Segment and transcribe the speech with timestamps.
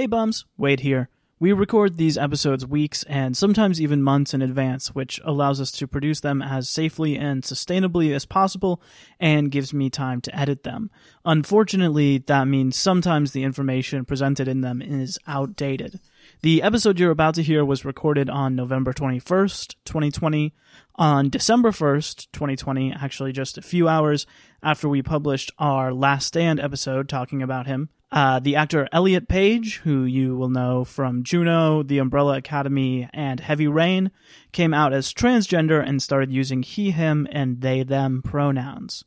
[0.00, 1.10] Hey bums, Wade here.
[1.38, 5.86] We record these episodes weeks and sometimes even months in advance, which allows us to
[5.86, 8.80] produce them as safely and sustainably as possible
[9.18, 10.90] and gives me time to edit them.
[11.26, 16.00] Unfortunately, that means sometimes the information presented in them is outdated.
[16.40, 20.54] The episode you're about to hear was recorded on November 21st, 2020.
[20.94, 24.26] On December 1st, 2020, actually just a few hours
[24.62, 29.78] after we published our Last Stand episode talking about him, uh, the actor Elliot Page,
[29.78, 34.10] who you will know from Juno, The Umbrella Academy, and Heavy Rain,
[34.52, 39.04] came out as transgender and started using he, him, and they, them pronouns.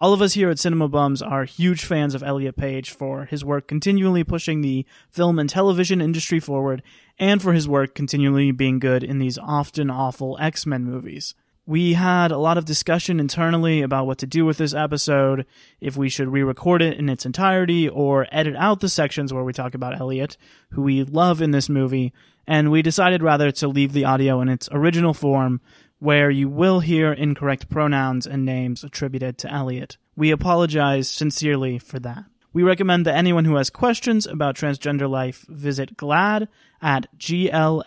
[0.00, 3.44] All of us here at Cinema Bums are huge fans of Elliot Page for his
[3.44, 6.82] work continually pushing the film and television industry forward,
[7.18, 11.34] and for his work continually being good in these often awful X Men movies.
[11.64, 15.46] We had a lot of discussion internally about what to do with this episode,
[15.80, 19.44] if we should re record it in its entirety or edit out the sections where
[19.44, 20.36] we talk about Elliot,
[20.70, 22.12] who we love in this movie,
[22.48, 25.60] and we decided rather to leave the audio in its original form,
[26.00, 29.98] where you will hear incorrect pronouns and names attributed to Elliot.
[30.16, 32.24] We apologize sincerely for that.
[32.52, 36.48] We recommend that anyone who has questions about transgender life visit GLAAD
[36.82, 37.86] at glaad.org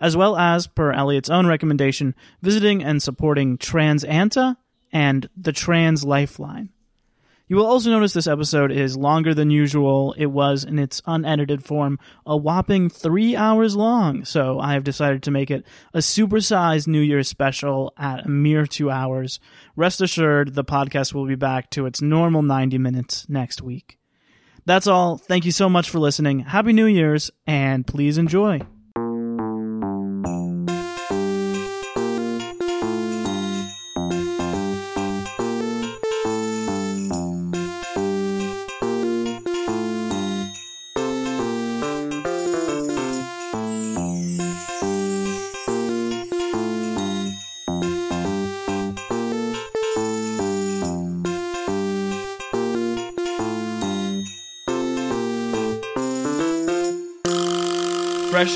[0.00, 4.56] as well as, per Elliot's own recommendation, visiting and supporting TransAnta
[4.92, 6.70] and the Trans Lifeline.
[7.48, 10.14] You will also notice this episode is longer than usual.
[10.18, 15.22] It was, in its unedited form, a whopping three hours long, so I have decided
[15.22, 19.38] to make it a supersized New Year's special at a mere two hours.
[19.76, 23.98] Rest assured, the podcast will be back to its normal 90 minutes next week.
[24.64, 25.16] That's all.
[25.16, 26.40] Thank you so much for listening.
[26.40, 28.62] Happy New Year's, and please enjoy.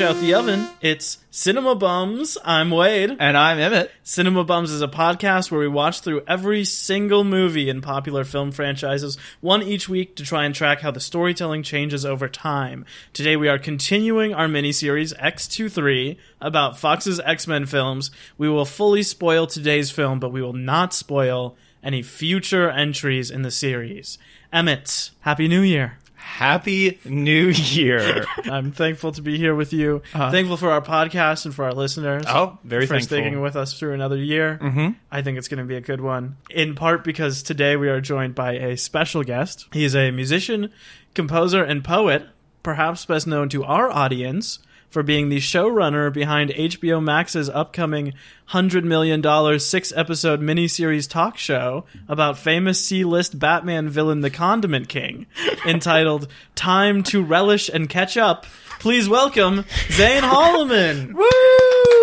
[0.00, 0.66] Fresh out the oven.
[0.80, 2.38] It's Cinema Bums.
[2.42, 3.14] I'm Wade.
[3.20, 3.90] And I'm Emmett.
[4.02, 8.50] Cinema Bums is a podcast where we watch through every single movie in popular film
[8.50, 12.86] franchises, one each week, to try and track how the storytelling changes over time.
[13.12, 18.10] Today we are continuing our miniseries X23 about Fox's X Men films.
[18.38, 23.42] We will fully spoil today's film, but we will not spoil any future entries in
[23.42, 24.16] the series.
[24.50, 25.98] Emmett, Happy New Year.
[26.30, 28.24] Happy New Year.
[28.44, 30.00] I'm thankful to be here with you.
[30.14, 32.24] Uh, thankful for our podcast and for our listeners.
[32.26, 32.86] Oh, very thankful.
[32.86, 33.16] for thankful.
[33.16, 34.58] sticking with us through another year.
[34.62, 34.90] Mm-hmm.
[35.10, 36.36] I think it's going to be a good one.
[36.48, 39.66] In part because today we are joined by a special guest.
[39.72, 40.72] He is a musician,
[41.14, 42.26] composer, and poet,
[42.62, 48.12] perhaps best known to our audience for being the showrunner behind HBO Max's upcoming
[48.50, 54.88] $100 million six episode miniseries talk show about famous C list Batman villain The Condiment
[54.88, 55.26] King,
[55.66, 58.44] entitled Time to Relish and Catch Up.
[58.80, 61.12] Please welcome Zane Holloman.
[61.14, 61.26] Woo!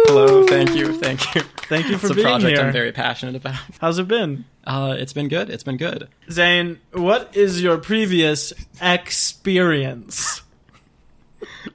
[0.07, 1.41] Hello, thank you, thank you.
[1.41, 2.65] Thank you for it's a being project here.
[2.65, 3.55] I'm very passionate about.
[3.81, 4.45] How's it been?
[4.63, 5.49] Uh, it's been good.
[5.49, 6.07] It's been good.
[6.31, 10.41] Zane, what is your previous experience?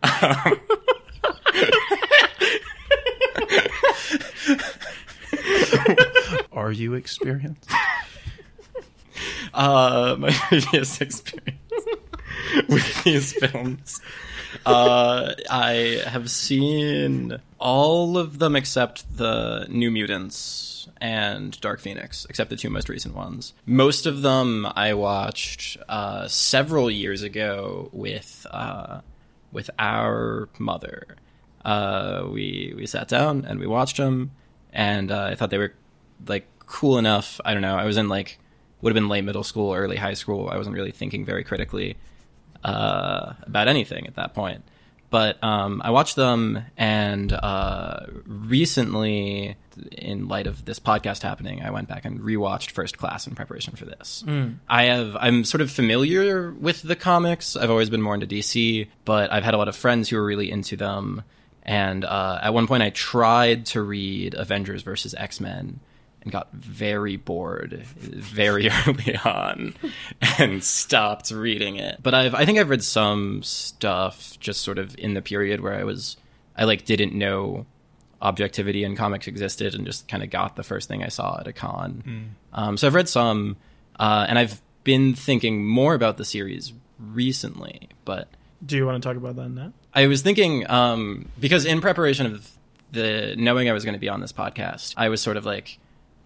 [0.02, 0.60] Um,
[6.52, 7.70] Are you experienced?
[9.54, 11.58] uh, my previous experience
[12.68, 14.00] with these films.
[14.66, 22.50] Uh, I have seen all of them except the New Mutants and Dark Phoenix, except
[22.50, 23.54] the two most recent ones.
[23.66, 29.00] Most of them I watched uh, several years ago with uh,
[29.52, 31.16] with our mother.
[31.64, 34.32] Uh, we we sat down and we watched them,
[34.72, 35.74] and uh, I thought they were
[36.26, 37.40] like cool enough.
[37.44, 37.76] I don't know.
[37.76, 38.38] I was in like
[38.80, 40.48] would have been late middle school, early high school.
[40.48, 41.96] I wasn't really thinking very critically
[42.64, 44.64] uh, about anything at that point.
[45.08, 49.56] But um, I watched them, and uh, recently,
[49.92, 53.74] in light of this podcast happening, I went back and rewatched First Class in preparation
[53.76, 54.24] for this.
[54.68, 57.56] I have I'm sort of familiar with the comics.
[57.56, 60.24] I've always been more into DC, but I've had a lot of friends who are
[60.24, 61.22] really into them.
[61.64, 65.78] And uh, at one point, I tried to read Avengers versus X Men,
[66.22, 69.74] and got very bored very early on
[70.38, 71.98] and stopped reading it.
[72.02, 75.74] But I've I think I've read some stuff just sort of in the period where
[75.74, 76.16] I was
[76.56, 77.66] I like didn't know
[78.22, 81.46] objectivity in comics existed and just kind of got the first thing I saw at
[81.46, 82.34] a con.
[82.52, 83.56] Um, so I've read some,
[83.98, 88.28] uh, and I've been thinking more about the series recently, but
[88.64, 89.72] Do you want to talk about that now?
[89.92, 92.50] I was thinking um, because in preparation of
[92.92, 95.78] the knowing I was going to be on this podcast, I was sort of like,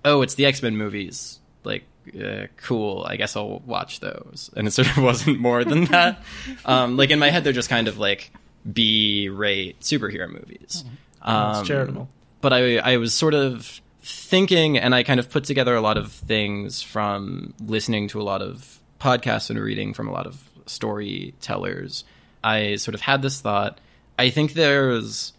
[0.04, 1.84] "Oh, it's the X Men movies." Like,
[2.14, 3.04] uh, cool.
[3.08, 4.50] I guess I'll watch those.
[4.56, 6.22] And it sort of wasn't more than that.
[6.64, 8.30] um, like in my head, they're just kind of like
[8.70, 10.84] B-rate superhero movies.
[11.26, 12.08] Um, It's charitable.
[12.40, 15.96] but I I was sort of thinking, and I kind of put together a lot
[15.96, 20.42] of things from listening to a lot of podcasts and reading from a lot of
[20.66, 22.04] storytellers.
[22.44, 23.78] I sort of had this thought.
[24.18, 25.32] I think there's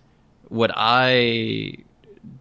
[0.49, 1.77] what I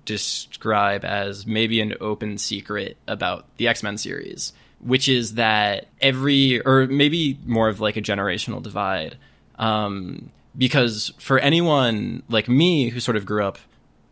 [0.04, 6.60] describe as maybe an open secret about the X Men series, which is that every,
[6.60, 9.16] or maybe more of like a generational divide.
[9.58, 13.58] Um, because for anyone like me who sort of grew up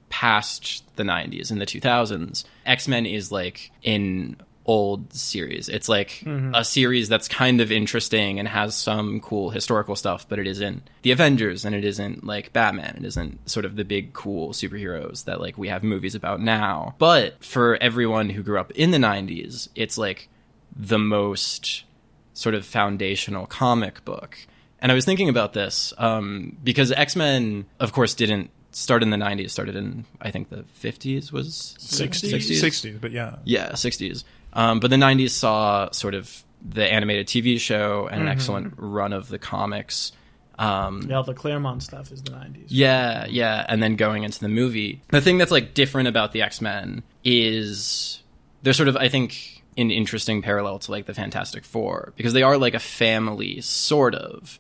[0.08, 4.36] past the 90s and the 2000s, X Men is like an
[4.66, 5.68] old series.
[5.68, 6.54] It's like mm-hmm.
[6.54, 10.88] a series that's kind of interesting and has some cool historical stuff, but it isn't
[11.02, 12.96] the Avengers and it isn't like Batman.
[12.98, 16.94] It isn't sort of the big cool superheroes that like we have movies about now.
[16.98, 20.28] But for everyone who grew up in the 90s, it's like
[20.74, 21.84] the most
[22.32, 24.38] sort of foundational comic book.
[24.84, 29.08] And I was thinking about this um, because X Men, of course, didn't start in
[29.08, 32.30] the 90s, started in, I think, the 50s was 60s?
[32.30, 32.62] 60s?
[32.92, 33.36] 60s, but yeah.
[33.44, 34.24] Yeah, 60s.
[34.52, 39.14] Um, but the 90s saw sort of the animated TV show and an excellent run
[39.14, 40.12] of the comics.
[40.58, 42.66] Um, Yeah, the Claremont stuff is the 90s.
[42.68, 45.00] yeah, yeah, and then going into the movie.
[45.08, 48.22] The thing that's like different about the X Men is
[48.62, 52.42] they're sort of, I think, an interesting parallel to like the Fantastic Four because they
[52.42, 54.58] are like a family, sort of,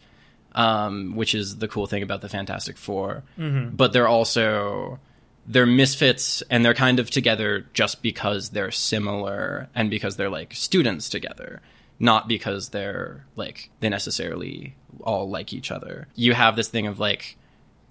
[0.54, 3.22] um, which is the cool thing about the Fantastic 4
[3.76, 4.98] But they're also
[5.46, 10.54] they're misfits and they're kind of together just because they're similar and because they're like
[10.54, 11.60] students together
[11.98, 16.08] not because they're like they necessarily all like each other.
[16.14, 17.36] You have this thing of like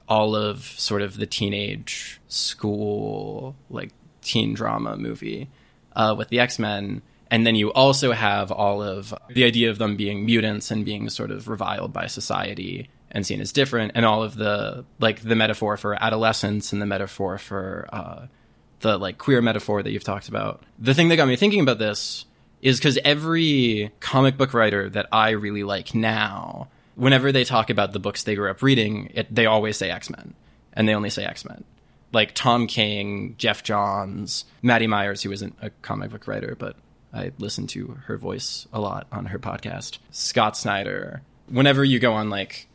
[0.07, 5.49] all of sort of the teenage school like teen drama movie
[5.95, 7.01] uh, with the x-men
[7.33, 11.09] and then you also have all of the idea of them being mutants and being
[11.09, 15.35] sort of reviled by society and seen as different and all of the like the
[15.35, 18.27] metaphor for adolescence and the metaphor for uh,
[18.81, 20.61] the like queer metaphor that you've talked about.
[20.77, 22.25] The thing that got me thinking about this
[22.61, 27.93] is because every comic book writer that i really like now whenever they talk about
[27.93, 30.35] the books they grew up reading it, they always say x-men
[30.73, 31.63] and they only say x-men.
[32.11, 36.75] Like tom king geoff johns maddy myers who isn't a comic book writer but
[37.13, 42.13] i listen to her voice a lot on her podcast scott snyder whenever you go
[42.13, 42.67] on like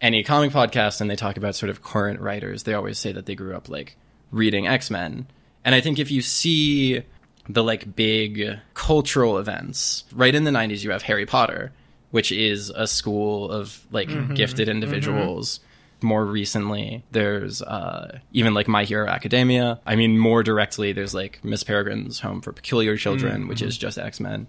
[0.00, 3.26] any comic podcast and they talk about sort of current writers, they always say that
[3.26, 3.96] they grew up like
[4.30, 5.26] reading X Men.
[5.64, 7.02] And I think if you see
[7.48, 11.72] the like big cultural events, right in the 90s, you have Harry Potter,
[12.10, 14.34] which is a school of like mm-hmm.
[14.34, 14.76] gifted mm-hmm.
[14.76, 15.60] individuals.
[16.06, 19.80] More recently, there's uh, even like My Hero Academia.
[19.84, 23.98] I mean, more directly, there's like Miss Peregrine's Home for Peculiar Children, which is just
[23.98, 24.46] X Men.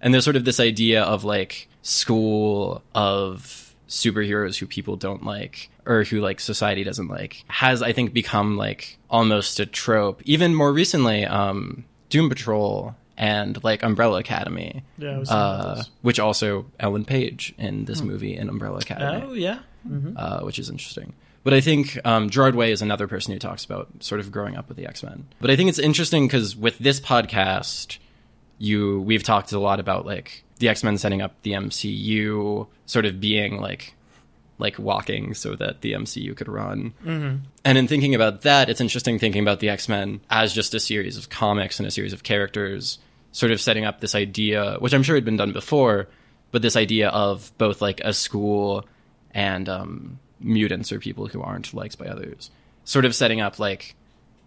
[0.00, 5.68] And there's sort of this idea of like school of superheroes who people don't like
[5.84, 10.22] or who like society doesn't like has I think become like almost a trope.
[10.24, 15.78] Even more recently, um, Doom Patrol and like Umbrella Academy, Yeah, I was thinking about
[15.78, 19.58] uh, which also Ellen Page in this movie in Umbrella Academy Oh, yeah.
[20.16, 21.14] Uh, which is interesting.
[21.42, 24.56] But I think um, Gerard Way is another person who talks about sort of growing
[24.56, 25.26] up with the X Men.
[25.40, 27.98] But I think it's interesting because with this podcast,
[28.58, 33.06] you we've talked a lot about like the X Men setting up the MCU, sort
[33.06, 33.94] of being like
[34.58, 36.92] like walking so that the MCU could run.
[37.04, 37.36] Mm-hmm.
[37.64, 40.80] And in thinking about that, it's interesting thinking about the X Men as just a
[40.80, 42.98] series of comics and a series of characters,
[43.32, 46.08] sort of setting up this idea, which I'm sure had been done before,
[46.50, 48.84] but this idea of both like a school
[49.32, 52.50] and um, mutants or people who aren't liked by others,
[52.84, 53.94] sort of setting up like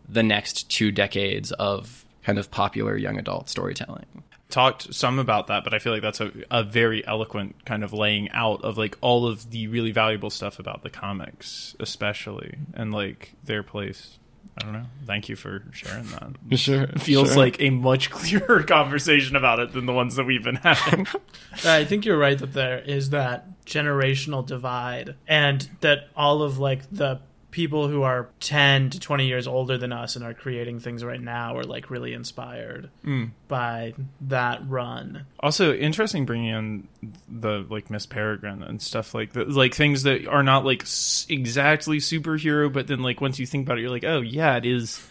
[0.08, 4.06] the next two decades of kind of popular young adult storytelling.
[4.50, 7.94] talked some about that, but I feel like that's a, a very eloquent kind of
[7.94, 12.94] laying out of like all of the really valuable stuff about the comics, especially and
[12.94, 14.20] like their place.
[14.58, 14.86] I don't know.
[15.06, 16.36] Thank you for sharing that.
[16.60, 20.44] Sure, It feels like a much clearer conversation about it than the ones that we've
[20.44, 21.08] been having.
[21.66, 26.58] Uh, I think you're right that there is that generational divide, and that all of
[26.58, 27.20] like the
[27.54, 31.22] people who are 10 to 20 years older than us and are creating things right
[31.22, 33.26] now are like really inspired hmm.
[33.48, 35.26] by that run.
[35.40, 36.88] also, interesting bringing in
[37.30, 41.28] the like Miss Peregrine and stuff like that, like things that are not like s-
[41.30, 44.66] exactly superhero, but then like once you think about it, you're like, oh yeah, it
[44.66, 45.02] is.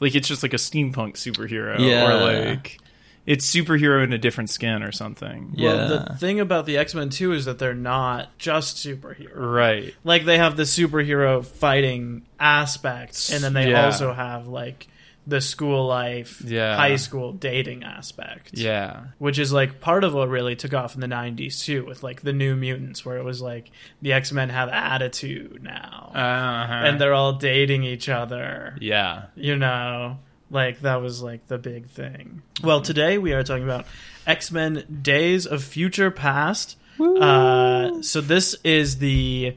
[0.00, 2.08] Like it's just like a steampunk superhero, Yeah.
[2.08, 2.78] or like
[3.26, 5.52] it's superhero in a different skin or something.
[5.54, 5.74] Yeah.
[5.74, 9.34] Well, the thing about the X Men too is that they're not just superheroes.
[9.36, 9.94] Right.
[10.04, 13.84] Like they have the superhero fighting aspect, and then they Yeah.
[13.86, 14.88] also have like
[15.26, 16.74] the school life, Yeah.
[16.76, 18.50] high school dating aspect.
[18.54, 19.02] Yeah.
[19.18, 22.22] which is like part of what really took off in the 90s too with like
[22.22, 26.72] the new mutants where it was like the x-men have attitude now Uh-huh.
[26.86, 29.24] and they're all dating each other yeah.
[29.36, 30.18] you know
[30.50, 33.86] like that was like the big thing well today we are talking about
[34.26, 39.56] x-men days of future past uh, so this is the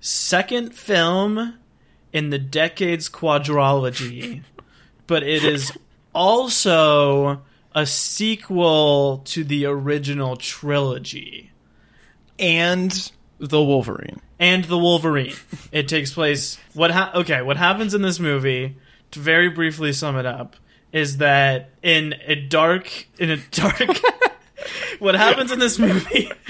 [0.00, 1.58] second film
[2.12, 4.42] in the decades quadrology
[5.06, 5.70] but it is
[6.14, 7.42] also
[7.74, 11.50] a sequel to the original trilogy
[12.38, 14.20] And the Wolverine.
[14.38, 15.34] and the Wolverine.
[15.72, 16.58] It takes place.
[16.74, 17.42] What ha- okay?
[17.42, 18.76] What happens in this movie?
[19.12, 20.56] To very briefly sum it up,
[20.92, 23.80] is that in a dark in a dark.
[24.98, 26.30] what happens in this movie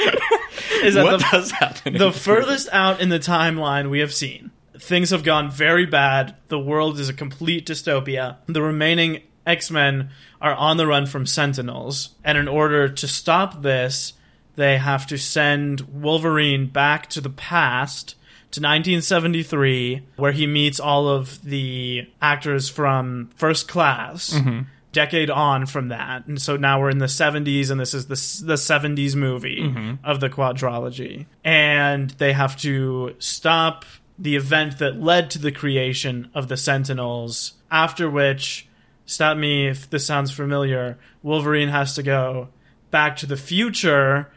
[0.83, 1.97] is that what the, does happen?
[1.97, 6.37] the furthest out in the timeline we have seen, things have gone very bad.
[6.49, 8.37] The world is a complete dystopia.
[8.47, 13.63] The remaining X Men are on the run from Sentinels, and in order to stop
[13.63, 14.15] this,
[14.57, 18.17] they have to send Wolverine back to the past.
[18.53, 24.65] To 1973, where he meets all of the actors from First Class, mm-hmm.
[24.93, 28.45] decade on from that, and so now we're in the 70s, and this is the
[28.47, 30.05] the 70s movie mm-hmm.
[30.05, 33.87] of the quadrology, and they have to stop
[34.19, 37.55] the event that led to the creation of the Sentinels.
[37.71, 38.69] After which,
[39.07, 40.99] stop me if this sounds familiar.
[41.23, 42.49] Wolverine has to go
[42.91, 44.31] back to the future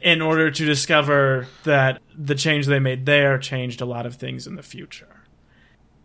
[0.00, 4.46] in order to discover that the change they made there changed a lot of things
[4.46, 5.08] in the future.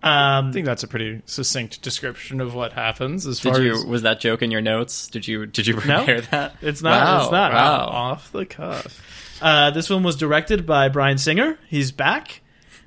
[0.03, 3.73] Um, I think that's a pretty succinct description of what happens as did far you
[3.73, 5.07] as was that joke in your notes?
[5.07, 6.55] Did you did you prepare that?
[6.61, 7.51] It's not- it's not.
[7.51, 7.87] Wow.
[7.87, 9.01] off the cuff.
[9.41, 11.57] Uh, this film was directed by Bryan Singer.
[11.67, 12.41] He's back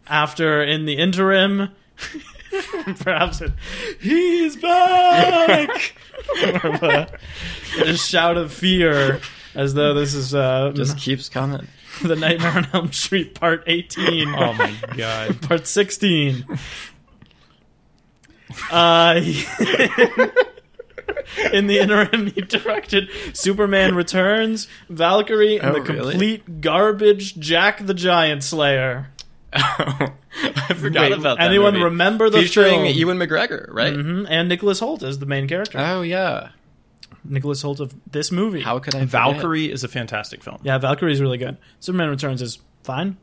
[0.08, 1.70] after, in the interim,
[3.00, 3.52] perhaps it,
[4.00, 5.94] he's back.
[6.42, 7.08] A,
[7.82, 9.20] a shout of fear,
[9.54, 11.66] as though this is uh, Just keeps coming.
[12.02, 14.28] the Nightmare on Elm Street Part 18.
[14.34, 15.40] Oh my god.
[15.48, 16.44] Part 16.
[18.70, 19.20] Uh,
[21.52, 26.10] in the interim, he directed Superman Returns, Valkyrie, and Oh, the really?
[26.12, 29.08] complete garbage Jack the Giant Slayer.
[29.52, 30.12] I
[30.74, 31.44] forgot Wait, about that.
[31.46, 31.84] anyone movie.
[31.84, 32.86] remember the featuring film?
[32.86, 33.92] Ewan McGregor, right?
[33.94, 35.78] hmm And Nicholas Hoult as the main character.
[35.78, 36.50] Oh yeah.
[37.24, 38.60] Nicholas Hoult of this movie.
[38.62, 39.00] How could I?
[39.00, 39.10] forget?
[39.10, 40.58] Valkyrie is a fantastic film.
[40.62, 41.56] Yeah, Valkyrie is really good.
[41.80, 43.16] Superman Returns is fine,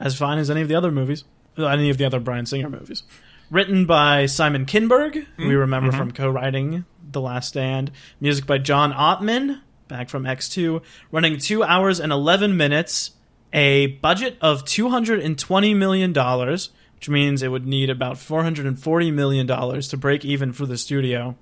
[0.00, 1.24] as fine as any of the other movies,
[1.58, 3.02] uh, any of the other Bryan Singer movies.
[3.50, 7.90] Written by Simon Kinberg, who we remember from co-writing The Last Stand.
[8.18, 10.82] Music by John Ottman, back from X2.
[11.12, 13.10] Running two hours and eleven minutes.
[13.52, 18.18] A budget of two hundred and twenty million dollars, which means it would need about
[18.18, 21.36] four hundred and forty million dollars to break even for the studio.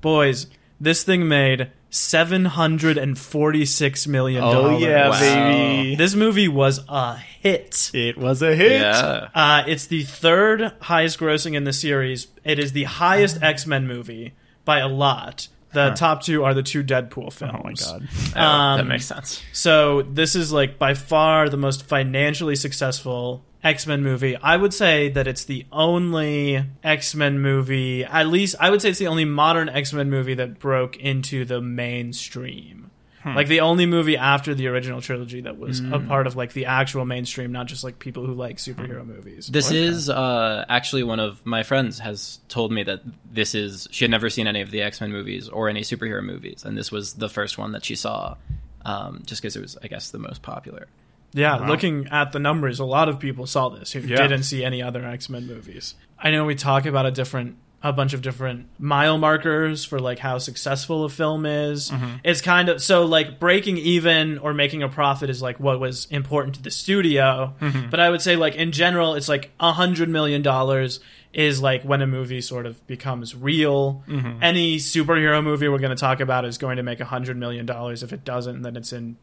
[0.00, 0.46] Boys,
[0.80, 4.74] this thing made seven hundred and forty-six million dollars.
[4.74, 5.20] Oh yeah, Wow.
[5.20, 5.94] baby.
[5.96, 7.90] This movie was a hit.
[7.94, 8.80] It was a hit.
[8.80, 9.28] Yeah.
[9.34, 12.28] Uh, it's the third highest grossing in the series.
[12.44, 15.48] It is the highest X Men movie by a lot.
[15.72, 17.86] The top two are the two Deadpool films.
[17.86, 18.08] Oh my god.
[18.34, 19.42] Oh, Um, that makes sense.
[19.52, 24.36] So this is like by far the most financially successful X Men movie.
[24.36, 28.90] I would say that it's the only X Men movie, at least I would say
[28.90, 32.90] it's the only modern X Men movie that broke into the mainstream.
[33.34, 36.66] Like the only movie after the original trilogy that was a part of like the
[36.66, 39.48] actual mainstream, not just like people who like superhero movies.
[39.48, 44.04] This is uh, actually one of my friends has told me that this is she
[44.04, 46.92] had never seen any of the X Men movies or any superhero movies, and this
[46.92, 48.36] was the first one that she saw,
[48.84, 50.86] um, just because it was, I guess, the most popular.
[51.32, 51.68] Yeah, Wow.
[51.68, 54.16] looking at the numbers, a lot of people saw this who Yeah.
[54.16, 55.94] didn't see any other X Men movies.
[56.18, 60.18] I know we talk about a different, a bunch of different mile markers for like
[60.20, 61.90] how successful a film is.
[61.90, 62.06] Mm-hmm.
[62.24, 66.06] It's kind of so like breaking even or making a profit is like what was
[66.10, 67.54] important to the studio.
[67.60, 67.90] Mm-hmm.
[67.90, 71.00] But I would say like in general, it's like a hundred million dollars
[71.34, 74.02] is like when a movie sort of becomes real.
[74.08, 74.42] Mm-hmm.
[74.42, 77.66] Any superhero movie we're going to talk about is going to make a hundred million
[77.66, 78.02] dollars.
[78.02, 79.16] If it doesn't, then it's in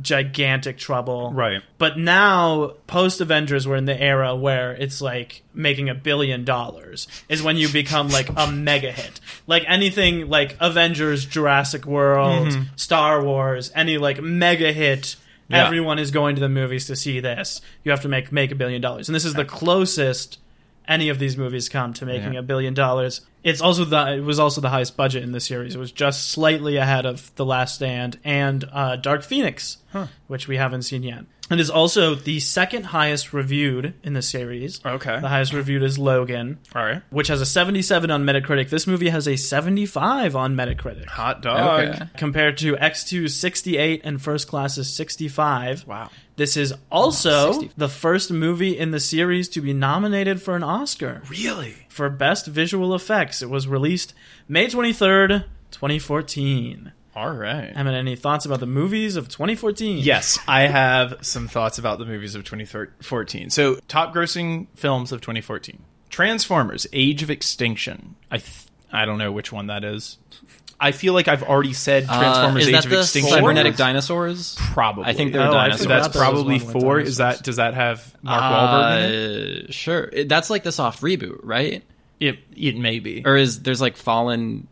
[0.00, 1.32] gigantic trouble.
[1.32, 1.62] Right.
[1.78, 7.06] But now, post Avengers, we're in the era where it's like making a billion dollars
[7.28, 9.20] is when you become like a mega hit.
[9.46, 12.62] Like anything like Avengers, Jurassic World, mm-hmm.
[12.76, 15.16] Star Wars, any like mega hit.
[15.48, 15.66] Yeah.
[15.66, 17.60] Everyone is going to the movies to see this.
[17.82, 20.38] You have to make make a billion dollars, and this is the closest
[20.86, 22.40] any of these movies come to making Yeah.
[22.40, 23.22] a billion dollars.
[23.42, 25.74] It's also the it was also the highest budget in the series.
[25.74, 29.78] It was just slightly ahead of The Last Stand and uh, Dark Phoenix,
[30.28, 31.24] which we haven't seen yet.
[31.50, 34.80] It is also the second highest reviewed in the series.
[34.84, 35.20] Okay.
[35.20, 37.02] The highest reviewed is Logan, All right.
[37.10, 38.70] which has a 77 on Metacritic.
[38.70, 41.04] This movie has a 75 on Metacritic.
[41.06, 41.84] Hot dog.
[41.94, 42.04] Okay.
[42.16, 45.86] Compared to X2's 68 and First Class's 65.
[45.86, 46.08] Wow.
[46.36, 47.72] This is also 60.
[47.76, 51.74] the first movie in the series to be nominated for an Oscar Really?
[51.90, 53.42] for Best Visual Effects.
[53.42, 54.14] It was released
[54.48, 56.92] May 23rd, 2014.
[57.16, 57.72] All right.
[57.74, 59.98] Evan, any thoughts about the movies of 2014?
[59.98, 63.50] Yes, I have some thoughts about the movies of 2014.
[63.50, 65.78] So, top grossing films of 2014.
[66.10, 68.16] Transformers: Age of Extinction.
[68.30, 70.18] I th- I don't know which one that is.
[70.80, 73.32] I feel like I've already said Uh, Transformers: is Age that of the Extinction.
[73.34, 74.56] cybernetic dinosaurs?
[74.58, 75.04] Probably.
[75.04, 75.86] I think they're Oh, dinosaurs.
[75.86, 77.00] That's probably one four.
[77.00, 79.68] Is that does that have Mark Wahlberg in it?
[79.68, 80.10] Uh, sure.
[80.26, 81.84] That's like the soft reboot, right?
[82.20, 83.22] It it may be.
[83.24, 84.66] Or is there's like Fallen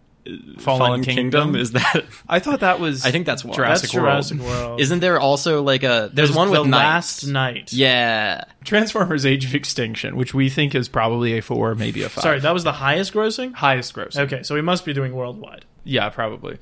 [0.58, 1.56] Fallen, Kingdom?
[1.56, 2.04] Is that?
[2.28, 3.04] I thought that was.
[3.04, 3.54] I think that's one.
[3.54, 4.06] Jurassic That's World.
[4.06, 4.80] Jurassic World.
[4.80, 6.10] Isn't there also like a?
[6.12, 7.24] There's, one with the knights.
[7.24, 7.72] Last Knight.
[7.72, 8.44] Yeah.
[8.64, 12.22] Transformers: Age of Extinction, which we think is probably a four, maybe a five.
[12.22, 13.54] Sorry, that was the highest grossing?
[13.54, 14.20] highest grossing.
[14.20, 15.64] Okay, so we must be doing worldwide.
[15.84, 16.58] Yeah, probably.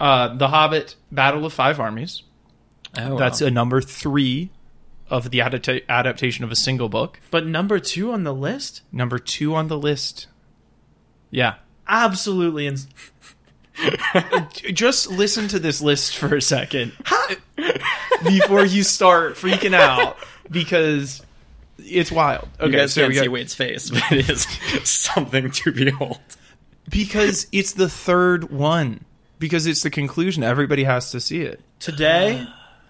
[0.00, 2.22] Uh, the Hobbit: Battle of Five Armies.
[2.96, 3.48] Oh, That's wow.
[3.48, 4.50] a number three
[5.08, 7.20] of the adapta- adaptation of a single book.
[7.30, 8.82] But number two on the list?
[8.90, 10.26] Number two on the list.
[11.30, 11.54] Yeah.
[11.88, 12.66] Absolutely.
[12.66, 12.86] Ins-
[14.72, 16.92] Just listen to this list for a second
[18.24, 20.16] before you start freaking out
[20.50, 21.22] because
[21.78, 22.48] it's wild.
[22.60, 24.46] You Okay, guys so can't we got- see Wade's face, but it is
[24.88, 26.20] something to behold.
[26.88, 29.04] because it's the third one.
[29.40, 30.42] Because it's the conclusion.
[30.44, 31.60] Everybody has to see it.
[31.80, 32.46] Today,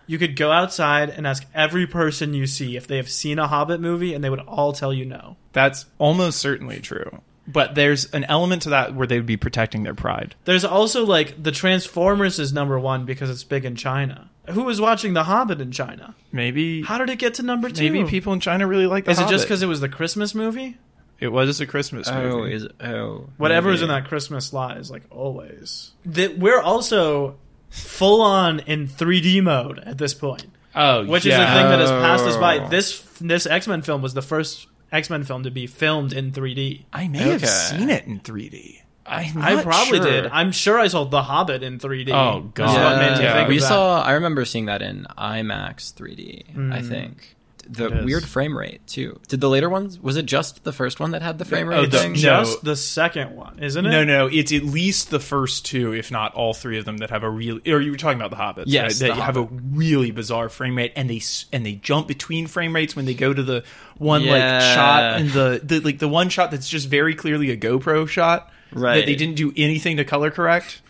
[0.06, 3.48] you could go outside and ask every person you see if they have seen a
[3.48, 5.36] Hobbit movie, and they would all tell you no.
[5.54, 7.20] That's almost certainly true.
[7.46, 10.34] But there's an element to that where they would be protecting their pride.
[10.44, 14.30] There's also like the Transformers is number one because it's big in China.
[14.50, 16.14] Who was watching The Hobbit in China?
[16.32, 17.90] Maybe How did it get to number two?
[17.90, 20.34] maybe people in China really like the Is it just because it was the Christmas
[20.34, 20.78] movie?
[21.20, 22.52] it was a Christmas oh, movie?
[22.52, 25.92] Oh, is oh Whatever is in that Christmas slot is like always.
[26.04, 27.38] That we're also
[27.70, 31.34] full on in 3D mode at this point, oh, which yeah.
[31.34, 32.68] is the thing that has passed us by.
[32.68, 36.32] This this X Men film was the first X Men film to be filmed in
[36.32, 36.84] 3D.
[36.92, 37.46] I may have Okay.
[37.46, 38.80] seen it in 3D.
[39.06, 40.06] I'm I not probably sure.
[40.22, 40.26] did.
[40.32, 42.10] I'm sure I saw The Hobbit in 3D.
[42.10, 42.68] Oh, God.
[42.68, 43.34] That's what made me Yeah.
[43.34, 43.66] think we that.
[43.68, 44.02] saw.
[44.02, 46.44] I remember seeing that in IMAX 3D.
[46.48, 46.88] I Mm.
[46.88, 47.36] think
[47.68, 48.04] the It is.
[48.04, 49.18] weird frame rate too.
[49.28, 49.98] Did the later ones?
[49.98, 52.12] Was it just the first one that had the frame uh, rate Oh, the- thing?
[52.14, 52.44] It's No.
[52.62, 53.90] the second one, isn't it?
[53.90, 57.10] No, no, it's at least the first two, if not all three of them, that
[57.10, 57.60] have a really.
[57.72, 59.08] Or you were talking about the Hobbits, Yes, right?
[59.08, 61.20] The That have a really bizarre frame rate, and they
[61.52, 63.64] and they jump between frame rates when they go to the
[63.98, 64.40] one like
[64.74, 68.50] shot and the, the like the one shot that's just very clearly a GoPro shot.
[68.72, 68.80] Right.
[68.80, 69.06] That Right.
[69.06, 70.80] they didn't do anything to color correct.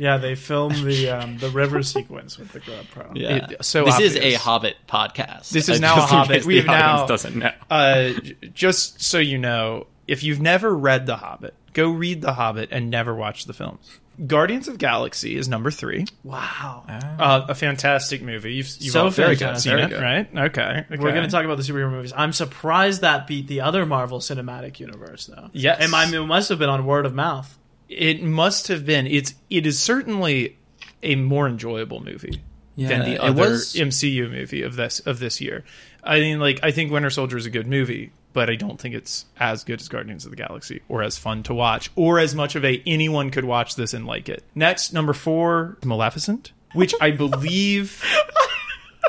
[0.00, 3.12] Yeah, they filmed the um, the river sequence with the GoPro.
[3.14, 3.48] Yeah.
[3.50, 5.50] It- so this is a Hobbit podcast.
[5.50, 6.46] This is now a Hobbit.
[6.46, 7.52] We the have now- audience doesn't know.
[7.70, 8.12] Uh,
[8.54, 12.88] just so you know, if you've never read The Hobbit, go read The Hobbit and
[12.90, 13.98] never watch the films.
[14.26, 16.04] Guardians of Galaxy is number three.
[16.24, 16.84] Wow.
[16.88, 18.54] Uh, a fantastic movie.
[18.54, 20.02] You've, you've So all very seen very it, good.
[20.02, 20.28] right?
[20.48, 20.84] Okay.
[20.90, 22.12] We're going to talk about the superhero movies.
[22.14, 25.48] I'm surprised that beat the other Marvel Cinematic Universe, though.
[25.52, 25.78] Yes.
[25.80, 27.56] and I mean, it must have been on word of mouth.
[27.90, 29.06] It must have been.
[29.08, 29.34] It's.
[29.50, 30.56] It is certainly
[31.02, 32.40] a more enjoyable movie
[32.76, 35.64] than the other was- MCU movie of this of this year.
[36.04, 38.94] I mean, like I think Winter Soldier is a good movie, but I don't think
[38.94, 42.34] it's as good as Guardians of the Galaxy or as fun to watch or as
[42.34, 44.44] much of a anyone could watch this and like it.
[44.54, 48.04] Next, number four, Maleficent, which I believe.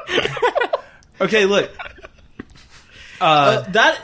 [1.21, 1.71] okay, look.
[3.21, 3.99] Uh, that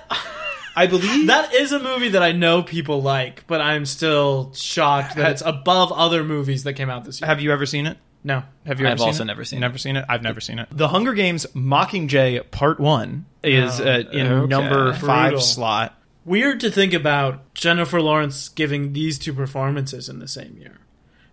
[0.78, 5.16] I believe that is a movie that I know people like, but I'm still shocked
[5.16, 7.28] that it's above other movies that came out this year.
[7.28, 7.98] Have you ever seen it?
[8.24, 9.28] No, Have you ever I've seen also it?
[9.28, 10.06] never seen Never seen it.
[10.10, 10.68] I've never seen it.
[10.72, 14.48] The Hunger Games Mockingjay Part One is Oh, uh, in okay.
[14.48, 15.40] number five Brutal.
[15.42, 15.96] slot.
[16.26, 20.78] weird to think about Jennifer Lawrence giving these two performances in the same year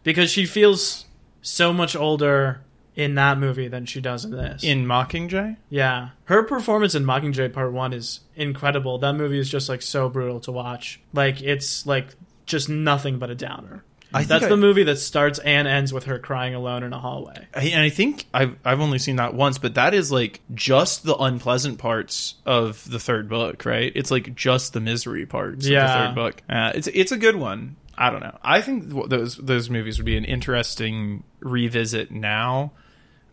[0.05, 1.07] because she feels
[1.43, 2.61] so much older
[2.97, 4.63] in that movie than she does in this.
[4.63, 8.99] In Mockingjay, yeah, her performance in Mockingjay Part One is incredible.
[8.99, 11.01] That movie is just like so brutal to watch.
[11.13, 12.15] Like it's like
[12.47, 13.83] just nothing but a downer.
[14.13, 16.93] I think That's I- the movie that starts and ends with her crying alone in
[16.93, 17.49] a hallway.
[17.53, 21.03] I, and I think I've I've only seen that once, but that is like just
[21.05, 23.91] the unpleasant parts of the third book, right?
[23.97, 25.83] It's like just the misery parts Yeah.
[25.85, 26.43] of the third book.
[26.49, 27.75] Uh, it's it's a good one.
[27.99, 28.39] I don't know.
[28.43, 32.71] I think those those movies would be an interesting revisit now.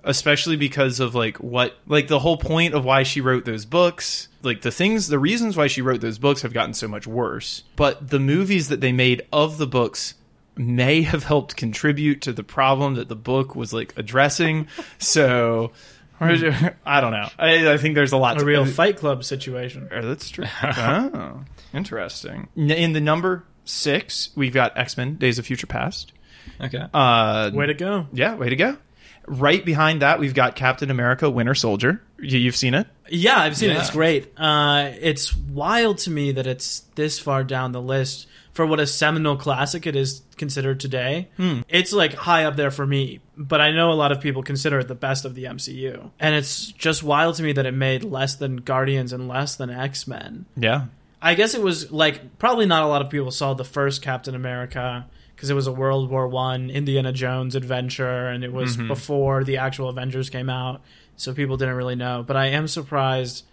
[0.04, 4.28] Especially because of like what like the whole point of why she wrote those books
[4.42, 7.64] like the things the reasons why she wrote those books have gotten so much worse
[7.76, 10.16] but the movies that they made of the books
[10.58, 15.72] may have helped contribute to the problem that the book was like addressing so
[16.20, 19.88] i don't know i, I think there's a lot A to real Fight Club situation.
[19.92, 20.46] Oh, that's true.
[20.64, 21.42] oh,
[21.74, 22.48] interesting.
[22.58, 26.14] N- In the number six, we've got X Men: Days of Future Past.
[26.60, 26.84] Okay.
[26.94, 28.08] Uh, Way to go.
[28.14, 28.78] yeah, way to go.
[29.28, 32.02] Right behind that, we've got Captain America: Winter Soldier.
[32.20, 32.88] You, you've seen it?
[33.10, 33.78] Yeah, I've seen it.
[33.78, 34.34] It's great.
[34.38, 38.88] Uh, it's wild to me that it's this far down the list for what a
[38.88, 41.30] seminal classic it is considered today.
[41.70, 44.80] It's like high up there for me, but I know a lot of people consider
[44.80, 46.12] it the best of the MCU.
[46.20, 49.70] And it's just wild to me that it made less than Guardians and less than
[49.70, 50.46] X Men.
[50.58, 50.86] Yeah.
[51.22, 54.36] I guess it was like probably not a lot of people saw the first Captain
[54.36, 55.06] America
[55.42, 58.90] because it was a World War One Indiana Jones adventure, and it was mm-hmm.
[58.90, 60.82] before the actual Avengers came out,
[61.16, 62.24] so people didn't really know.
[62.26, 63.44] But I am surprised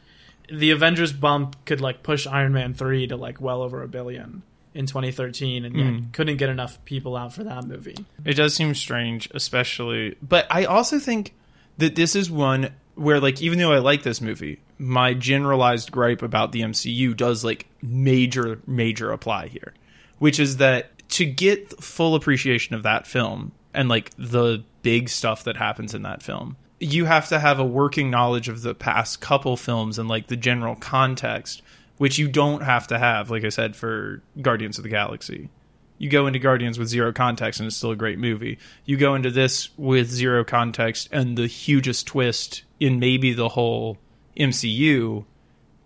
[0.51, 4.43] the Avengers bump could like push Iron Man three to like well over a billion
[4.75, 6.13] in 2013, and yet mm.
[6.13, 7.97] couldn't get enough people out for that movie.
[8.23, 10.17] It does seem strange, especially.
[10.21, 11.35] But I also think
[11.79, 16.21] that this is one where, like, even though I like this movie, my generalized gripe
[16.21, 19.73] about the MCU does, like, major, major apply here,
[20.19, 25.45] which is that to get full appreciation of that film and, like, the big stuff
[25.45, 29.21] that happens in that film, you have to have a working knowledge of the past
[29.21, 31.63] couple films and, like, the general context,
[31.97, 35.51] which you don't have to have, like I said, for Guardians of the Galaxy.
[35.99, 38.59] You go into Guardians with zero context and it's still a great movie.
[38.85, 43.99] You go into this with zero context and the hugest twist in maybe the whole
[44.37, 45.25] MCU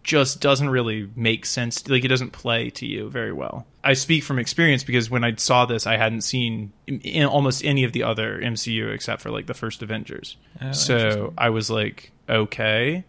[0.02, 1.88] just doesn't really make sense.
[1.88, 3.66] Like it doesn't play to you very well.
[3.84, 7.64] I speak from experience because when I saw this, I hadn't seen in, in almost
[7.64, 10.36] any of the other MCU except for like the first Avengers.
[10.60, 11.32] Oh, so.
[11.36, 13.04] I was like, okay,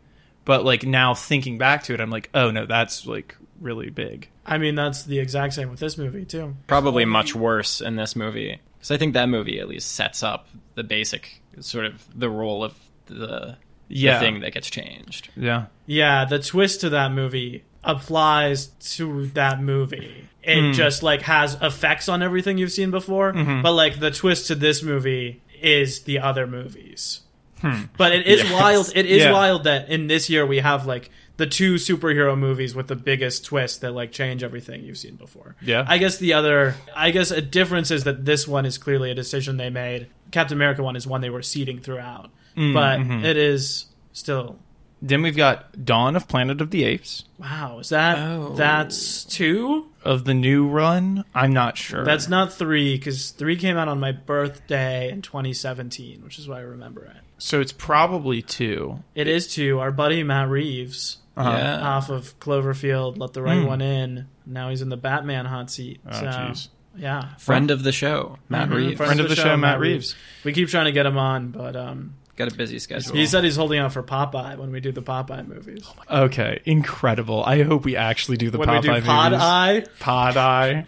[0.46, 4.30] but like now thinking back to it, I'm like, oh no, that's like really big.
[4.46, 6.56] I mean, that's the exact same with this movie too.
[6.68, 10.48] Probably much worse in this movie because I think that movie at least sets up
[10.76, 12.76] the basic sort of the role of
[13.06, 13.58] the,
[13.96, 14.14] Yeah.
[14.14, 15.30] the thing that gets changed.
[15.36, 15.66] Yeah.
[15.86, 20.30] Yeah, the twist to that movie applies to that movie.
[20.42, 20.72] It hmm.
[20.72, 23.62] just like has effects on everything you've seen before, mm-hmm.
[23.62, 27.22] but like the twist to this movie is the other movies.
[27.62, 27.84] Hmm.
[27.98, 28.52] But it is Yes.
[28.52, 28.92] wild.
[28.94, 29.32] It is Yeah.
[29.32, 33.46] wild that in this year we have like the two superhero movies with the biggest
[33.46, 35.56] twist that like change everything you've seen before.
[35.62, 35.86] Yeah.
[35.88, 39.16] I guess the other, I guess a difference is that this one is clearly a
[39.16, 40.08] decision they made.
[40.32, 44.58] Captain America one is one they were seeding throughout, but it is still
[45.02, 48.54] Then we've got Dawn of Planet of the Apes Wow, is that Oh.
[48.56, 49.90] that's two?
[50.06, 51.24] of the new run.
[51.34, 52.04] I'm not sure.
[52.04, 56.58] That's not three because three came out on my birthday in 2017, which is why
[56.58, 57.18] I remember it.
[57.38, 59.00] so it's probably two.
[59.16, 59.80] It is two.
[59.80, 61.50] Our buddy Matt Reeves Uh-huh.
[61.52, 61.82] Yeah.
[61.82, 63.66] off of Cloverfield let the right Hmm.
[63.68, 64.28] one in.
[64.46, 66.00] Now he's in the Batman hot seat.
[66.08, 66.68] Oh, so jeez.
[66.98, 68.76] yeah, Friend of the show, Matt Mhm.
[68.76, 68.98] Reeves.
[68.98, 70.16] Friend of the show, Matt Reeves.
[70.44, 73.16] We keep trying to get him on, but um, Got a busy schedule.
[73.16, 75.86] he said he's holding out for Popeye when we do the Popeye movies.
[76.10, 77.44] Okay, incredible.
[77.44, 79.44] I hope we actually do the when Popeye we do Pod movies.
[79.46, 80.86] Eye, Pod Eye.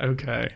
[0.00, 0.52] Okay.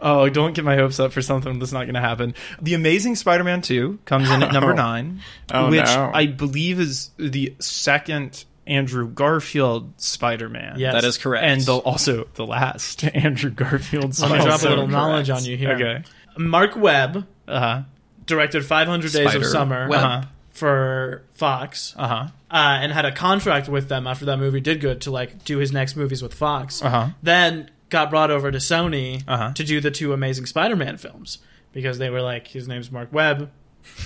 [0.00, 2.34] Oh, don't get my hopes up for something that's not going to happen.
[2.60, 5.20] The Amazing Spider-Man 2 comes in at number 9,
[5.52, 6.10] Oh, which no.
[6.12, 10.78] I believe is the second Andrew Garfield Spider-Man.
[10.78, 10.92] Yes.
[10.94, 11.44] that is correct.
[11.46, 14.90] And the, also the last Andrew Garfield I'm gonna drop a little correct.
[14.92, 15.70] knowledge on you here.
[15.72, 16.04] Okay.
[16.36, 17.82] Mark Webb Uh-huh.
[18.26, 20.00] Directed 500 Days Spider of Summer Web.
[20.02, 20.22] Uh-huh.
[20.50, 21.94] for Fox.
[21.96, 22.28] Uh-huh.
[22.50, 25.58] uh, and had a contract with them after that movie did good to like do
[25.58, 26.82] his next movies with Fox.
[26.82, 27.08] Uh-huh.
[27.22, 29.52] Then got brought over to Sony Uh-huh.
[29.54, 31.38] to do the two Amazing Spider-Man films
[31.72, 33.50] because they were like, his name's Mark Webb.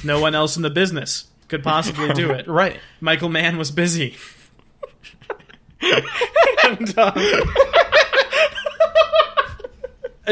[0.04, 2.46] No one else in the business could possibly do it.
[2.60, 2.78] Right.
[3.00, 4.16] Michael Mann was busy.
[6.64, 7.14] and, um,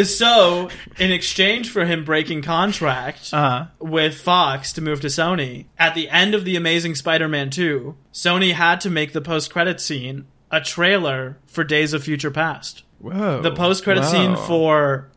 [0.04, 3.66] so, in exchange for him breaking contract, Uh-huh.
[3.80, 5.66] with Fox to move to Sony.
[5.78, 10.26] At the end of The Amazing Spider-Man 2, Sony had to make the post-credit scene
[10.50, 12.82] a trailer for Days of Future Past.
[12.98, 13.40] Whoa.
[13.42, 15.08] The post-credit scene for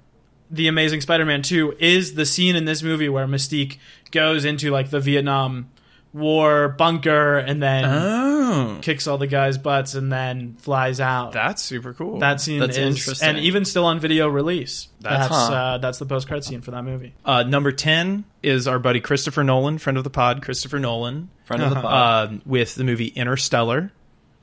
[0.50, 3.78] The Amazing Spider-Man 2 is the scene in this movie where Mystique
[4.12, 5.70] goes into like the Vietnam
[6.14, 8.41] War bunker and then Oh.
[8.82, 11.32] Kicks all the guys' butts and then flies out.
[11.34, 12.20] That's super cool.
[12.20, 13.30] that scene That's is interesting.
[13.30, 14.88] and even still on video release.
[15.00, 15.54] That's- That's Huh.
[15.54, 17.14] uh, that's the post-credit scene for that movie.
[17.26, 21.30] Uh, number 10 is our buddy Christopher Nolan, friend of the pod, Christopher Nolan.
[21.46, 22.34] Friend of the pod.
[22.34, 23.92] uh, with the movie Interstellar.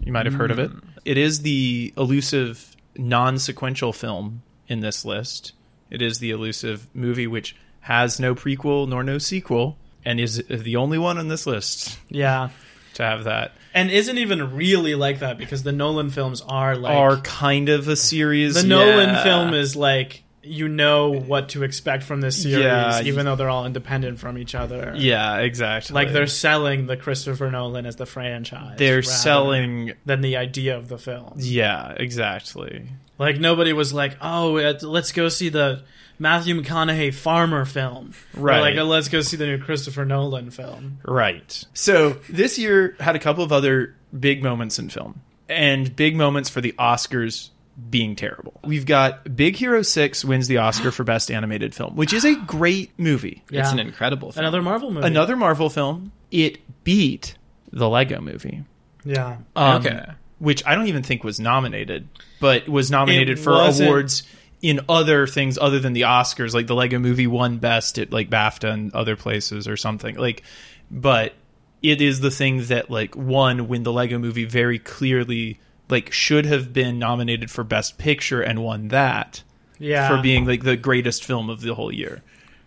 [0.01, 0.71] You might have heard of it.
[1.05, 5.53] It is the elusive non sequential film in this list.
[5.90, 9.77] It is the elusive movie which has no prequel nor no sequel.
[10.05, 12.49] and is the only one on this list Yeah.
[12.94, 13.53] to have that.
[13.79, 17.88] And isn't even really like that because the Nolan films are like Are kind of
[17.88, 18.55] a series.
[18.55, 23.03] the Nolan film is like you know what to expect from this series, Yeah.
[23.03, 24.95] even though they're all independent from each other.
[24.97, 25.93] Yeah, exactly.
[25.93, 28.79] Like they're selling the Christopher Nolan as the franchise.
[28.79, 29.93] they're selling.
[30.07, 31.35] than the idea of the film.
[31.37, 32.87] Yeah, exactly.
[33.19, 35.83] Like nobody was like, "Oh, let's go see the
[36.18, 38.61] Matthew McConaughey Farmer film," Or Right.
[38.61, 41.64] like, "Oh, "Let's go see the new Christopher Nolan film." Right.
[41.74, 46.48] So this year had a couple of other big moments in film and big moments
[46.50, 47.50] for the Oscars
[47.90, 48.59] being terrible.
[48.64, 52.35] We've got Big Hero 6 wins the Oscar for Best Animated Film, which is a
[52.46, 53.44] great movie.
[53.50, 53.61] Yeah.
[53.61, 54.42] It's an incredible film.
[54.44, 55.07] Another Marvel movie.
[55.07, 56.11] Another Marvel film.
[56.33, 57.37] It beat
[57.72, 58.64] the Lego movie.
[59.04, 59.37] Yeah.
[59.54, 60.04] Um, Okay.
[60.40, 62.09] Which I don't even think was nominated,
[62.40, 64.22] but was nominated It for awards
[64.61, 66.55] in other things other than the Oscars.
[66.55, 70.16] Like the Lego movie won best at like BAFTA and other places or something.
[70.16, 70.42] Like,
[70.90, 71.35] but
[71.83, 76.44] it is the thing that like won when the Lego movie very clearly like should
[76.44, 79.42] have been nominated for best picture and won that
[79.79, 80.09] Yeah.
[80.09, 82.23] for being like the greatest film of the whole year.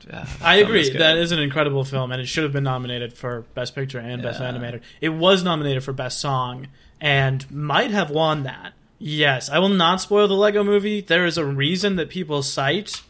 [0.10, 0.82] Yeah, I agree.
[0.82, 0.94] is.
[0.94, 4.24] That is an incredible film, and it should have been nominated for Best Picture and
[4.24, 4.48] Best Yeah.
[4.48, 4.82] Animated.
[5.00, 8.74] It was nominated for Best Song and might have won that.
[9.04, 11.02] Yes, I will not spoil the Lego movie.
[11.02, 13.02] There is a reason that people cite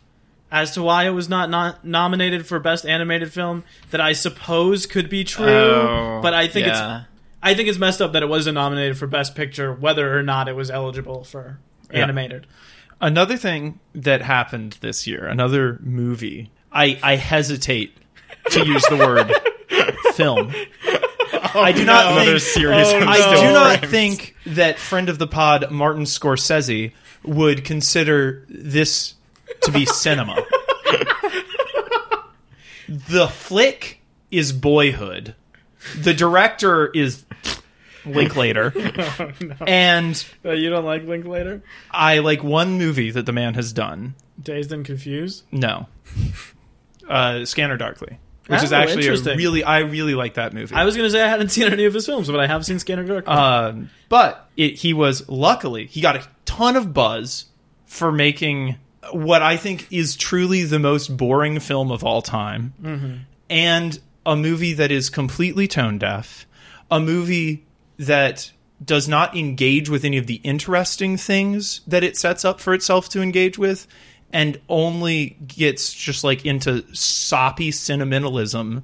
[0.50, 4.86] as to why it was not, not nominated for Best Animated Film that I suppose
[4.86, 7.00] could be true, Oh, but I think yeah.
[7.00, 7.08] it's
[7.44, 10.48] I think it's messed up that it wasn't nominated for Best Picture, whether or not
[10.48, 11.60] it was eligible for
[11.92, 12.04] Yeah.
[12.04, 12.48] animated.
[13.02, 16.52] Another thing that happened this year, another movie.
[16.72, 17.98] I, I hesitate
[18.52, 19.30] to use the word
[20.16, 20.54] film.
[21.56, 23.42] I do not Another think series Oh, of I no.
[23.42, 23.92] do not frames.
[23.92, 26.92] think that friend of the pod Martin Scorsese
[27.24, 29.16] would consider this
[29.64, 30.36] to be cinema.
[32.88, 35.36] the flick is Boyhood.
[35.98, 37.26] The director is
[38.06, 38.74] Linklater.
[39.68, 41.62] And Uh, you don't like Linklater?
[41.92, 44.16] I like one movie that the man has done.
[44.42, 45.44] Dazed and Confused?
[45.52, 45.88] No.
[47.08, 50.74] Uh, Scanner Darkly, which is Oh, actually a really I really like that movie.
[50.76, 52.66] I was going to say I hadn't seen any of his films, but I have
[52.66, 53.34] seen Scanner Darkly.
[53.34, 57.46] Um, but it, he was luckily he got a ton of buzz
[57.86, 58.78] for making
[59.12, 64.74] what I think is truly the most boring film of all time, and a movie
[64.74, 66.46] that is completely tone deaf,
[66.90, 67.66] a movie
[67.98, 68.52] that
[68.84, 73.10] does not engage with any of the interesting things that it sets up for itself
[73.10, 73.86] to engage with
[74.34, 78.84] and only gets just like into soppy sentimentalism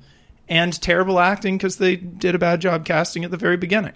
[0.50, 3.94] and terrible acting because they did a bad job casting at the very beginning.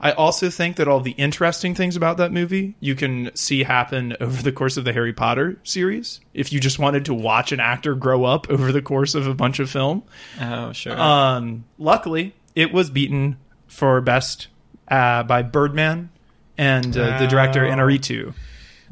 [0.00, 4.16] I also think that all the interesting things about that movie you can see happen
[4.20, 6.20] over the course of the Harry Potter series.
[6.34, 9.34] If you just wanted to watch an actor grow up over the course of a
[9.34, 10.02] bunch of film,
[10.40, 10.98] Oh, sure.
[11.00, 13.36] um, luckily, it was beaten
[13.68, 14.48] for best
[14.88, 16.10] uh, by Birdman
[16.58, 17.60] and uh, the director.
[17.62, 18.34] Inarritu,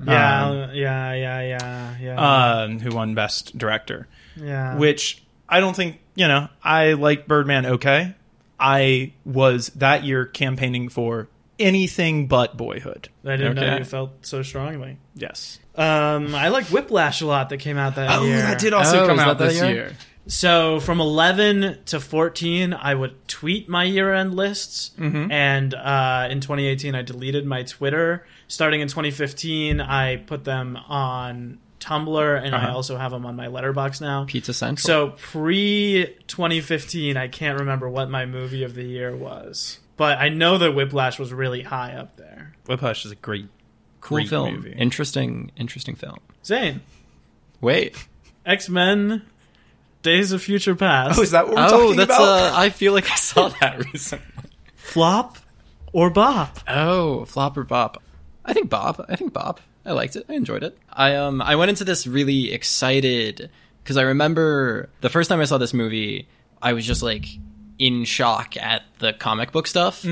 [0.05, 4.09] yeah, yeah, yeah, yeah, yeah, um, who won best director.
[4.37, 4.76] yeah.
[4.76, 6.48] Which I don't think you know.
[6.62, 7.66] I like Birdman.
[7.66, 8.14] Okay,
[8.59, 11.28] I was that year campaigning for
[11.59, 13.09] anything but Boyhood.
[13.24, 14.98] I didn't know you felt so strongly.
[15.14, 15.59] Yes.
[15.74, 18.38] Um, I like Whiplash a lot that came out that Oh, year.
[18.42, 19.70] that did also Oh, come out that that this year?
[19.72, 19.92] year.
[20.27, 25.31] So from 11 to 14, I would tweet my year-end lists, Mm-hmm.
[25.33, 28.25] and uh, in 2018, I deleted my Twitter.
[28.49, 32.77] Starting in 2015, I put them on Tumblr, and I Uh-huh.
[32.77, 34.25] also have them on my Letterboxd now.
[34.25, 34.87] Pizza Central.
[34.87, 40.29] So pre 2015, I can't remember what my movie of the year was, but I
[40.29, 42.55] know that Whiplash was really high up there.
[42.69, 43.49] Whiplash is a great,
[44.01, 44.55] cool great film.
[44.55, 44.73] movie.
[44.79, 46.19] Interesting, interesting film.
[46.45, 46.81] Zane,
[47.61, 47.97] Wait.
[48.47, 49.23] X Men,
[50.03, 52.15] Days of Future Past, Oh, is that what we're oh, talking that's.
[52.15, 52.21] about?
[52.23, 54.27] Uh, I feel like I saw that recently.
[54.75, 55.38] flop
[55.93, 56.59] or bop?
[56.69, 58.03] Oh, flop or bop?
[58.45, 59.05] I think bop.
[59.09, 59.61] I think bop.
[59.85, 60.27] I liked it.
[60.29, 60.77] I enjoyed it.
[60.93, 63.51] I um I went into this really excited
[63.83, 66.29] because I remember the first time I saw this movie,
[66.61, 67.27] I was just like
[67.83, 70.05] in shock at the comic book stuff.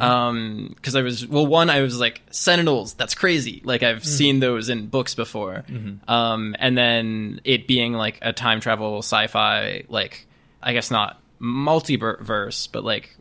[0.00, 2.94] Um, because I was well, one I was like Sentinels.
[2.94, 3.60] That's crazy.
[3.64, 5.64] Like I've seen those in books before.
[6.08, 10.26] Um, and then it being like a time travel sci-fi, like
[10.62, 13.14] I guess not multiverse, but like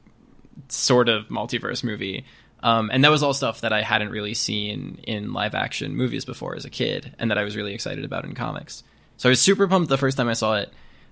[0.69, 2.23] sort of multiverse movie.
[2.63, 6.23] Um, and that was all stuff that I hadn't really seen in live action movies
[6.23, 8.83] before as a kid, and that I was really excited about in comics.
[9.17, 10.71] So I was super pumped the first time I saw it.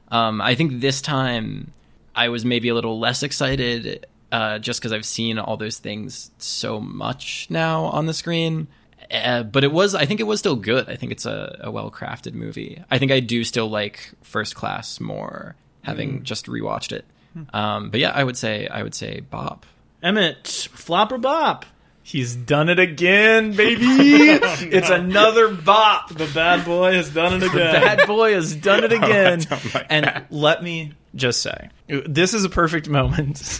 [0.09, 1.73] Um, I think this time
[2.15, 6.31] I was maybe a little less excited, uh, just because I've seen all those things
[6.37, 8.67] so much now on the screen.
[9.11, 10.89] Uh, but it was, I think it was still good.
[10.89, 12.81] I think it's a, a well crafted movie.
[12.89, 17.05] I think I do still like First Class more having just rewatched it.
[17.53, 19.65] Um, but yeah, I would say I would say Bob.
[20.01, 21.65] Emmett, flop or bop?
[22.07, 23.83] He's done it again, baby.
[23.87, 26.09] it's another bop.
[26.09, 27.73] The bad boy has done it again.
[27.73, 29.39] The bad boy has done it again.
[29.39, 30.27] don't like and that.
[30.29, 33.59] let me just say, this is a perfect moment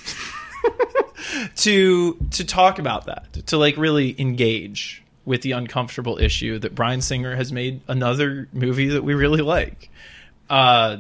[1.56, 7.02] to to talk about that, to like really engage with the uncomfortable issue that Bryan
[7.02, 9.90] Singer has made another movie that we really like.
[10.52, 10.98] Uh,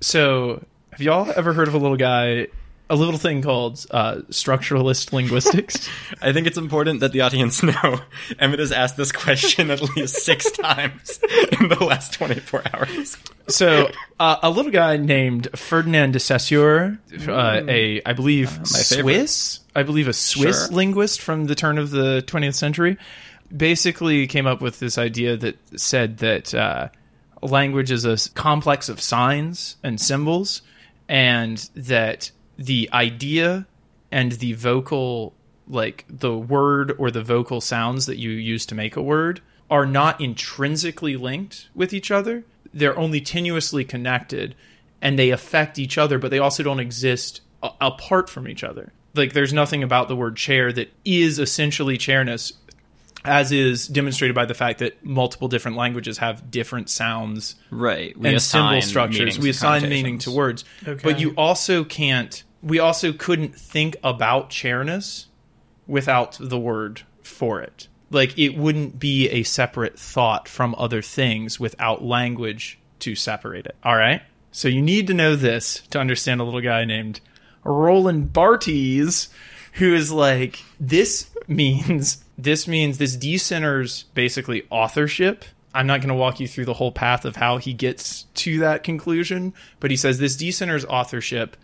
[0.00, 2.46] so, have y'all ever heard of a little guy,
[2.90, 5.88] a little thing called uh, structuralist linguistics?
[6.22, 8.00] I think it's important that the audience know
[8.38, 11.18] Emmett has asked this question at least six times
[11.60, 13.16] in the last 24 hours.
[13.48, 18.66] so uh, a little guy named Ferdinand de Saussure, uh, a I believe favorite.
[19.02, 20.76] Swiss, I believe a Swiss Sure.
[20.76, 22.98] linguist from the turn of the 20th century,
[23.54, 26.88] basically came up with this idea that said that uh,
[27.42, 30.62] language is a complex of signs and symbols,
[31.08, 33.66] and that the idea
[34.10, 35.34] and the vocal
[35.66, 39.40] like the word or the vocal sounds that you use to make a word
[39.70, 42.44] are not intrinsically linked with each other.
[42.72, 44.54] They're only tenuously connected
[45.00, 48.92] and they affect each other but they also don't exist a- apart from each other.
[49.14, 52.52] Like there's nothing about the word chair that is essentially chairness
[53.24, 58.16] as is demonstrated by the fact that multiple different languages have different sounds Right.
[58.18, 59.38] We and symbol structures.
[59.38, 60.64] We assign meaning to words.
[60.86, 61.00] Okay.
[61.02, 62.42] But you also can't.
[62.62, 65.26] We also couldn't think about chairness
[65.86, 67.88] without the word for it.
[68.10, 73.76] Like it wouldn't be a separate thought from other things without language to separate it.
[73.82, 74.22] All right.
[74.52, 77.20] So you need to know this to understand a little guy named
[77.64, 79.30] Roland Barthes
[79.74, 85.44] who is like this means this means this decenters basically authorship.
[85.74, 88.60] I'm not going to walk you through the whole path of how he gets to
[88.60, 91.56] that conclusion, but he says this decenters authorship.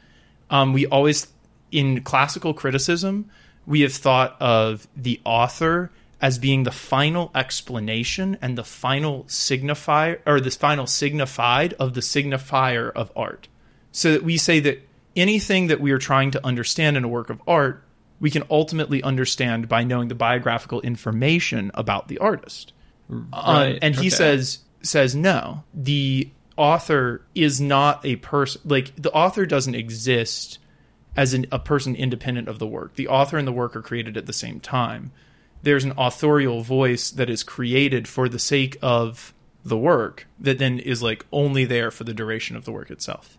[0.51, 1.29] Um, we always
[1.71, 3.31] in classical criticism
[3.67, 5.91] we have thought of the author
[6.21, 12.01] as being the final explanation and the final signifier or the final signified of the
[12.01, 13.49] signifier of art
[13.93, 17.31] so that we say that anything that we are trying to understand in a work
[17.31, 17.83] of art
[18.21, 22.73] we can ultimately understand by knowing the biographical information about the artist.
[23.11, 25.65] Um, Right, and he says says no.
[25.75, 30.59] The author is not a person like the author doesn't exist
[31.17, 32.95] as an, a person independent of the work.
[32.95, 35.11] The author and the work are created at the same time.
[35.63, 40.79] There's an authorial voice that is created for the sake of the work that then
[40.79, 43.37] is like only there for the duration of the work itself.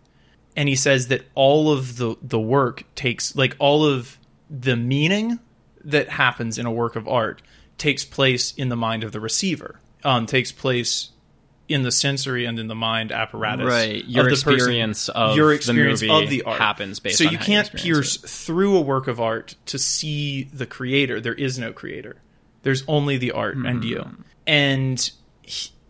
[0.56, 4.18] And he says that all of the the work takes like all of
[4.52, 5.40] the meaning
[5.84, 7.42] that happens in a work of art
[7.78, 11.10] takes place in the mind of the receiver um takes place
[11.70, 14.04] in the sensory and in the mind apparatus Right.
[14.06, 14.54] Your of the person.
[14.54, 17.72] experience of your the experience movie of the art happens based so you you can't
[17.74, 22.18] experience pierce through a work of art to see the creator there is no creator
[22.64, 24.06] there's only the art and you
[24.46, 25.12] and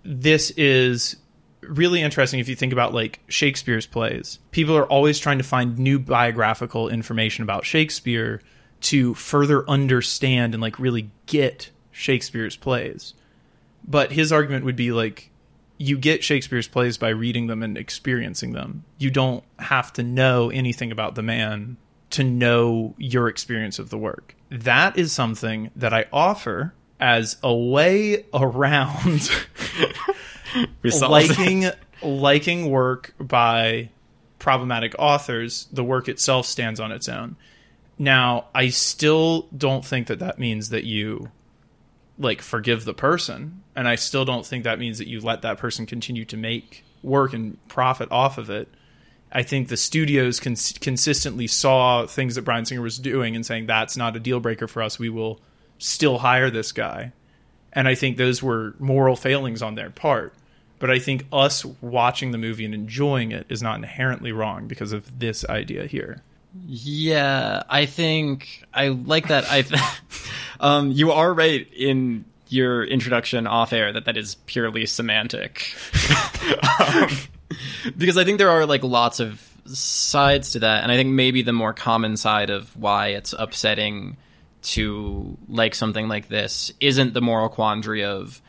[0.03, 1.15] this is
[1.61, 4.39] really interesting if you think about like Shakespeare's plays.
[4.51, 8.41] People are always trying to find new biographical information about Shakespeare
[8.81, 13.13] to further understand and like really get Shakespeare's plays.
[13.87, 15.29] But his argument would be like
[15.77, 18.83] you get Shakespeare's plays by reading them and experiencing them.
[18.99, 21.77] You don't have to know anything about the man
[22.11, 24.35] to know your experience of the work.
[24.49, 29.31] That is something that I offer as a way around
[30.83, 31.65] liking
[32.03, 33.89] liking work by
[34.37, 37.37] problematic authors, the work itself stands on its own.
[38.01, 41.29] Now, I still don't think that that means that you
[42.17, 45.57] like forgive the person, and I still don't think that means that you let that
[45.57, 48.67] person continue to make work and profit off of it.
[49.31, 53.67] I think the studios cons- consistently saw things that Bryan Singer was doing and saying
[53.67, 54.97] that's not a deal breaker for us.
[54.97, 55.39] We will
[55.77, 57.13] still hire this guy
[57.73, 60.33] and I think those were moral failings on their part.
[60.79, 64.91] But I think us watching the movie and enjoying it is not inherently wrong because
[64.91, 66.23] of this idea here.
[66.53, 69.45] Yeah, I think I like that.
[69.47, 69.63] I,
[70.59, 75.73] um, you are right in your introduction off air that that is purely semantic,
[76.79, 77.09] um,
[77.97, 81.41] because I think there are like lots of sides to that, and I think maybe
[81.41, 84.17] the more common side of why it's upsetting
[84.61, 88.41] to like something like this isn't the moral quandary of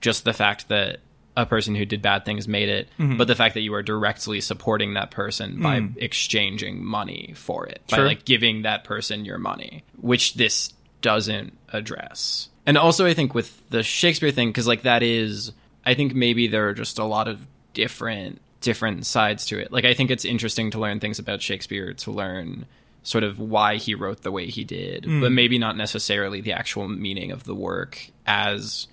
[0.00, 1.00] just the fact that
[1.36, 3.16] a person who did bad things made it, mm-hmm.
[3.16, 5.96] but the fact that you are directly supporting that person by mm.
[5.96, 10.72] exchanging money for it, by like giving that person your money, which this
[11.02, 12.48] doesn't address.
[12.66, 15.52] And also, I think with the Shakespeare thing, because like that is,
[15.84, 19.72] I think maybe there are just a lot of different different sides to it.
[19.72, 22.66] Like I think it's interesting to learn things about Shakespeare, to learn
[23.02, 25.32] sort of why he wrote the way he did, but mm.
[25.32, 28.86] maybe not necessarily the actual meaning of the work as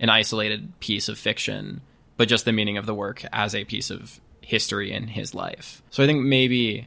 [0.00, 1.80] an isolated piece of fiction,
[2.16, 5.82] but just the meaning of the work as a piece of history in his life.
[5.90, 6.86] So I think maybe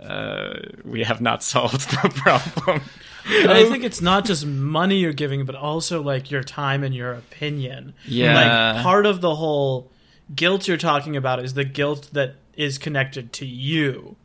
[0.00, 2.82] uh, we have not solved the problem.
[3.28, 6.94] And I think it's not just money you're giving, but also like your time and
[6.94, 7.94] your opinion.
[8.06, 8.72] Yeah.
[8.74, 9.90] Like part of the whole
[10.32, 14.16] guilt you're talking about is the guilt that is connected to you.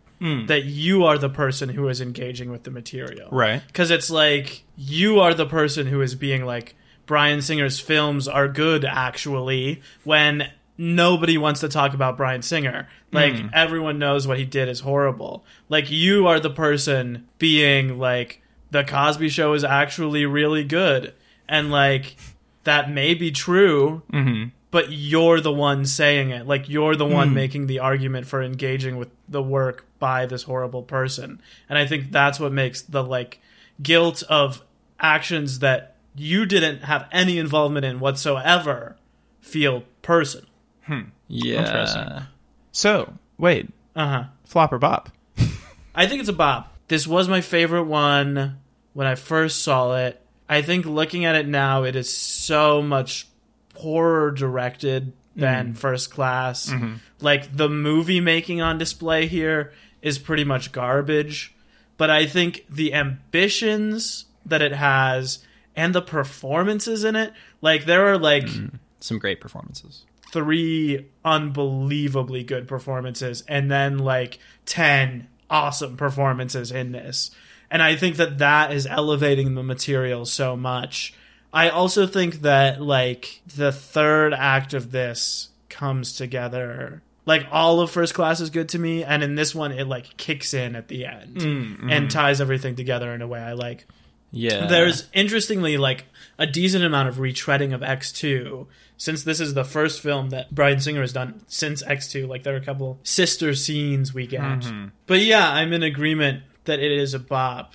[0.45, 3.27] That you are the person who is engaging with the material.
[3.31, 3.63] Right.
[3.65, 6.75] Because it's like you are the person who is being like,
[7.05, 12.89] Bryan Singer's films are good actually, when nobody wants to talk about Bryan Singer.
[13.11, 13.47] Like hmm.
[13.53, 15.45] everyone knows what he did is horrible.
[15.69, 18.41] Like you are the person being like,
[18.71, 21.13] the Cosby show is actually really good.
[21.47, 22.15] And like
[22.63, 24.49] that may be true, mm-hmm.
[24.71, 26.47] but you're the one saying it.
[26.47, 27.35] Like you're the one hmm.
[27.35, 31.41] making the argument for engaging with the work by this horrible person.
[31.69, 33.39] And I think that's what makes the like
[33.81, 34.63] guilt of
[34.99, 38.97] actions that you didn't have any involvement in whatsoever
[39.39, 40.47] feel personal.
[40.83, 41.01] Hmm.
[41.27, 41.59] yeah.
[41.59, 42.27] Interesting.
[42.71, 44.23] So, wait, Uh huh.
[44.45, 45.09] flop or bop?
[45.95, 46.75] I think it's a bop.
[46.87, 48.57] This was my favorite one
[48.93, 50.21] when I first saw it.
[50.49, 53.27] I think looking at it now, it is so much
[53.73, 55.73] poorer directed than hmm.
[55.73, 56.69] First Class.
[56.69, 56.95] Mm-hmm.
[57.21, 61.53] Like the movie making on display here is pretty much garbage.
[61.97, 65.39] But I think the ambitions that it has
[65.75, 68.67] and the performances in it, like there are like hmm.
[68.99, 70.05] Some great performances.
[70.31, 77.31] three unbelievably good performances and then like 10 awesome performances in this.
[77.69, 81.13] And I think that that is elevating the material so much.
[81.53, 87.01] I also think that like the third act of this comes together.
[87.25, 90.17] Like all of first class is good to me and in this one it like
[90.17, 92.07] kicks in at the end mm, and mm-hmm.
[92.07, 93.85] ties everything together in a way I like.
[94.31, 94.67] Yeah.
[94.67, 96.05] There's interestingly like
[96.37, 98.67] a decent amount of retreading of X2
[98.97, 102.27] since this is the first film that Bryan Singer has done since X2.
[102.27, 104.41] Like there are a couple sister scenes we get.
[104.41, 104.87] Mm-hmm.
[105.07, 107.73] But yeah, I'm in agreement that it is a bop.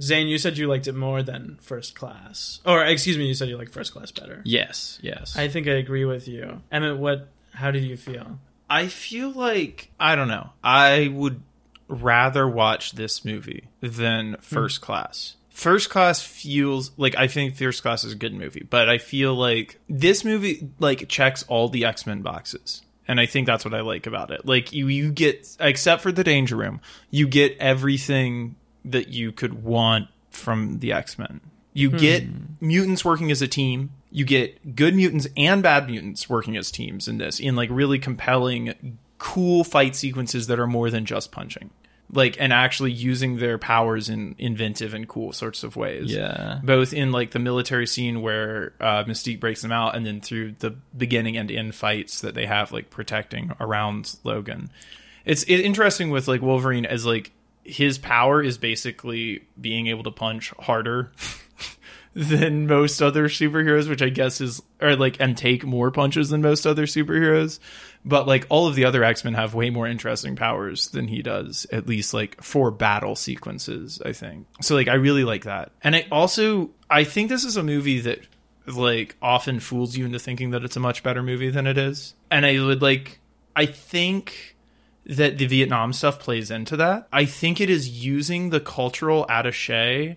[0.00, 2.60] Zane, you said you liked it more than First Class.
[2.64, 4.42] Or excuse me, you said you liked First Class better.
[4.44, 5.36] Yes, yes.
[5.36, 6.62] I think I agree with you.
[6.70, 8.38] Emmett, what how did you feel?
[8.70, 10.50] I feel like I don't know.
[10.62, 11.42] I would
[11.88, 14.84] rather watch this movie than First hmm.
[14.84, 15.36] Class.
[15.58, 19.34] First Class feels like I think First Class is a good movie, but I feel
[19.34, 22.82] like this movie like checks all the X Men boxes.
[23.08, 24.46] And I think that's what I like about it.
[24.46, 26.80] Like you, you get except for the Danger Room,
[27.10, 28.54] you get everything
[28.84, 31.40] that you could want from the X Men.
[31.72, 31.96] You hmm.
[31.96, 32.24] get
[32.60, 33.90] mutants working as a team.
[34.12, 37.98] You get good mutants and bad mutants working as teams in this in like really
[37.98, 41.70] compelling, cool fight sequences that are more than just punching.
[42.10, 46.12] Like and actually using their powers in inventive and cool sorts of ways.
[46.12, 46.60] yeah.
[46.64, 50.54] Both in like the military scene where uh, Mystique breaks them out, and then through
[50.58, 54.70] the beginning and end fights that they have like protecting around Logan.
[55.26, 57.32] It's it, interesting with like Wolverine as like
[57.62, 61.12] his power is basically being able to punch harder
[62.14, 66.42] than most other superheroes, which I guess is or like and take more punches than
[66.42, 67.58] most other superheroes.
[68.04, 71.22] But like all of the other X Men have way more interesting powers than he
[71.22, 74.46] does, at least like for battle sequences, I think.
[74.60, 75.72] So like I really like that.
[75.82, 78.20] And I also I think this is a movie that
[78.66, 82.14] like often fools you into thinking that it's a much better movie than it is.
[82.30, 83.20] And I would like
[83.54, 84.56] I think
[85.06, 87.08] that the Vietnam stuff plays into that.
[87.12, 90.16] I think it is using the cultural attaché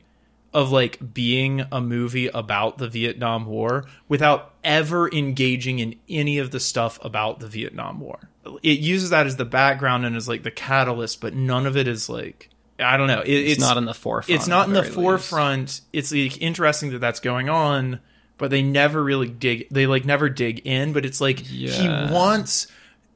[0.54, 6.52] of like being a movie about the Vietnam War without ever engaging in any of
[6.52, 8.20] the stuff about the Vietnam War.
[8.64, 11.88] It uses that as the background and as like the catalyst, but none of it
[11.88, 12.49] is like
[12.80, 13.22] I don't know.
[13.22, 14.36] It, It's, not in the forefront.
[14.39, 14.93] it's not in the least.
[14.93, 15.82] forefront.
[15.93, 17.99] It's like interesting that that's going on,
[18.39, 19.68] but they never really dig.
[19.70, 20.91] They like never dig in.
[20.91, 22.08] But it's like Yeah.
[22.08, 22.68] he wants.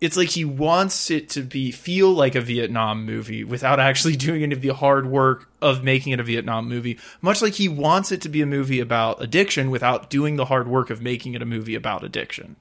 [0.02, 4.43] It's like he wants it to be feel like a Vietnam movie without actually doing
[4.43, 7.00] any of the hard work of making it a Vietnam movie.
[7.22, 10.68] Much like he wants it to be a movie about addiction without doing the hard
[10.68, 12.56] work of making it a movie about addiction.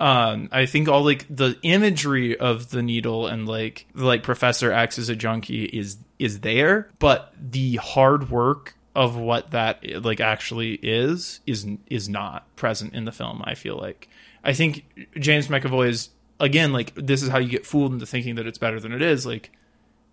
[0.00, 4.98] Um i think all like the imagery of the needle and like like professor x
[4.98, 10.74] as a junkie is is there but the hard work of what that like actually
[10.82, 14.08] is is is not present in the film i feel like.
[14.42, 14.84] I think
[15.16, 16.08] james mcavoy is
[16.42, 19.00] again like this is how you get fooled into thinking that it's better than it
[19.00, 19.50] is like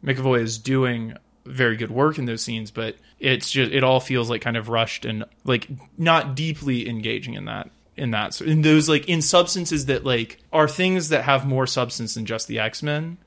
[0.03, 1.13] mcavoy is doing
[1.45, 4.69] very good work in those scenes but it's just it all feels like kind of
[4.69, 5.67] rushed and like
[5.97, 7.69] not deeply engaging in that
[7.99, 12.13] in that in those like in substances that like are things that have more substance
[12.15, 13.17] than just the X-Men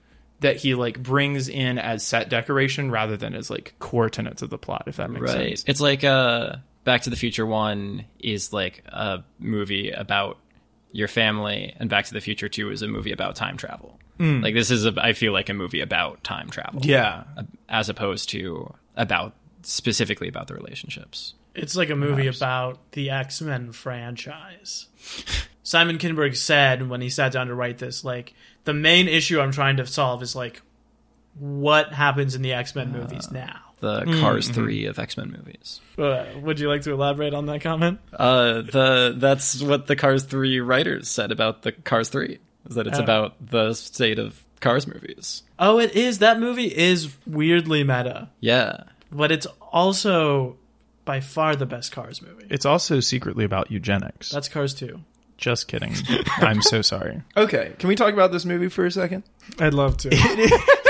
[0.40, 4.50] that he like brings in as set decoration rather than as like core tenets of
[4.50, 5.48] the plot if that makes right.
[5.58, 5.64] sense.
[5.66, 10.38] It's like uh, Back to the Future One is like a movie about
[10.92, 13.98] your family, and Back to the Future Two is a movie about time travel.
[14.18, 14.42] Mm.
[14.42, 17.24] Like this is, a, I feel like a movie about time travel, Yeah.
[17.36, 21.34] Uh, as opposed to about specifically about the relationships.
[21.54, 24.86] It's like a movie about the X Men franchise.
[25.62, 28.34] Simon Kinberg said when he sat down to write this, like,
[28.64, 30.62] the main issue I'm trying to solve is, like,
[31.38, 33.71] what happens in the X Men movies uh, now?
[33.82, 35.80] The Cars Three of X Men movies.
[35.98, 37.98] Uh, would you like to elaborate on that comment?
[38.12, 42.86] Uh, the that's what the Cars Three writers said about the Cars Three is that
[42.86, 43.02] it's Oh.
[43.02, 45.42] about the state of Cars movies.
[45.58, 46.20] Oh, it is.
[46.20, 50.56] That movie is weirdly meta, Yeah, but it's also
[51.04, 52.46] by far the best Cars movie.
[52.50, 54.30] It's also secretly about eugenics.
[54.30, 55.00] That's Cars 2.
[55.38, 55.92] just kidding.
[56.38, 57.20] I'm so sorry.
[57.36, 59.24] Okay, can we talk about this movie for a second?
[59.58, 60.10] I'd love to.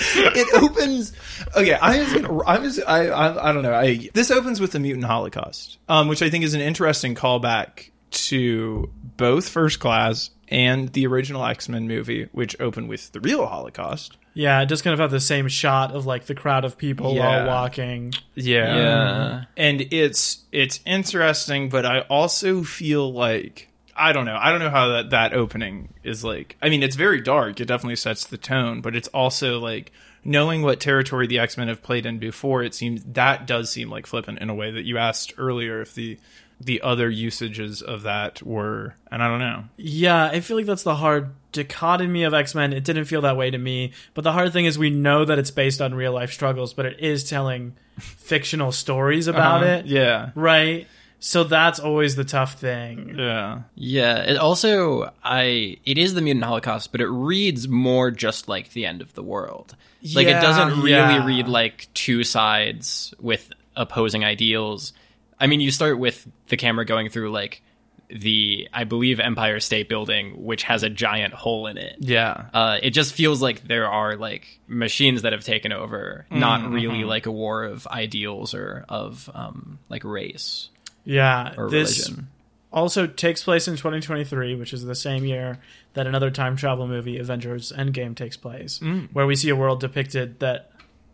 [0.00, 1.12] it opens.
[1.56, 2.38] Okay, I was gonna.
[2.44, 2.80] I was.
[2.80, 3.06] I.
[3.08, 3.74] I, I don't know.
[3.74, 4.08] I.
[4.14, 8.90] This opens with the mutant Holocaust, um, which I think is an interesting callback to
[9.16, 14.16] both First Class and the original X Men movie, which opened with the real Holocaust.
[14.34, 17.14] yeah, it just kind of have the same shot of like the crowd of people
[17.14, 17.44] Yeah.
[17.44, 18.14] while walking.
[18.34, 18.76] Yeah.
[18.76, 19.44] yeah.
[19.56, 23.67] and it's it's interesting, but I also feel like
[23.98, 24.36] I don't know.
[24.40, 26.56] I don't know how that that opening is like.
[26.62, 27.60] I mean, it's very dark.
[27.60, 29.92] It definitely sets the tone, but it's also like
[30.24, 32.62] knowing what territory the X Men have played in before.
[32.62, 35.94] It seems that does seem like flippant in a way that you asked earlier if
[35.94, 36.18] the
[36.60, 39.64] the other usages of that were, and I don't know.
[39.76, 42.72] Yeah, I feel like that's the hard dichotomy of X Men.
[42.72, 43.92] It didn't feel that way to me.
[44.14, 46.84] But the hard thing is, we know that it's based on real life struggles, but
[46.84, 49.72] it is telling fictional stories about Uh-huh.
[49.72, 49.86] it.
[49.86, 50.88] Yeah, Right?
[51.20, 53.16] So that's always the tough thing.
[53.18, 58.48] yeah, Yeah, it also I it is the mutant holocaust, but it reads more just
[58.48, 59.74] like the end of the world.
[60.14, 61.26] Like Yeah, it doesn't really yeah.
[61.26, 64.92] read like two sides with opposing ideals.
[65.40, 67.62] I mean, you start with the camera going through like
[68.10, 71.96] the I believe Empire State Building, which has a giant hole in it.
[71.98, 72.46] yeah.
[72.54, 77.04] Uh, it just feels like there are like machines that have taken over, not really
[77.04, 80.70] like a war of ideals or of um, like race
[81.08, 82.28] Yeah, or this religion.
[82.70, 85.58] also takes place in 2023, which is the same year
[85.94, 89.08] that another time travel movie, Avengers Endgame, takes place, mm.
[89.12, 90.70] where we see a world depicted that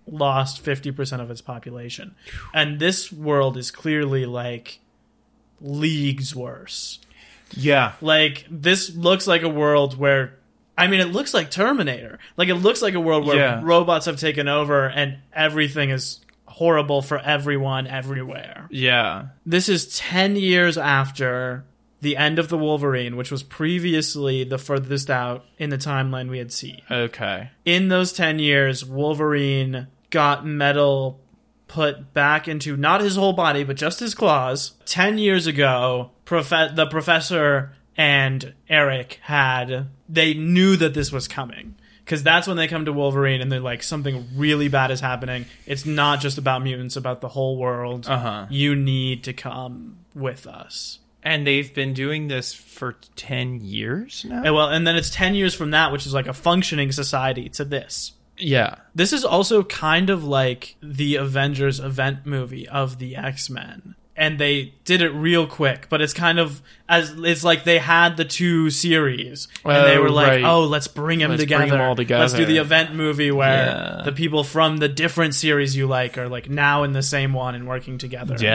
[0.07, 2.15] lost 50% of its population.
[2.53, 4.81] And this world is clearly like
[5.61, 6.99] leagues worse.
[7.57, 10.35] Yeah, Like, this looks like a world where.
[10.77, 12.19] I mean, it looks like Terminator.
[12.37, 13.61] Like, it looks like a world where Yeah.
[13.63, 16.19] robots have taken over and everything is
[16.55, 18.67] horrible for everyone everywhere.
[18.71, 21.65] yeah, This is 10 years after
[22.01, 26.39] the end of the Wolverine, which was previously the furthest out in the timeline we
[26.39, 26.81] had seen.
[26.91, 27.51] okay.
[27.65, 31.21] In those 10 years, Wolverine got metal
[31.67, 34.75] put back into not his whole body, but just his claws.
[34.85, 41.75] 10 years ago, prof- the professor and Eric had, they knew that this was coming.
[42.05, 45.47] Because that's when they come to Wolverine and they're like, something really bad is happening.
[45.67, 48.07] It's not just about mutants, about the whole world.
[48.07, 48.47] Uh-huh.
[48.51, 50.99] You need to come with us.
[51.23, 54.43] And they've been doing this for ten years now.
[54.45, 57.49] And well, and then it's 10 years from that, which is like a functioning society,
[57.51, 58.13] to this.
[58.37, 63.95] Yeah, This is also kind of like the Avengers event movie of the X Men.
[64.17, 68.17] And they did it real quick, but it's kind of as it's like they had
[68.17, 70.45] the two series, and they Oh, were like, right.
[70.45, 71.75] "Oh, let's bring them Let's bring together.
[71.83, 72.21] 'em all together.
[72.23, 73.67] Let's do the event movie where
[73.99, 74.03] Yeah.
[74.05, 77.57] the people from the different series you like are like now in the same one
[77.57, 78.49] and working together." Yeah.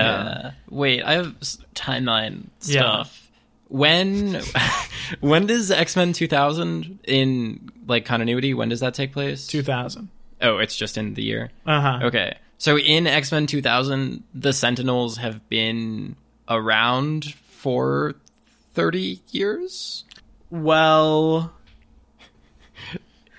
[0.43, 0.51] Yeah.
[0.69, 2.79] Wait, I have s- timeline Yeah.
[2.79, 3.29] stuff.
[3.67, 4.41] When
[5.19, 8.53] when does X Men two thousand in like continuity?
[8.53, 9.45] When does that take place?
[9.45, 10.07] two thousand.
[10.41, 11.51] Oh, it's just in the year.
[11.65, 11.99] Uh huh.
[12.05, 16.15] Okay, so in X Men two thousand, the Sentinels have been
[16.47, 18.13] around for
[18.73, 20.03] thirty years.
[20.51, 21.51] Well,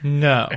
[0.03, 0.49] No.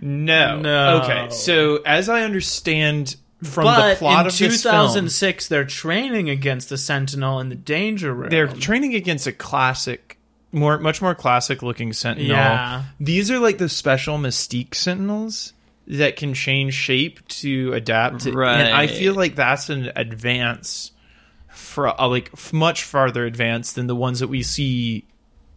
[0.00, 0.60] No.
[0.60, 1.02] No.
[1.02, 1.28] Okay.
[1.30, 6.68] So as I understand from but the plot in of this 2006, they're training against
[6.68, 8.30] the Sentinel in the Danger Room.
[8.30, 10.16] they're training against a classic
[10.52, 12.36] more much more classic looking sentinel.
[12.36, 12.84] Yeah.
[12.98, 15.52] These are like the special mystique sentinels
[15.90, 20.92] that can change shape to adapt to, and I feel like that's an advance
[21.48, 25.04] for uh, like f- much farther advanced than the ones that we see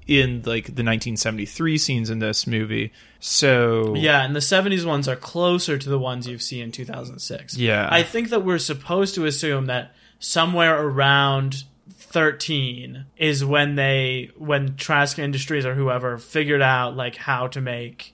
[0.08, 2.92] in like the 1973 scenes in this movie.
[3.20, 7.58] So Yeah, and the 70s ones are closer to the ones you've seen in 2006.
[7.58, 7.88] Yeah.
[7.90, 14.76] I think that we're supposed to assume that somewhere around 13 is when they when
[14.76, 18.13] Trask Industries or whoever figured out like how to make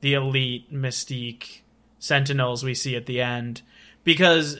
[0.00, 1.60] the elite mystique
[1.98, 3.62] sentinels we see at the end
[4.04, 4.58] because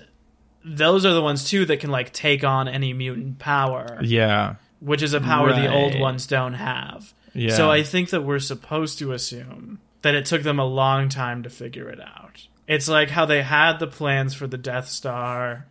[0.64, 3.98] those are the ones too that can like take on any mutant power.
[4.02, 4.56] Yeah.
[4.80, 7.12] which is a power the old ones don't have.
[7.32, 7.54] Yeah.
[7.54, 11.42] so i think that we're supposed to assume that it took them a long time
[11.44, 12.46] to figure it out.
[12.66, 15.66] It's like how they had the plans for the death star.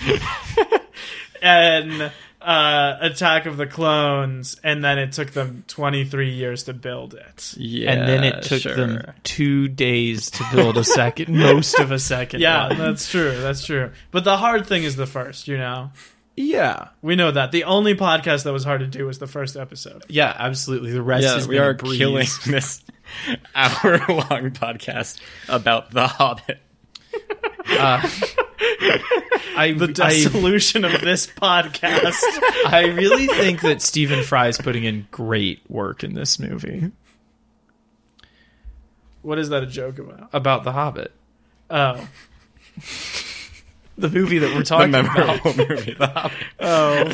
[1.42, 7.14] And uh, attack of the clones and then it took them 23 years to build
[7.14, 8.76] it Yeah, and then it took sure.
[8.76, 12.40] them two days to build a second, most of a second.
[12.40, 12.78] yeah one.
[12.78, 15.90] that's true that's true but the hard thing is the first you know
[16.40, 19.56] yeah, we know that the only podcast that was hard to do was the first
[19.56, 20.92] episode yeah, absolutely.
[20.92, 22.84] The rest Yeah, is we are killing this
[23.56, 25.18] hour-long podcast
[25.48, 26.60] about The Hobbit.
[28.80, 32.22] I, the I, dissolution of this podcast.
[32.66, 36.92] I really think that Stephen Fry is putting in great work in this movie.
[39.22, 40.30] What is that a joke about?
[40.32, 41.12] About The Hobbit,
[41.70, 42.08] oh.
[43.98, 45.44] The movie that we're The talking about.
[45.56, 46.36] movie, The Hobbit.
[46.60, 47.12] oh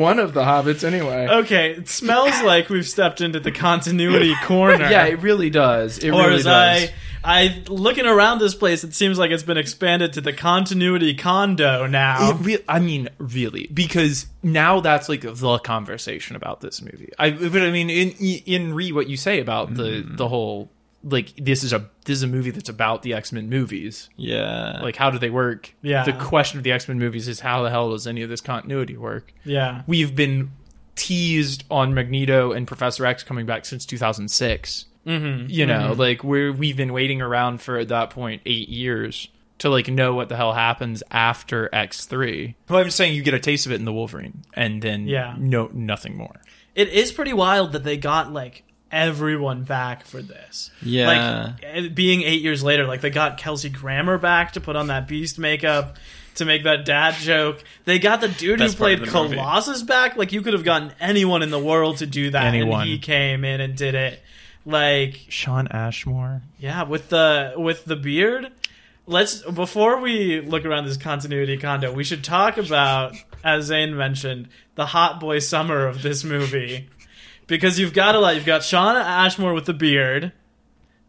[0.00, 1.28] One of the Hobbits, anyway.
[1.28, 5.98] okay it smells like we've stepped into the continuity corner Yeah, it really does.
[5.98, 6.24] It really does.
[6.24, 6.90] or really as does.
[6.90, 11.14] I, I looking around this place, it seems like it's been expanded to the continuity
[11.14, 12.32] condo now.
[12.32, 17.10] Re- I mean, really, because now that's like the conversation about this movie.
[17.18, 20.16] I, but I mean, in in re what you say about the mm.
[20.16, 20.70] the whole
[21.02, 24.10] like this is a this is a movie that's about the X Men movies.
[24.16, 24.80] Yeah.
[24.82, 25.74] Like, how do they work?
[25.82, 26.04] Yeah.
[26.04, 28.40] The question of the X Men movies is how the hell does any of this
[28.40, 29.32] continuity work?
[29.44, 30.50] yeah, We've been
[30.96, 34.84] teased on Magneto and Professor X coming back since 2006.
[35.06, 35.46] mm-hmm.
[35.48, 39.28] You know, like we're we've been waiting around for at that point eight years
[39.58, 42.56] to like know what the hell happens after X three.
[42.68, 45.06] Well, I'm just saying you get a taste of it in the Wolverine, and then
[45.06, 45.34] Yeah.
[45.38, 46.36] no nothing more.
[46.74, 48.62] it is pretty wild that they got like
[48.92, 50.70] everyone back for this.
[50.82, 51.06] Yeah.
[51.06, 54.88] like eh, being eight years later, like they got Kelsey Grammer back to put on
[54.88, 55.96] that beast makeup.
[56.36, 59.34] To make that dad joke, they got the dude Best who played the movie.
[59.34, 60.16] Colossus back.
[60.16, 62.82] Like you could have gotten anyone in the world to do that, Anyone.
[62.82, 64.22] and he came in and did it.
[64.64, 66.40] Like Shawn Ashmore.
[66.58, 68.52] Yeah, with the with the beard.
[69.06, 74.48] Let's before we look around this continuity condo, we should talk about, as Zane mentioned,
[74.76, 76.88] the hot boy summer of this movie,
[77.50, 78.34] because you've got a lot.
[78.36, 80.32] You've got Shawn Ashmore with the beard,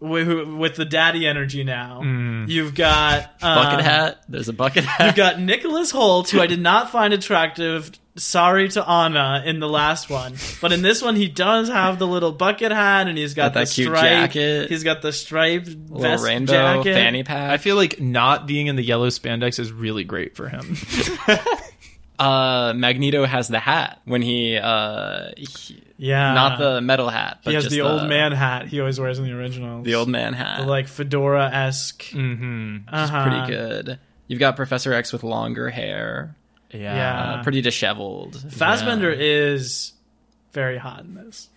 [0.02, 2.02] with, who- with the daddy energy now.
[2.48, 4.24] You've got um, bucket hat.
[4.28, 5.06] There's a bucket hat.
[5.06, 7.92] You've got Nicholas Hoult, who I did not find attractive.
[8.18, 12.06] Sorry to Anna in the last one, but in this one he does have the
[12.06, 14.04] little bucket hat, and he's got, Got that the cute stripe.
[14.32, 14.68] jacket.
[14.70, 16.94] He's got the striped little vest rainbow jacket.
[16.94, 17.50] fanny pack.
[17.52, 20.76] I feel like not being in the yellow spandex is really great for him.
[22.20, 27.52] uh, Magneto has the hat when he, uh, he- Yeah, not the metal hat, but
[27.52, 29.86] He has just the old man hat he always wears in the originals.
[29.86, 30.62] the old man hat.
[30.62, 32.02] the like fedora esque.
[32.06, 32.78] mm-hmm.
[32.91, 33.24] Uh-huh.
[33.30, 33.99] pretty good.
[34.28, 36.36] You've got Professor X with longer hair,
[36.72, 36.80] Yeah.
[36.95, 37.24] Yeah.
[37.34, 38.36] uh, pretty disheveled.
[38.52, 39.93] Fassbender is
[40.54, 41.49] very hot in this.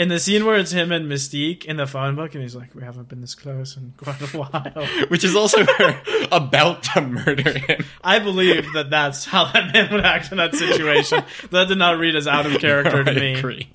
[0.00, 2.74] In the scene where it's him and Mystique in the phone book, and he's like,
[2.74, 6.00] "We haven't been this close in quite a while." Which is also her
[6.32, 7.84] about to murder him.
[8.02, 11.22] I believe that that's how that man would act in that situation.
[11.50, 13.34] that did not read as out of character to I me.
[13.34, 13.68] agree.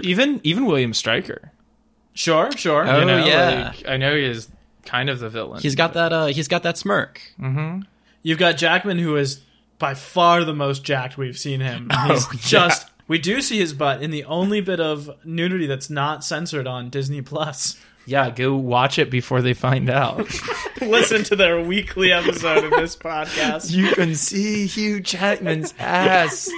[0.00, 1.50] Even even William Stryker.
[2.12, 2.86] Sure, sure.
[2.88, 3.72] Oh, You know, yeah.
[3.74, 4.48] like, I know he is
[4.84, 5.60] kind of the villain.
[5.60, 6.12] He's got that.
[6.12, 7.20] Uh, he's got that smirk.
[8.22, 9.40] You've got Jackman, who is
[9.80, 11.90] by far the most jacked we've seen him.
[12.06, 12.38] He's Oh, yeah.
[12.44, 12.90] just.
[13.06, 16.88] We do see his butt in the only bit of nudity that's not censored on
[16.90, 17.78] Disney Plus.
[18.06, 20.26] Yeah, go watch it before they find out.
[20.80, 23.70] Listen to their weekly episode of this podcast.
[23.72, 26.50] you can see Hugh Jackman's ass.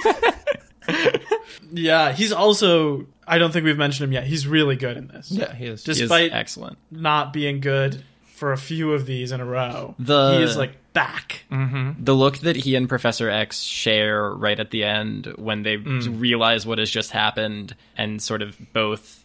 [1.71, 3.07] Yeah, he's also.
[3.27, 4.25] I don't think we've mentioned him yet.
[4.25, 5.29] He's really good in this.
[5.31, 5.83] Yeah, he is.
[5.83, 6.77] He is Despite excellent.
[6.91, 8.03] not being good
[8.37, 11.43] for a few of these in a row, The- he is like back.
[11.49, 16.65] The look that he and Professor X share right at the end when they realize
[16.65, 19.23] what has just happened and sort of both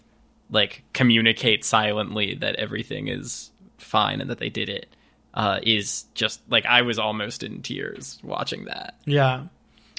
[0.51, 4.87] like communicate silently that everything is fine and that they did it
[5.35, 8.97] uh, is just like I was almost in tears watching that.
[9.07, 9.45] Yeah.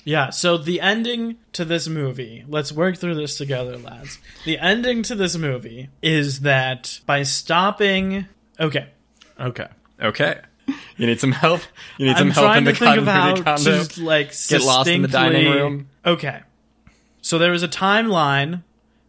[0.06, 4.20] Yeah, so the ending to this movie, let's work through this together, lads.
[4.44, 8.26] The ending to this movie is that by stopping.
[8.60, 8.88] Okay.
[9.40, 9.68] Okay.
[10.02, 10.40] Okay.
[10.98, 11.62] You need some help.
[11.98, 13.84] You need some I'm help in the to think of condo.
[13.84, 15.90] to, like, Get lost in the dining room.
[16.06, 16.42] Okay.
[17.22, 18.64] So there is a timeline,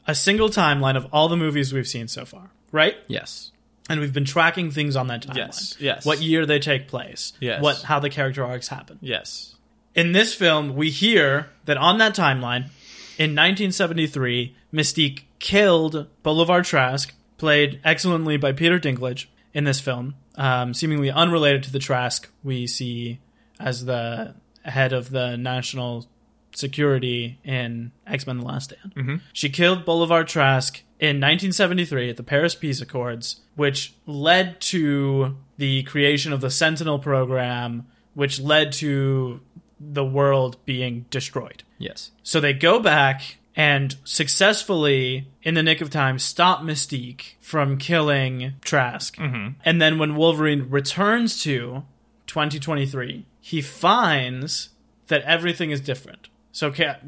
[0.07, 2.97] a single timeline of all the movies we've seen so far, right?
[3.07, 3.53] Yes.
[3.89, 5.37] And we've been tracking things on that timeline.
[5.37, 6.07] Yes, yes.
[6.07, 7.35] What year they take place.
[7.41, 7.63] Yes.
[7.63, 8.99] What how the character arcs happen.
[9.01, 9.55] Yes.
[9.95, 12.71] in this film, we hear that on that timeline,
[13.17, 20.75] in 1973, Mystique killed Bolivar Trask, played excellently by Peter Dinklage in this film, um,
[20.75, 23.21] seemingly unrelated to the Trask we see
[23.59, 24.35] as the
[24.65, 26.07] head of the national
[26.55, 29.21] security in X Men: The Last Stand.
[29.33, 35.83] She killed Bolivar Trask in 1973 at the Paris Peace Accords, which led to the
[35.85, 39.41] creation of the Sentinel program, which led to
[39.81, 41.63] the world being destroyed.
[41.79, 42.11] Yes.
[42.23, 48.55] So they go back and successfully, in the nick of time, stop Mystique from killing
[48.63, 49.17] Trask.
[49.17, 49.61] Mm-hmm.
[49.65, 51.85] And then when Wolverine returns to
[52.27, 54.71] 2023, he finds
[55.07, 56.29] that everything is different.
[56.51, 56.99] So ca-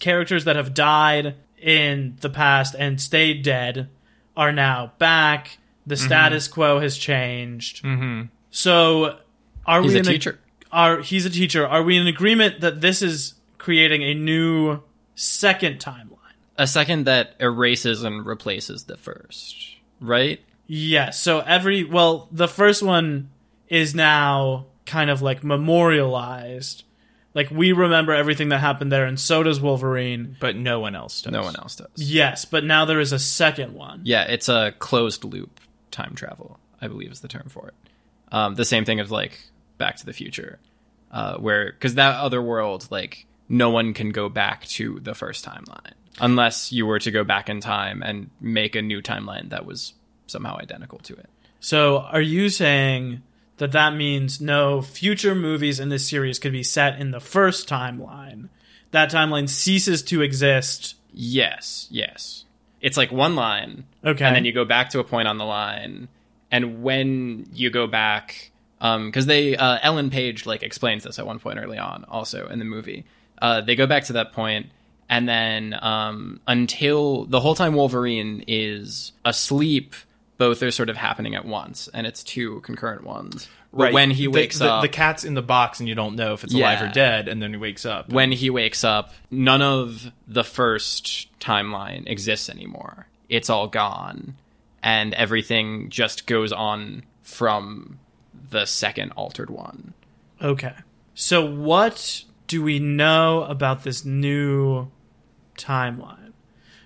[0.00, 3.88] characters that have died in the past and stayed dead
[4.36, 5.58] are now back.
[5.86, 6.06] The mm-hmm.
[6.06, 7.84] status quo has changed.
[7.84, 8.26] Mm-hmm.
[8.50, 9.18] So
[9.64, 10.38] are He's we a in teacher.
[10.72, 11.66] are he's a teacher?
[11.66, 14.82] Are we in agreement that this is creating a new
[15.16, 16.12] second timeline?
[16.56, 20.40] A second that erases and replaces the first, right?
[20.68, 21.18] Yes.
[21.20, 23.30] So every well, the first one
[23.68, 26.84] is now kind of like memorialized.
[27.34, 30.36] Like we remember everything that happened there, and so does Wolverine.
[30.40, 31.32] but no one else does.
[31.32, 31.88] No one else does.
[31.96, 34.00] Yes, but now there is a second one.
[34.04, 35.60] Yeah, it's a closed loop
[35.90, 37.74] time travel, I believe is the term for it.
[38.32, 39.38] Um, the same thing as like
[39.76, 40.58] Back to the Future,
[41.12, 45.44] uh, where because that other world, like no one can go back to the first
[45.44, 49.66] timeline unless you were to go back in time and make a new timeline that
[49.66, 49.92] was
[50.26, 51.28] somehow identical to it.
[51.60, 53.22] So are you saying
[53.58, 57.68] that that means no future movies in this series could be set in the first
[57.68, 58.48] timeline?
[58.92, 60.94] That timeline ceases to exist.
[61.12, 62.44] Yes, yes.
[62.80, 64.24] It's like one line, Okay.
[64.24, 66.08] and then you go back to a point on the line,
[66.50, 71.38] and when you go back, because they uh, Ellen Page like explains this at one
[71.38, 73.04] point early on, also in the movie.
[73.40, 74.66] Uh, they go back to that point,
[75.08, 79.94] and then um, until the whole time Wolverine is asleep,
[80.38, 83.48] both are sort of happening at once, and it's two concurrent ones.
[83.72, 86.32] But when he wakes the, up, the cat's in the box, and you don't know
[86.32, 88.10] if it's alive or dead, and then he wakes up.
[88.10, 93.06] when he wakes up, none of the first timeline exists anymore.
[93.28, 94.36] It's all gone,
[94.82, 97.98] and everything just goes on from
[98.50, 99.92] the second altered one.
[100.40, 100.74] Okay.
[101.14, 104.90] So what do we know about this new
[105.58, 106.32] timeline?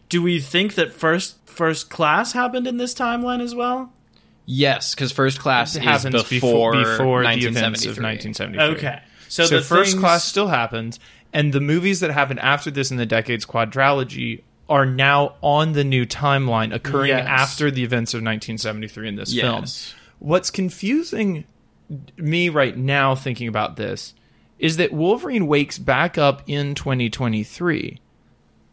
[0.08, 3.92] Do we think that first first class happened in this timeline as well?
[4.46, 8.60] Yes, because first class it is happens before, before the events of 1973.
[8.76, 9.00] Okay.
[9.28, 10.98] So, So, the first things- class still happens,
[11.32, 15.84] and the movies that happen after this in the Decades quadrilogy are now on the
[15.84, 17.26] new timeline, occurring Yes.
[17.28, 19.64] after the events of 1973 in this film.
[20.18, 21.44] What's confusing
[22.16, 24.14] me right now, thinking about this,
[24.60, 27.98] is that Wolverine wakes back up in 2023,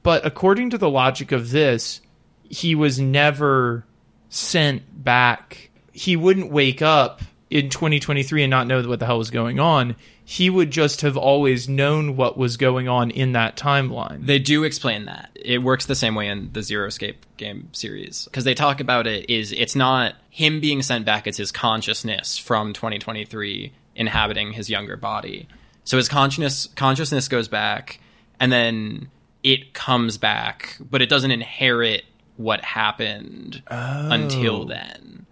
[0.04, 2.02] but according to the logic of this,
[2.44, 3.86] he was never
[4.30, 5.70] sent back.
[5.94, 9.96] He wouldn't wake up in 2023 and not know what the hell was going on.
[10.26, 14.26] He would just have always known what was going on in that timeline.
[14.26, 15.32] They do explain that.
[15.36, 19.08] It works the same way in the Zero Escape game series because they talk about
[19.08, 24.70] it is it's not him being sent back, it's his consciousness from 2023 inhabiting his
[24.70, 25.48] younger body.
[25.88, 28.02] So his consciousness consciousness goes back
[28.42, 29.10] and then
[29.42, 32.04] it comes back, but it doesn't inherit
[32.36, 35.26] what happened until then.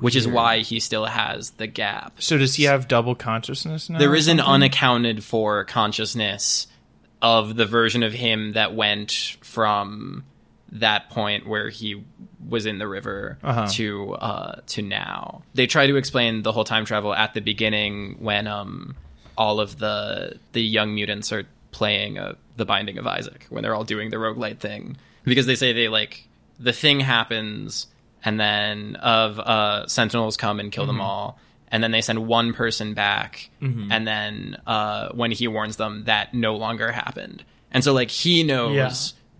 [0.00, 2.14] Which is why he still has the gap.
[2.20, 3.98] so does he have double consciousness now?
[3.98, 6.66] There is an unaccounted for consciousness
[7.22, 10.24] of the version of him that went from
[10.72, 12.02] that point where he
[12.46, 13.68] was in the river Uh-huh.
[13.74, 15.42] to uh, to now.
[15.54, 18.96] They try to explain the whole time travel at the beginning when um,
[19.36, 23.74] all of the the young mutants are playing uh, the Binding of Isaac when they're
[23.74, 26.26] all doing the roguelite thing because they say they like
[26.58, 27.86] the thing happens
[28.24, 31.04] and then of uh, sentinels come and kill them Mm-hmm.
[31.04, 31.38] all
[31.70, 36.34] and then they send one person back and then uh, when he warns them that
[36.34, 38.92] no longer happened and so like he knows Yeah.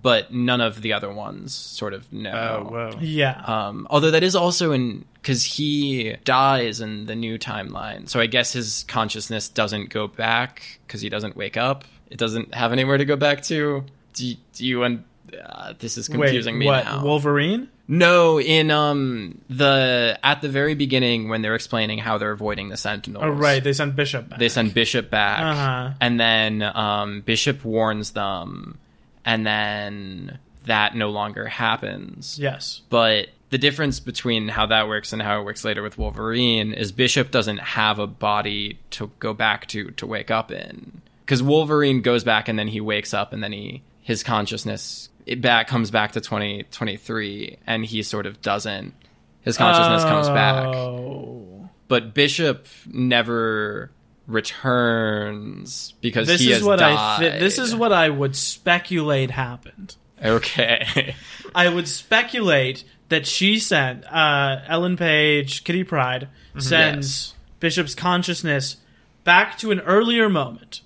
[0.02, 2.90] But none of the other ones sort of know Oh, whoa.
[3.00, 3.40] Yeah.
[3.46, 8.26] um, although that is also in because he dies in the new timeline, so I
[8.26, 11.84] guess his consciousness doesn't go back because he doesn't wake up.
[12.10, 13.84] It doesn't have anywhere to go back to.
[14.14, 14.84] Do, you- do you?
[14.84, 15.04] Un-
[15.40, 16.84] uh, this is confusing Wait, me what?
[16.84, 17.02] now.
[17.04, 17.68] Wolverine?
[17.88, 22.76] no, in um the at the very beginning when they're explaining how they're avoiding the
[22.76, 23.24] Sentinels.
[23.26, 23.62] Oh, right.
[23.64, 24.38] They send Bishop back.
[24.38, 25.94] They send Bishop back, Uh-huh.
[26.00, 28.78] and then um, Bishop warns them,
[29.24, 32.82] and then that no longer happens Yes.
[32.88, 36.90] but the difference between how that works and how it works later with Wolverine is
[36.92, 41.02] Bishop doesn't have a body to go back to to wake up in.
[41.26, 45.40] because Wolverine goes back and then he wakes up and then he his consciousness it
[45.40, 48.94] back comes back to 2023 and he sort of doesn't
[49.42, 51.68] his consciousness comes back Oh.
[51.88, 53.90] but Bishop never
[54.26, 56.96] returns because This he is what died.
[56.96, 59.96] I thi- this is what I would speculate happened.
[60.24, 61.14] okay
[61.54, 67.34] I would speculate that she sent uh, Ellen Page, Kitty Pryde sends Yes.
[67.60, 68.78] Bishop's consciousness
[69.24, 70.80] back to an earlier moment.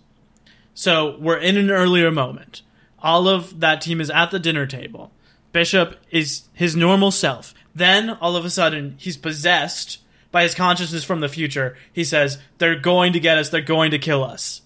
[0.74, 2.62] So we're in an earlier moment.
[2.98, 5.12] All of that team is at the dinner table.
[5.52, 7.54] Bishop is his normal self.
[7.74, 9.98] Then all of a sudden he's possessed
[10.32, 11.76] by his consciousness from the future.
[11.92, 13.48] He says, "They're going to get us.
[13.48, 14.62] They're going to kill us."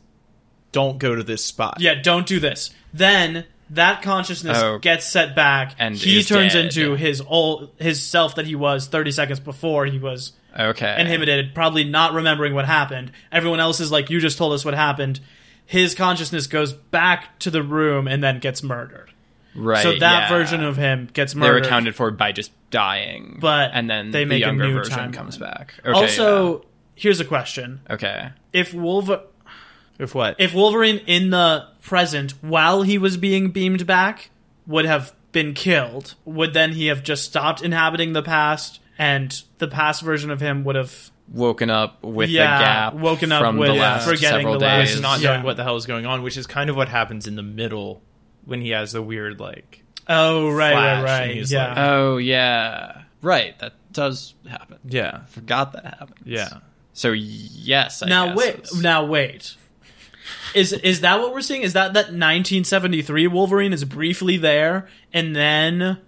[0.72, 1.78] Don't go to this spot.
[1.80, 2.70] Yeah, don't do this.
[2.94, 4.78] Then that consciousness Oh.
[4.78, 6.66] gets set back, And he is turns dead.
[6.66, 11.54] into his old his self that he was 30 seconds before he was okay inhibited,
[11.54, 13.12] probably not remembering what happened.
[13.30, 15.20] Everyone else is like, "You just told us what happened."
[15.66, 19.10] His consciousness goes back to the room and then gets murdered.
[19.54, 20.28] Right so that yeah.
[20.28, 21.64] version of him gets murdered.
[21.64, 24.74] they're accounted for by just dying But and then they the make a younger new
[24.74, 25.12] version timeline.
[25.12, 29.22] comes back okay, also, here's a question: okay If Wolver-
[29.98, 30.36] If what?
[30.38, 34.30] if Wolverine in the present, while he was being beamed back,
[34.66, 39.68] would have been killed, would then he have just stopped inhabiting the past, and the
[39.68, 43.56] past version of him would have woken up with Yeah, the gap woken up from
[43.56, 44.94] with- the yeah, last forgetting several the last- days.
[44.96, 45.30] Is not Yeah.
[45.30, 47.42] knowing what the hell is going on, which is kind of what happens in the
[47.42, 48.02] middle
[48.44, 49.82] when he has the weird like.
[50.08, 53.02] oh right Flash, right right yeah like, oh yeah.
[53.22, 54.78] Right that does happen.
[54.84, 56.48] Yeah, forgot that happened yeah.
[56.94, 59.56] so yes I now guess wait it's- now wait.
[60.54, 61.62] Is is that what we're seeing?
[61.62, 65.98] Is that that 1973 Wolverine is briefly there and then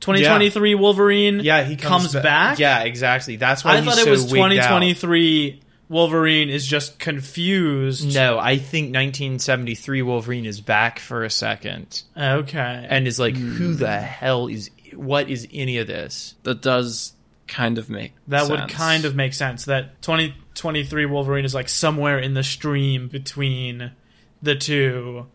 [0.00, 2.58] 2023 Wolverine Yeah, he comes, comes ba- back?
[2.58, 3.36] Yeah, exactly.
[3.36, 5.60] That's why I he's thought it so was wigged 2023
[5.92, 8.14] Wolverine is just confused.
[8.14, 12.86] No, I think 1973 Wolverine is back for a second Okay.
[12.88, 13.52] and is like, Hmm.
[13.52, 16.34] who the hell is what is any of this?
[16.44, 17.12] that does
[17.48, 22.18] kind of make that would kind of make sense that 2023 Wolverine is like somewhere
[22.18, 23.90] in the stream between
[24.42, 25.26] the two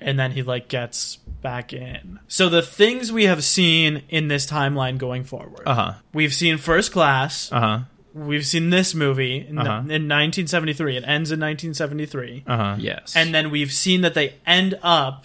[0.00, 2.18] and then he like gets back in.
[2.28, 5.62] So the things we have seen in this timeline going forward.
[5.66, 5.92] Uh huh.
[6.12, 7.50] We've seen First Class.
[7.52, 7.78] Uh huh.
[8.14, 9.70] We've seen this movie in, Uh-huh.
[9.88, 10.96] in 1973.
[10.98, 12.44] It ends in 1973.
[12.46, 12.76] Uh huh.
[12.78, 15.24] yes And then we've seen that they end up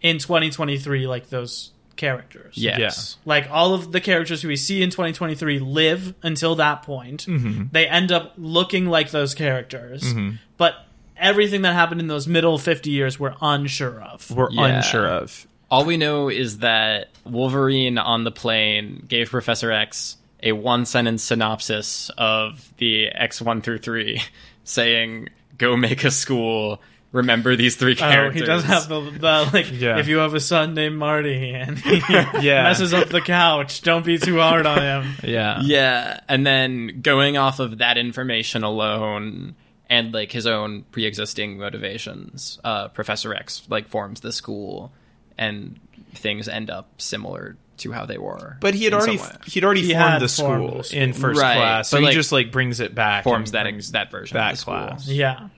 [0.00, 2.54] in 2023 like those characters.
[2.56, 7.26] yes Like all of the characters who we see in 2023 live until that point.
[7.26, 7.64] Mm-hmm.
[7.70, 10.12] They end up looking like those characters.
[10.56, 10.74] But
[11.16, 14.28] everything that happened in those middle 50 years we're unsure of.
[14.30, 14.66] We're Yeah.
[14.76, 15.46] unsure of.
[15.70, 21.22] All we know is that Wolverine on the plane gave Professor X a one sentence
[21.22, 24.20] synopsis of the X1 through 3
[24.64, 25.28] saying,
[25.58, 26.80] Go make a school,
[27.12, 28.42] remember these three characters.
[28.42, 29.70] Oh, he does have the, the like.
[29.70, 29.98] Yeah.
[29.98, 31.96] If you have a son named Marty and he
[32.40, 32.64] Yeah.
[32.64, 35.14] messes up the couch, don't be too hard on him.
[35.22, 35.60] Yeah.
[35.62, 39.54] Yeah, and then going off of that information alone
[39.88, 44.90] and like his own pre-existing motivations, uh, Professor X like forms the school,
[45.38, 45.78] and
[46.14, 48.56] things end up similar to how they were.
[48.60, 51.40] But he had already he'd already He formed had the formed school the in first
[51.40, 53.24] Right, class, so but, he like, just like brings it back.
[53.24, 54.74] forms that ex- that version that of the school.
[54.74, 55.08] class.
[55.08, 55.48] Yeah.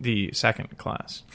[0.00, 1.22] the second class.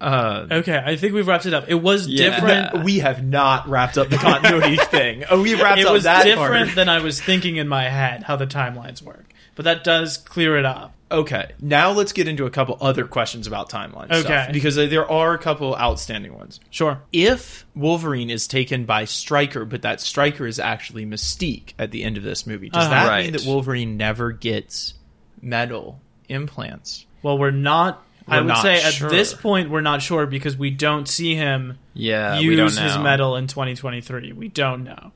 [0.00, 1.64] Uh, Okay, I think we've wrapped it up.
[1.66, 2.30] It was Yeah.
[2.30, 2.84] different.
[2.84, 5.24] we have not wrapped up the continuity thing.
[5.28, 6.76] Oh, we wrapped It up was that different part.
[6.76, 9.24] than I was thinking in my head how the timelines work.
[9.56, 10.94] But that does clear it up.
[11.10, 14.20] Okay, now let's get into a couple other questions about timeline Okay.
[14.20, 16.60] stuff because there are a couple outstanding ones.
[16.70, 17.00] Sure.
[17.12, 22.18] If Wolverine is taken by Stryker, but that Stryker is actually Mystique at the end
[22.18, 22.90] of this movie, does Uh-huh.
[22.94, 23.24] that Right.
[23.24, 24.94] mean that Wolverine never gets
[25.40, 27.06] metal implants?
[27.22, 28.04] Well, we're not.
[28.26, 29.06] I We're would not say sure.
[29.06, 33.34] at this point we're not sure because we don't see him Yeah, use his metal
[33.36, 34.32] in 2023.
[34.32, 35.12] We don't know.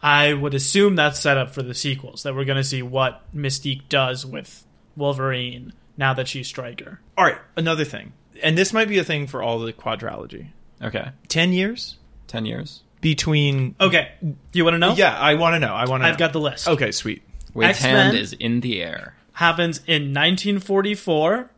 [0.00, 3.22] I would assume that's set up for the sequels that we're going to see what
[3.34, 4.64] Mystique does with
[4.96, 7.00] Wolverine now that she's Stryker.
[7.16, 10.48] All right, another thing, and this might be a thing for all the quadrilogy.
[10.82, 12.82] Okay, Ten years ten years.
[13.00, 13.76] between.
[13.80, 14.12] Okay,
[14.52, 14.94] you want to know?
[14.94, 15.74] Yeah, I want to know.
[15.74, 16.08] I want to.
[16.08, 16.68] I've got the list.
[16.68, 17.22] Okay, sweet.
[17.54, 17.94] Wade's X-Men?
[17.94, 19.14] hand is in the air.
[19.32, 21.50] Happens in 1944,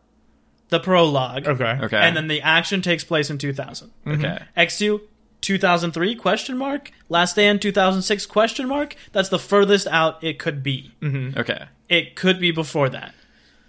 [0.69, 1.47] the prologue.
[1.47, 1.77] Okay.
[1.81, 3.91] Okay, And then the action takes place in 2000.
[4.05, 4.25] Mm-hmm.
[4.25, 5.01] okay, X2
[5.39, 10.91] 2003 question mark last stand 2006 question mark that's the furthest out it could be
[10.99, 11.39] mm-hmm.
[11.39, 13.13] okay, it could be before that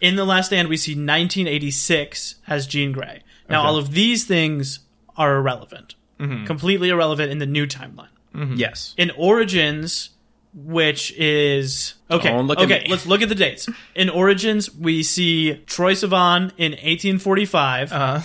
[0.01, 3.68] in the last stand we see 1986 as jean grey now Okay.
[3.68, 4.80] all of these things
[5.16, 6.44] are irrelevant mm-hmm.
[6.44, 8.55] completely irrelevant in the new timeline mm-hmm.
[8.55, 10.11] yes, in origins
[10.55, 12.30] which is okay.
[12.30, 12.90] Don't look at okay, me.
[12.90, 13.68] let's look at the dates.
[13.94, 17.92] In Origins, we see Troye Sivan in 1845.
[17.92, 18.20] Uh uh-huh.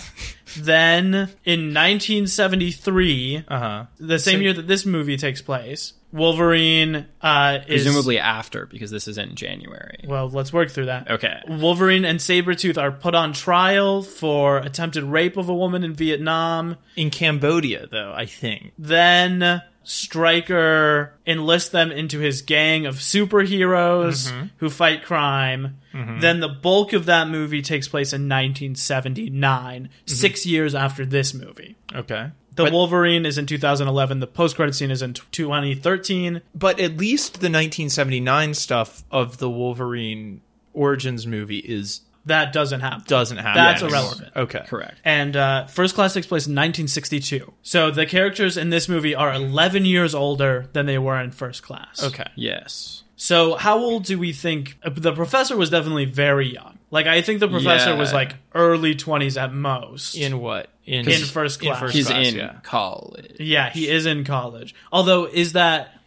[0.56, 1.14] then
[1.44, 3.86] in 1973, huh.
[3.98, 8.90] the same So- year that this movie takes place, Wolverine uh, is Presumably after, because
[8.92, 9.98] this is in January.
[10.06, 11.10] Well, let's work through that.
[11.10, 11.40] Okay.
[11.48, 16.76] Wolverine and Sabretooth are put on trial for attempted rape of a woman in Vietnam.
[16.96, 18.72] In Cambodia, though, I think.
[18.78, 24.46] Then Stryker enlists them into his gang of superheroes Mm-hmm.
[24.58, 25.78] who fight crime.
[25.92, 31.76] Then the bulk of that movie takes place in 1979, six years after this movie.
[31.94, 32.30] Okay.
[32.56, 34.20] The But- Wolverine is in 2011.
[34.20, 36.40] The post-credit scene is in 2013.
[36.54, 40.40] But at least the 1979 stuff of the Wolverine
[40.72, 43.04] Origins movie is That doesn't happen.
[43.06, 43.54] doesn't have.
[43.54, 43.90] That's Yes.
[43.90, 44.32] irrelevant.
[44.36, 44.62] Okay.
[44.66, 44.98] Correct.
[45.04, 47.52] And uh, First Class takes place in 1962.
[47.62, 51.62] So the characters in this movie are 11 years older than they were in First
[51.62, 52.02] Class.
[52.02, 52.26] Okay.
[52.34, 53.02] Yes.
[53.16, 55.70] So how old do we think uh, the professor was?
[55.70, 56.78] Definitely very young.
[56.90, 57.98] Like I think the professor Yeah.
[57.98, 60.14] was like early 20s at most.
[60.16, 60.70] In what?
[60.86, 61.92] In, In first class.
[61.92, 62.56] He's class, in yeah.
[62.62, 63.36] college.
[63.40, 64.74] yeah, he is in college.
[64.92, 65.98] Although is that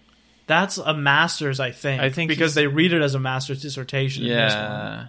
[0.45, 1.59] that's a master's?
[1.59, 2.01] I think.
[2.01, 4.23] I think because they read it as a master's dissertation.
[4.25, 4.53] in this.
[4.53, 5.07] Yeah.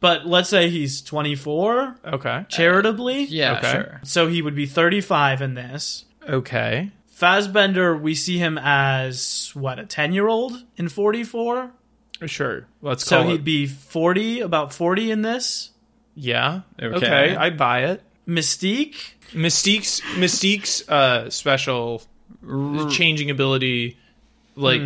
[0.00, 2.46] But let's say he's 24 Okay.
[2.48, 3.24] charitably.
[3.24, 3.70] Yeah, Okay.
[3.72, 4.00] sure.
[4.04, 6.06] So he would be 35 in this.
[6.26, 6.90] Okay.
[7.10, 11.70] Fassbender, we see him as what a ten year old in forty four.
[12.24, 12.66] Sure.
[12.80, 13.44] Let's So call he'd it.
[13.44, 15.70] be forty, about forty in this.
[16.14, 16.62] yeah.
[16.80, 16.96] Okay.
[16.96, 17.36] Okay.
[17.36, 18.02] I buy it.
[18.28, 22.02] Mystique, Mystique's Mystique's uh, special
[22.90, 23.96] changing ability
[24.56, 24.82] like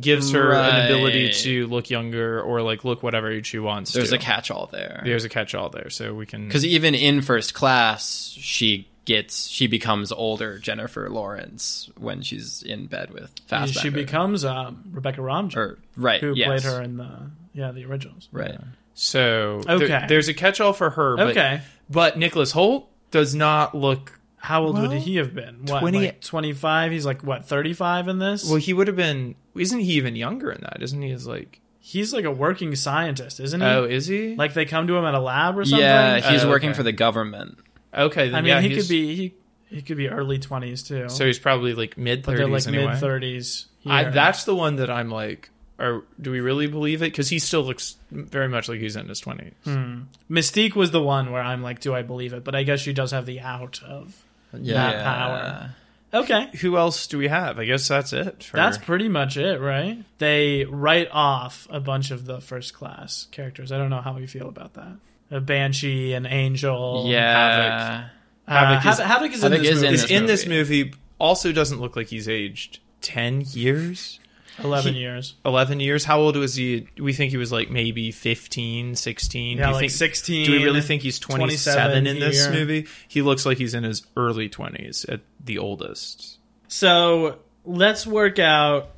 [0.00, 4.10] gives her an ability to look younger or like look whatever age she wants There's
[4.10, 4.16] to.
[4.16, 5.02] a catch-all there.
[5.04, 6.46] There's a catch-all there, so we can.
[6.46, 12.86] Because even in first class, she gets she becomes older Jennifer Lawrence when she's in
[12.86, 13.80] bed with Fassbender.
[13.80, 16.46] she becomes um, Rebecca Romijn, or right, who yes.
[16.46, 18.28] played her in the yeah the originals.
[18.32, 18.58] right.
[18.98, 21.16] So there- there's a catch-all for her.
[21.16, 24.18] But, Okay, but Nicholas Hoult does not look.
[24.38, 25.64] how old Well, would he have been?
[25.66, 26.92] What, 20 like twenty five?
[26.92, 28.48] He's like what thirty five in this?
[28.48, 29.34] Well, he would have been.
[29.56, 30.82] Isn't he even younger in that?
[30.82, 31.10] Isn't he?
[31.10, 31.60] Is like.
[31.80, 33.66] he's like a working scientist, isn't he?
[33.66, 34.34] Oh, is he?
[34.36, 35.80] like they come to him at a lab or something.
[35.80, 36.76] Yeah, he's Oh, working okay.
[36.76, 37.58] for the government.
[37.96, 38.26] okay.
[38.26, 39.34] Then I mean, yeah, he he's- could be he
[39.68, 41.08] he could be early twenties too.
[41.08, 42.66] So he's probably like mid thirties.
[42.66, 42.92] like anyway.
[42.92, 43.66] mid thirties.
[43.84, 47.06] That's the one that I'm like, or do we really believe it?
[47.12, 49.52] Because he still looks very much like he's in his twenties.
[49.64, 50.02] Hmm.
[50.30, 52.44] Mystique was the one where I'm like, do I believe it?
[52.44, 54.16] But I guess she does have the out of
[54.52, 55.70] that power.
[56.14, 56.48] Okay.
[56.60, 57.58] Who else do we have?
[57.58, 58.44] I guess that's it.
[58.44, 60.02] For, That's pretty much it, right?
[60.18, 63.70] They write off a bunch of the first class characters.
[63.72, 64.92] I don't know how we feel about that.
[65.30, 67.04] A Banshee, an Angel.
[67.08, 68.06] Yeah.
[68.48, 69.94] Uh, Havoc Havoc, is- Havoc is in Havoc this is in movie.
[70.04, 70.84] is in this movie.
[70.84, 70.94] movie.
[71.18, 74.20] Also, doesn't look like he's aged ten years,
[74.62, 75.34] 11 he- years.
[75.44, 76.04] eleven years.
[76.04, 76.86] How old was he?
[76.98, 79.58] We think he was like maybe 15, 16.
[79.58, 80.46] Yeah, do you like think, 16.
[80.46, 82.52] Do we really think he's twenty seven 27 in this here.
[82.54, 82.86] movie?
[83.08, 86.38] He looks like he's in his early twenties at the oldest.
[86.68, 88.90] So let's work out.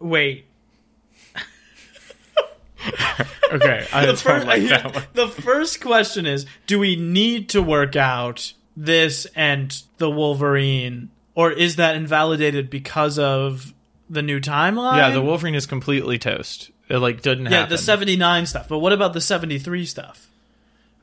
[0.00, 0.46] Wait.
[3.52, 5.04] Okay, I The first, like that one.
[5.14, 11.10] the first question is Do we need to work out this and the Wolverine?
[11.34, 13.72] Or is that invalidated because of
[14.10, 14.96] the new timeline?
[14.98, 16.70] Yeah, the Wolverine is completely toast.
[16.88, 17.70] It like didn't Yeah, happen.
[17.70, 18.68] the 79 stuff.
[18.68, 20.28] But what about the 73 stuff?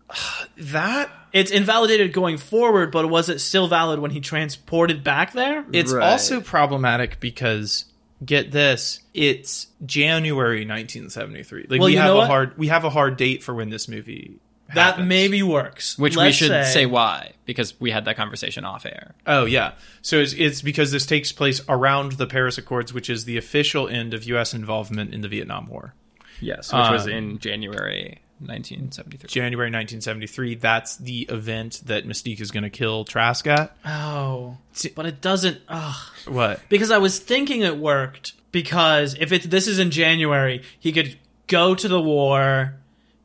[0.57, 5.65] that It's invalidated going forward, but was it still valid when he transported back there?
[5.73, 6.03] it's Right.
[6.11, 7.85] also problematic because
[8.23, 11.65] get this, it's January 1973.
[11.69, 12.27] Like Well, we you have know a what?
[12.27, 14.37] hard we have a hard date for when this movie
[14.75, 15.97] that maybe works.
[15.97, 19.15] Which we Let's should say, why, because we had that conversation off air.
[19.25, 19.73] Oh yeah.
[20.01, 23.87] So it's, it's because this takes place around the Paris Accords, which is the official
[23.87, 25.93] end of US involvement in the Vietnam War.
[26.39, 29.27] Yes, which was Um, in January 1973.
[29.29, 33.75] January 1973, that's the event that Mystique is going to kill Trask at.
[33.85, 34.57] Oh.
[34.95, 35.61] But it doesn't.
[35.69, 35.95] Ugh.
[36.27, 36.59] What?
[36.69, 41.17] Because I was thinking it worked because if it's this is in January, he could
[41.47, 42.75] go to the war,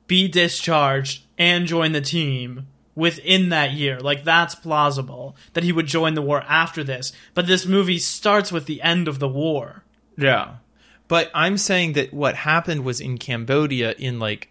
[0.06, 4.00] be discharged, and join the team within that year.
[4.00, 7.12] Like that's plausible that he would join the war after this.
[7.32, 9.84] But this movie starts with the end of the war.
[10.16, 10.56] Yeah.
[11.06, 14.50] But I'm saying that what happened was in Cambodia in like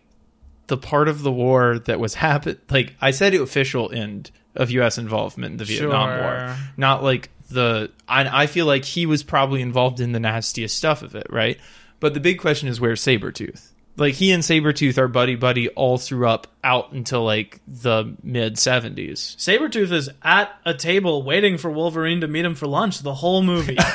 [0.67, 4.97] the part of the war that was happen like I said official end of US
[4.97, 6.21] involvement in the Vietnam Sure.
[6.21, 6.55] War.
[6.77, 11.01] Not like the I, I feel like he was probably involved in the nastiest stuff
[11.03, 11.57] of it, right?
[11.99, 13.71] But the big question is where's Sabretooth?
[13.97, 18.55] Like he and Sabretooth are buddy buddy all through up out until like the mid
[18.55, 19.35] 70s.
[19.37, 23.41] Sabretooth is at a table waiting for Wolverine to meet him for lunch the whole
[23.41, 23.75] movie.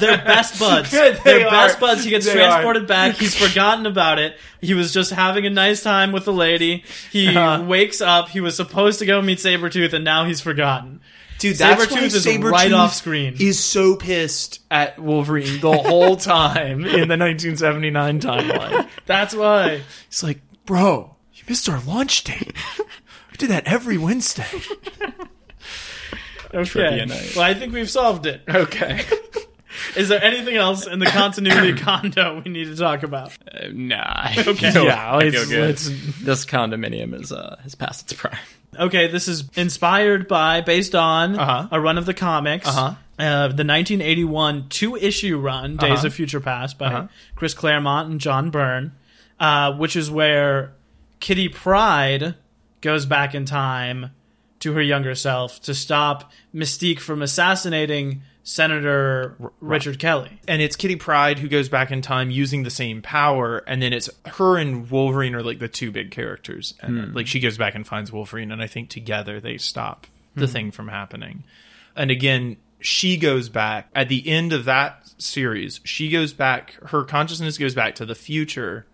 [0.00, 0.90] They're best buds.
[0.92, 1.50] They They're are.
[1.50, 2.04] best buds.
[2.04, 2.86] He gets They transported are.
[2.86, 3.16] back.
[3.16, 4.36] He's forgotten about it.
[4.60, 6.84] He was just having a nice time with the lady.
[7.10, 7.64] He Uh-huh.
[7.64, 8.28] wakes up.
[8.28, 11.00] He was supposed to go meet Sabretooth, and now he's forgotten.
[11.38, 13.36] Dude, that's Sabretooth why is Sabretooth right off screen.
[13.38, 18.88] Is so pissed at Wolverine the whole time in the 1979 timeline.
[19.06, 19.82] That's why.
[20.08, 22.52] He's like, bro, you missed our launch date.
[23.30, 24.46] We did that every Wednesday.
[26.54, 27.04] Okay.
[27.04, 27.36] Night.
[27.36, 28.40] Well, I think we've solved it.
[28.48, 29.04] Okay.
[29.96, 33.32] Is there anything else in the continuity condo we need to talk about?
[33.52, 34.28] Uh, nah.
[34.46, 34.72] Okay.
[34.72, 35.66] No, yeah, I let's, feel good.
[35.68, 35.88] let's
[36.22, 38.38] This condominium is uh has passed its prime.
[38.78, 41.68] Okay, this is inspired by, based on Uh-huh.
[41.72, 42.68] a run of the comics.
[42.68, 42.94] Uh-huh.
[43.18, 46.06] Uh, the 1981 two issue run, Days Uh-huh.
[46.08, 47.08] of Future Past, by Uh-huh.
[47.34, 48.92] Chris Claremont and John Byrne,
[49.40, 50.72] uh, which is where
[51.20, 52.34] Kitty Pryde
[52.80, 54.10] goes back in time
[54.60, 60.40] to her younger self to stop Mystique from assassinating Senator Richard Kelly.
[60.48, 63.92] and it's Kitty Pryde who goes back in time using the same power, and then
[63.92, 67.14] it's her and Wolverine are like the two big characters, and hmm.
[67.14, 70.52] like she goes back and finds Wolverine, and I think together they stop the hmm.
[70.52, 71.44] thing from happening.
[71.94, 75.80] And again, she goes back at the end of that series.
[75.84, 78.86] She goes back; her consciousness goes back to the future,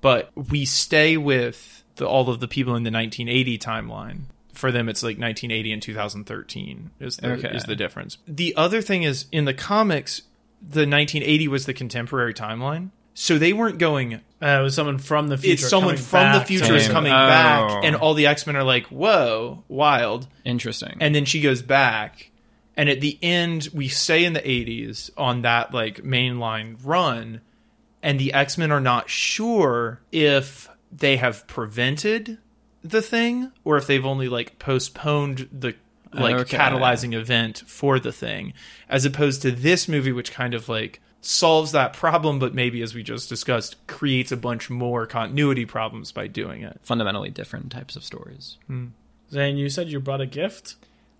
[0.00, 4.22] but we stay with the, all of the people in the 1980 timeline.
[4.58, 7.48] For them, it's like 1980 and 2013 is the, Okay.
[7.56, 8.18] is the difference.
[8.26, 10.22] The other thing is in the comics,
[10.60, 14.14] the 1980 was the contemporary timeline, so they weren't going.
[14.14, 15.52] Uh, it was someone from the future.
[15.64, 17.14] It's someone coming from the future is coming Oh.
[17.28, 20.96] back, and all the X Men are like, "Whoa, wild!" Interesting.
[21.00, 22.30] and then she goes back
[22.76, 27.40] and at the end we stay in the 80s on that like mainline run
[28.02, 32.38] and the x-men are not sure if they have prevented
[32.90, 35.74] the thing or if they've only like postponed the
[36.12, 36.56] like Okay.
[36.56, 38.52] catalyzing event for the thing
[38.88, 42.94] as opposed to this movie which kind of like solves that problem but maybe as
[42.94, 47.96] we just discussed creates a bunch more continuity problems by doing it Fundamentally different types
[47.96, 48.56] of stories.
[49.30, 50.76] Zane, you said you brought a gift.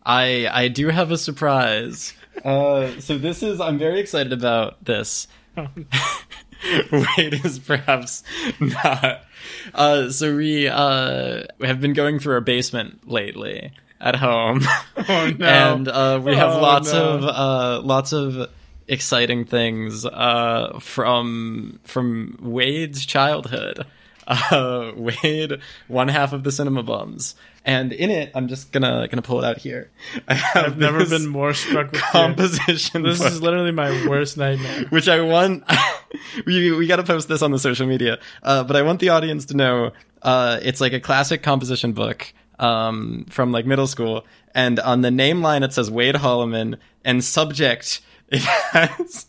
[0.07, 2.15] I I do have a surprise.
[2.45, 5.27] Uh, so this is I'm very excited about this.
[6.93, 8.23] Wait is perhaps
[8.61, 9.25] not.
[9.75, 14.63] Uh, so we uh have been going through our basement lately at home.
[14.97, 15.47] Oh no!
[15.75, 17.05] and uh, we have Oh, lots no.
[17.15, 18.49] of uh, lots of
[18.89, 23.87] exciting things uh, from from Wade's childhood.
[24.29, 29.23] Uh, Wade, one half of the Cinema Bums, and in it, I'm just gonna gonna
[29.23, 29.91] pull it out here.
[30.29, 33.03] I have I've never been more struck with composition.
[33.03, 34.85] This book is literally my worst nightmare.
[34.91, 35.65] which I want.
[36.45, 39.09] we we got to post this on the social media, uh, but I want the
[39.09, 44.27] audience to know uh, it's like a classic composition book um, from like middle school,
[44.55, 49.27] and on the name line it says Wade Holloman, and subject it has.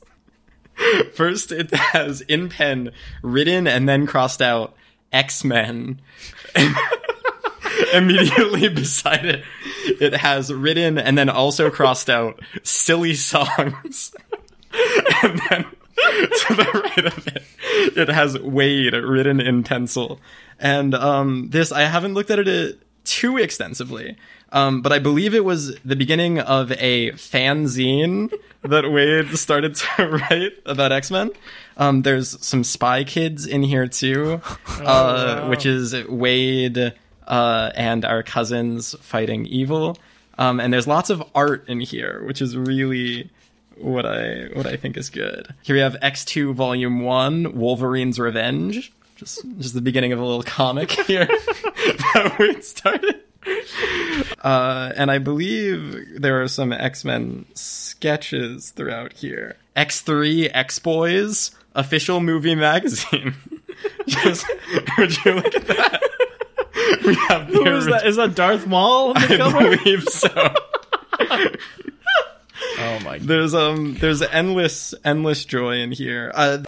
[1.13, 2.91] First, it has in pen
[3.21, 4.73] written and then crossed out
[5.11, 6.01] X Men.
[7.93, 9.43] Immediately beside it,
[9.99, 14.13] it has written and then also crossed out silly songs.
[15.23, 17.43] and then to the right of it,
[17.97, 20.19] it has Wade written in pencil.
[20.59, 24.17] And um, this, I haven't looked at it too extensively,
[24.51, 28.33] um, but I believe it was the beginning of a fanzine
[28.63, 31.31] that Wade started to write about X Men.
[31.77, 35.49] Um, there's some Spy Kids in here too, uh, wow.
[35.49, 36.93] which is Wade
[37.27, 39.97] uh, and our cousins fighting evil.
[40.37, 43.29] Um, and there's lots of art in here, which is really
[43.75, 45.53] what I what I think is good.
[45.61, 48.91] Here we have X2 Volume One, Wolverine's Revenge.
[49.15, 53.21] Just just the beginning of a little comic here that we started.
[54.41, 59.57] Uh, and I believe there are some X Men sketches throughout here.
[59.75, 63.35] X3 X Boys official movie magazine.
[64.07, 64.45] Just
[64.97, 66.01] would you look at that?
[67.05, 68.05] We have the Who is that?
[68.05, 69.77] Is that Darth Maul on the I cover?
[69.77, 70.29] believe so.
[71.21, 73.21] oh my God.
[73.27, 76.31] There's um there's endless endless joy in here.
[76.33, 76.63] Uh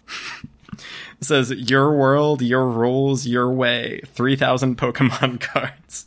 [0.72, 4.00] it says your world, your rules, your way.
[4.06, 6.06] 3000 Pokemon cards.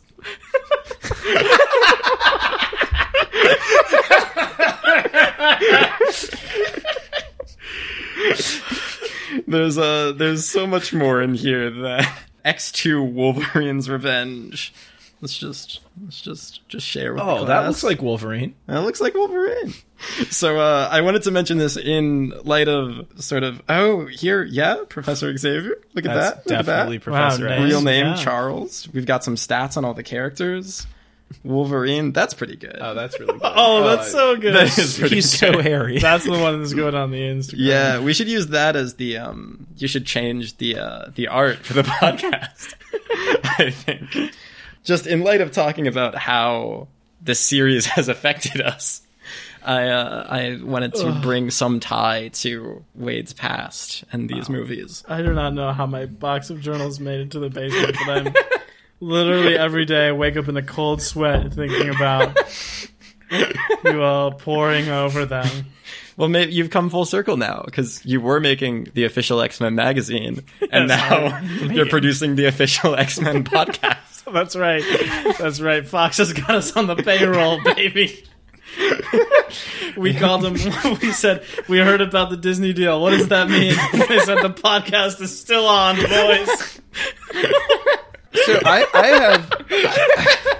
[9.47, 14.73] There's uh there's so much more in here that X2 Wolverine's Revenge.
[15.21, 18.53] Let's just let's just just share with the Oh, that looks like Wolverine.
[18.67, 19.73] That looks like Wolverine.
[20.29, 24.77] So uh, I wanted to mention this in light of sort of oh here yeah
[24.89, 27.69] Professor Xavier look at That's that look at definitely that Professor Wow, nice.
[27.69, 28.15] real name Yeah.
[28.15, 30.85] Charles we've got some stats on all the characters
[31.43, 32.11] Wolverine.
[32.11, 32.77] That's pretty good.
[32.79, 33.41] Oh, that's really good.
[33.55, 34.55] Oh, that's so good.
[34.55, 35.53] that is pretty He's good.
[35.55, 35.99] so hairy.
[35.99, 37.55] That's the one that's going on the Instagram.
[37.57, 39.67] Yeah, we should use that as the um.
[39.77, 42.73] You should change the uh the art for the podcast.
[43.59, 44.33] I think,
[44.83, 46.87] just in light of talking about how
[47.21, 49.01] the series has affected us,
[49.63, 55.03] I uh, I wanted to bring some tie to Wade's past and these movies.
[55.07, 58.17] I do not know how my box of journals made it to the basement, but
[58.27, 58.33] I'm
[58.99, 62.37] literally every day I wake up in a cold sweat thinking about
[63.83, 65.47] you all pouring over them.
[66.17, 69.75] Well, maybe you've come full circle now because you were making the official X Men
[69.75, 74.23] magazine, and now you're producing the official X Men podcast.
[74.31, 74.83] That's right.
[75.37, 75.85] That's right.
[75.85, 78.23] Fox has got us on the payroll, baby.
[79.97, 80.53] we called them.
[80.53, 83.01] We said we heard about the Disney deal.
[83.01, 83.75] What does that mean?
[83.93, 86.81] They said the podcast is still on, boys.
[88.45, 89.51] So I, I have.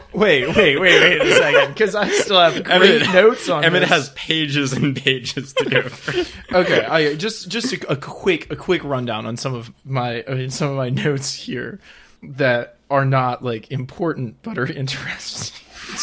[0.14, 3.64] wait, wait, wait, wait a second, because I still have great Emmett- notes on.
[3.66, 3.90] Emmett this.
[3.90, 6.24] has pages and pages to go through.
[6.60, 10.34] okay I, just just a, a quick a quick rundown on some of my I
[10.36, 11.80] mean, some of my notes here
[12.24, 15.56] that are not like important but are interesting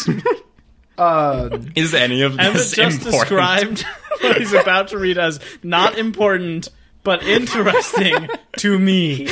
[0.98, 3.20] um Is any of Emmett this just important?
[3.20, 3.86] described
[4.20, 6.68] what he's about to read as not important
[7.04, 9.26] but interesting to me.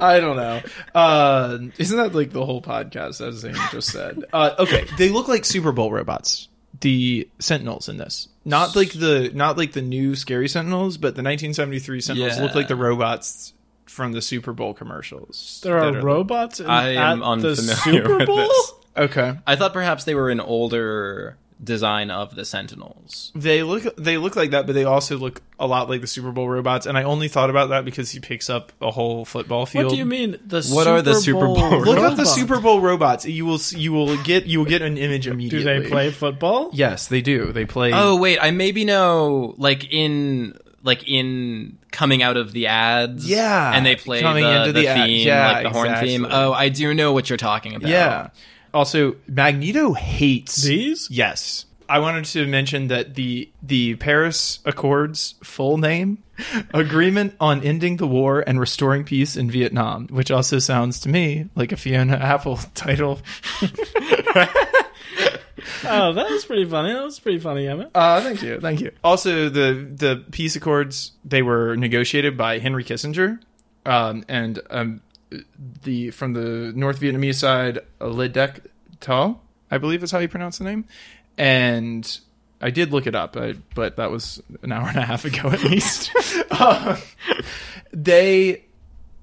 [0.00, 0.60] i don't know
[0.94, 5.28] uh isn't that like the whole podcast as Zane just said uh okay they look
[5.28, 6.48] like super bowl robots
[6.80, 11.22] the sentinels in this not like the not like the new scary sentinels but the
[11.22, 12.42] 1973 sentinels Yeah.
[12.42, 13.52] look like the robots
[13.86, 17.76] from the super bowl commercials There are that robots in, I am at the unfamiliar
[18.04, 18.36] Super with Bowl.
[18.36, 18.72] this.
[18.96, 23.32] okay I thought perhaps they were an older design of the Sentinels.
[23.34, 26.32] They look they look like that, but they also look a lot like the Super
[26.32, 26.86] Bowl robots.
[26.86, 29.86] And I only thought about that because he picks up a whole football field.
[29.86, 30.38] What do you mean?
[30.46, 32.24] The What are the Super Bowl Look up the?
[32.24, 33.26] Super Bowl robots.
[33.26, 35.74] You will you will get you will get an image immediately.
[35.74, 36.70] Do they play football?
[36.72, 37.52] Yes, they do.
[37.52, 37.90] They play.
[37.92, 43.28] Oh wait, I maybe know like in like in coming out of the ads.
[43.28, 45.94] Yeah, and they play coming the, into the the ad- theme, yeah, like the horn
[46.00, 46.26] theme.
[46.28, 47.90] Oh, I do know what you're talking about.
[47.90, 48.28] yeah.
[48.72, 51.08] Also, Magneto hates These?
[51.10, 51.66] Yes.
[51.88, 56.22] I wanted to mention that the the Paris Accords full name
[56.72, 61.48] Agreement on Ending the War and Restoring Peace in Vietnam, which also sounds to me
[61.56, 63.20] like a Fiona Apple title.
[65.82, 66.92] Oh, that was pretty funny.
[66.92, 67.90] That was pretty funny, Emmett.
[67.94, 68.92] Uh, thank you, thank you.
[69.02, 73.38] Also, the the peace accords they were negotiated by Henry Kissinger,
[73.86, 75.00] um, and um,
[75.82, 78.60] the from the North Vietnamese side, Le Dec
[79.00, 79.36] Ta,
[79.70, 80.84] I believe is how you pronounce the name,
[81.38, 82.20] and
[82.60, 85.48] I did look it up, I, but that was an hour and a half ago
[85.48, 86.12] at least.
[86.50, 86.96] Uh,
[87.92, 88.64] they,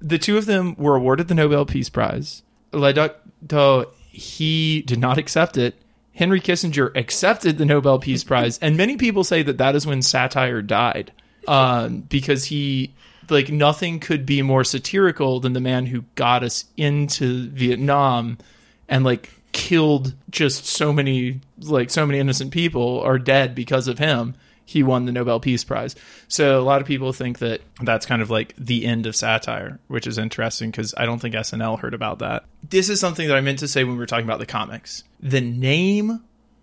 [0.00, 2.42] the two of them were awarded the Nobel Peace Prize.
[2.72, 3.16] Le Duc
[3.46, 5.76] Ta, he did not accept it.
[6.14, 10.02] Henry Kissinger accepted the Nobel Peace Prize, and many people say that that is when
[10.02, 11.12] satire died,
[11.46, 12.92] um, because he
[13.30, 18.38] like nothing could be more satirical than the man who got us into Vietnam
[18.88, 23.98] and like killed just so many like so many innocent people are dead because of
[23.98, 24.34] him.
[24.64, 25.96] He won the nobel peace prize.
[26.28, 29.78] So a lot of people think that that's kind of like the end of satire
[29.88, 32.44] which is interesting because i don't think snl heard about that.
[32.68, 35.04] This is something that i meant to say when we were talking about the comics.
[35.20, 36.22] The name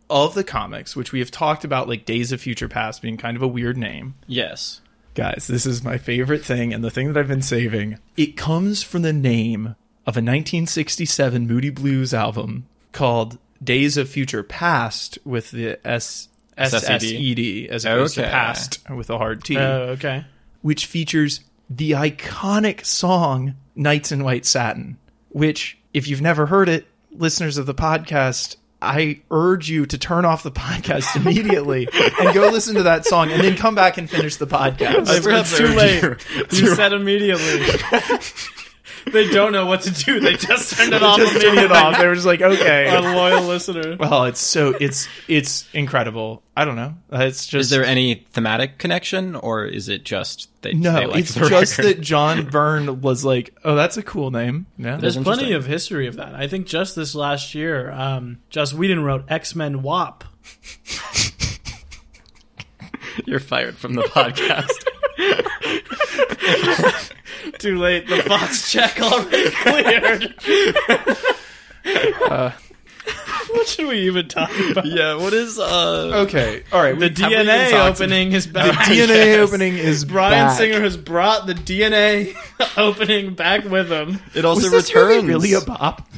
[0.09, 3.35] of the comics which we have talked about like days of future past being kind
[3.35, 4.13] of a weird name.
[4.27, 4.81] Yes.
[5.15, 7.97] Guys, this is my favorite thing and the thing that I've been saving.
[8.17, 9.75] It comes from the name
[10.05, 16.27] of a 1967 Moody Blues album called Days of Future Past with the S
[16.57, 20.25] SSED as opposed to past with a hard T, Oh, okay.
[20.61, 21.39] which features
[21.69, 24.97] the iconic song Nights in White Satin,
[25.29, 30.25] which if you've never heard it, listeners of the podcast, I urge you to turn
[30.25, 31.87] off the podcast immediately
[32.19, 35.07] and go listen to that song and then come back and finish the podcast.
[35.09, 36.03] It's, it's too late.
[36.51, 37.65] You said immediately.
[39.11, 40.19] they don't know what to do.
[40.19, 41.97] They just turned it off just turned it off.
[41.97, 43.97] They were just like, okay, A loyal listener.
[43.99, 46.41] Well, it's so it's it's incredible.
[46.57, 46.95] I don't know.
[47.11, 50.93] It's just Is there any thematic connection, or is it just that no.
[50.93, 51.97] They like it's the just record?
[51.97, 54.65] that John Byrne was like, oh, that's a cool name.
[54.77, 56.33] Yeah, There's plenty of history of that.
[56.35, 60.23] I think just this last year, um, Joss Whedon wrote X Men WAP.
[63.25, 64.71] You're fired from the podcast.
[67.59, 68.07] Too late.
[68.07, 70.35] The box check already cleared.
[72.29, 72.51] Uh,
[73.51, 74.85] what should we even talk about?
[74.85, 75.15] yeah.
[75.15, 76.23] What is uh?
[76.27, 76.63] okay.
[76.73, 76.97] All right.
[76.97, 78.87] The we- have we even DNA talked- opening is back.
[78.87, 79.47] The DNA Yes.
[79.47, 80.57] opening is Bryan back.
[80.57, 82.35] Singer has brought the DNA
[82.77, 84.19] opening back with him.
[84.33, 85.27] It also Was this movie returns.
[85.27, 86.07] really a bop?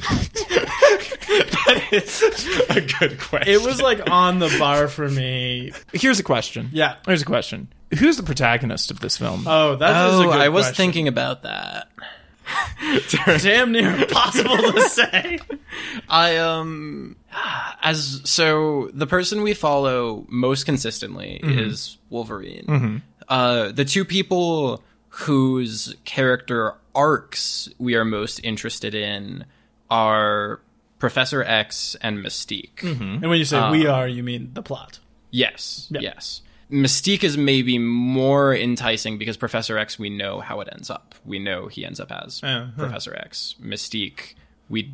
[1.28, 2.22] that is
[2.70, 3.52] a good question.
[3.52, 5.72] It was like on the bar for me.
[5.92, 6.70] Here's a question.
[6.72, 6.96] Yeah.
[7.06, 7.68] Here's a question.
[7.98, 9.44] Who's the protagonist of this film?
[9.46, 10.76] Oh, that is a Oh, good I was question.
[10.84, 11.88] thinking about that.
[13.42, 15.38] damn near impossible to say.
[16.08, 17.16] I um
[17.82, 23.02] as so the person we follow most consistently is Wolverine.
[23.28, 29.44] Uh the two people whose character arcs we are most interested in
[29.90, 30.60] are
[30.98, 32.76] Professor X and Mystique.
[32.76, 33.02] Mm-hmm.
[33.02, 34.98] And when you say we um, are, you mean the plot.
[35.30, 36.42] Yes, yes.
[36.70, 41.14] Mystique is maybe more enticing because Professor X, we know how it ends up.
[41.24, 42.72] We know he ends up as uh-huh.
[42.76, 43.54] Professor X.
[43.62, 44.34] Mystique,
[44.68, 44.92] we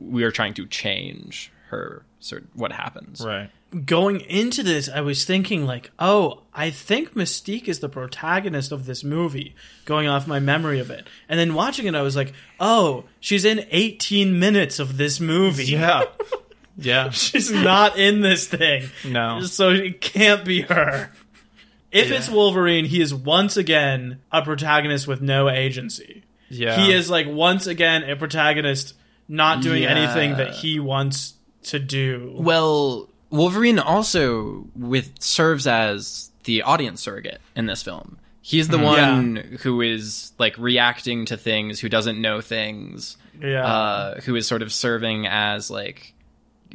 [0.00, 2.04] we are trying to change her.
[2.18, 3.24] Sort what happens?
[3.24, 3.50] Right.
[3.86, 8.84] Going into this, I was thinking like, oh, I think Mystique is the protagonist of
[8.84, 9.54] this movie,
[9.86, 11.06] going off my memory of it.
[11.28, 15.64] And then watching it, I was like, oh, she's in 18 minutes of this movie.
[15.64, 16.04] Yeah.
[16.76, 17.10] yeah.
[17.10, 18.90] She's not in this thing.
[19.06, 19.40] No.
[19.40, 21.10] So it can't be her.
[21.90, 26.24] If it's Wolverine, he is once again a protagonist with no agency.
[26.50, 26.76] Yeah.
[26.84, 28.94] He is like once again a protagonist
[29.28, 29.90] not doing Yeah.
[29.94, 31.34] anything that he wants
[31.64, 32.34] to do.
[32.34, 38.18] Well, Wolverine also with serves as the audience surrogate in this film.
[38.42, 43.64] He's the one who is like reacting to things, who doesn't know things, Yeah.
[43.66, 46.12] uh, who is sort of serving as like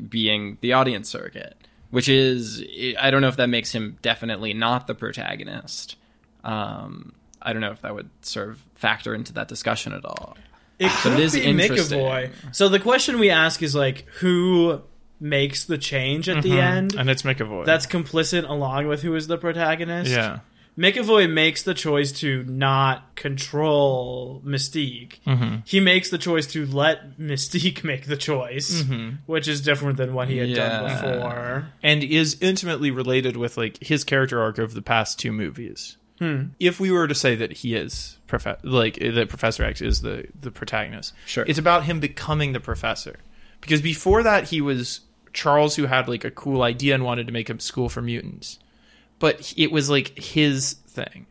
[0.10, 1.56] being the audience surrogate,
[1.92, 2.64] which is
[3.00, 5.96] I don't know if that makes him definitely not the protagonist.
[6.44, 10.38] Um, I don't know if that would serve factor into that discussion at all.
[10.80, 12.00] It could it is be interesting.
[12.00, 12.32] McAvoy.
[12.52, 14.82] So the question we ask is like, who
[15.20, 16.60] makes the change at the mm-hmm.
[16.60, 16.96] end?
[16.96, 17.66] And it's McAvoy.
[17.66, 20.12] That's complicit along with who is the protagonist.
[20.12, 20.40] yeah.
[20.78, 25.20] McAvoy makes the choice to not control Mystique.
[25.26, 25.62] Mm-hmm.
[25.66, 29.16] He makes the choice to let Mystique make the choice, mm-hmm.
[29.26, 31.70] which is different than what he had done before.
[31.82, 35.98] and is intimately related with like his character arc of the past two movies.
[36.20, 36.46] Hmm.
[36.60, 40.02] If we were to say that he is prof- like uh, that Professor X is
[40.02, 41.46] the the protagonist, Sure.
[41.48, 43.18] it's about him becoming the professor.
[43.62, 45.02] Because before that, he was
[45.38, 48.60] Charles who had like a cool idea and wanted to make a school for mutants,
[49.20, 51.28] but it was like his thing.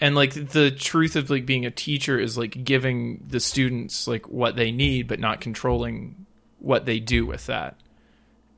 [0.00, 4.28] And like the truth of like being a teacher is like giving the students like
[4.28, 6.26] what they need, but not controlling
[6.60, 7.76] what they do with that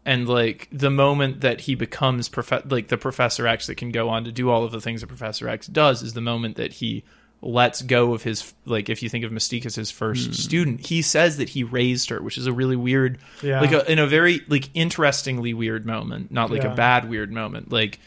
[0.04, 4.08] and like the moment that he becomes prof- like the professor x that can go
[4.08, 6.74] on to do all of the things that professor x does is the moment that
[6.74, 7.04] he
[7.42, 10.32] lets go of his like if you think of mystique as his first hmm.
[10.32, 13.60] student he says that he raised her which is a really weird Yeah.
[13.60, 16.72] like a, in a very like interestingly weird moment not like Yeah.
[16.72, 17.72] a bad weird moment.
[17.72, 17.98] Like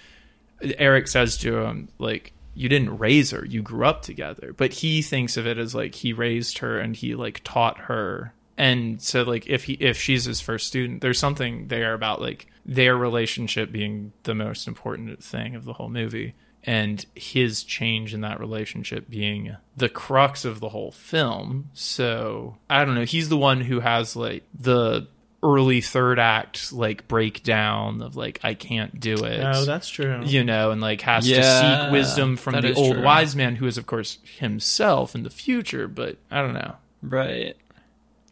[0.78, 4.54] eric says to him like you didn't raise her you grew up together.
[4.56, 8.34] But he thinks of it as like he raised her and he like taught her.
[8.58, 12.48] And so like if he if she's his first student there's something there about like
[12.66, 16.36] their relationship being the most important thing of the whole movie
[16.68, 22.84] and his change in that relationship being the crux of the whole film so i
[22.84, 25.08] don't know he's the one who has like the
[25.44, 30.22] early third act like breakdown of like i can't do it Oh, that's true.
[30.26, 33.04] you know, and like has to seek wisdom from the old true.
[33.04, 35.88] wise man, who is of course himself in the future.
[35.88, 36.76] But I don't know.
[37.04, 37.56] Right.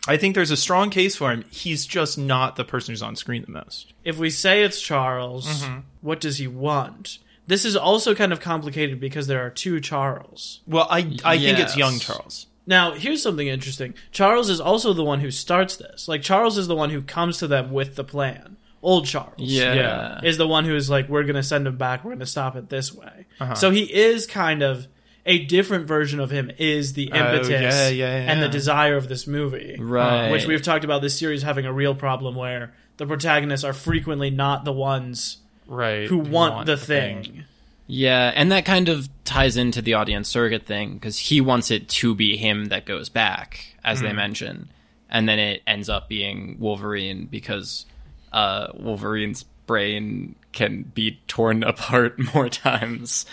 [0.08, 1.46] I think there's a strong case for him.
[1.52, 3.94] He's just not the person who's on screen the most.
[4.04, 5.80] If we say it's Charles, Mm-hmm.
[6.02, 7.20] what does he want?
[7.46, 10.62] This is also kind of complicated because there are two Charles.
[10.66, 12.48] Well, I I think it's young Charles.
[12.66, 13.94] Now, here's something interesting.
[14.12, 16.08] Charles is also the one who starts this.
[16.08, 18.56] Like, Charles is the one who comes to them with the plan.
[18.82, 19.34] Old Charles.
[19.38, 19.74] Yeah.
[19.74, 20.22] Yeah.
[20.24, 22.04] Is the one who is like, we're going to send him back.
[22.04, 23.26] We're going to stop it this way.
[23.40, 23.56] Uh-huh.
[23.56, 24.88] So he is kind of
[25.26, 29.08] a different version of him, is the impetus Oh, yeah, yeah, and the desire of
[29.08, 29.78] this movie.
[29.80, 30.30] Right.
[30.32, 34.30] Which we've talked about this series having a real problem where the protagonists are frequently
[34.30, 35.38] not the ones
[35.68, 36.08] Right.
[36.08, 37.46] who want, the thing.
[37.88, 41.90] Yeah, and that kind of ties into the audience surrogate thing because he wants it
[41.90, 44.70] to be him that goes back, as they mention,
[45.10, 47.86] and then it ends up being Wolverine because
[48.32, 53.26] uh, Wolverine's brain can be torn apart more times,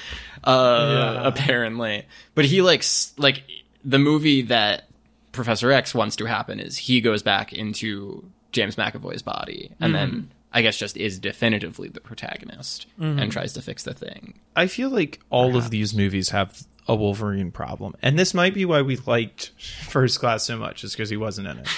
[0.42, 0.88] uh,
[1.20, 1.26] Yeah.
[1.28, 2.06] apparently.
[2.34, 3.44] But he likes like
[3.84, 4.88] the movie that
[5.32, 10.30] Professor X wants to happen is he goes back into James McAvoy's body and then
[10.52, 13.28] I guess just is definitively the protagonist and mm-hmm.
[13.30, 14.34] tries to fix the thing.
[14.56, 18.64] I feel like all of these movies have a Wolverine problem, and this might be
[18.64, 19.52] why we liked
[19.88, 21.68] First Class so much, is because he wasn't in it,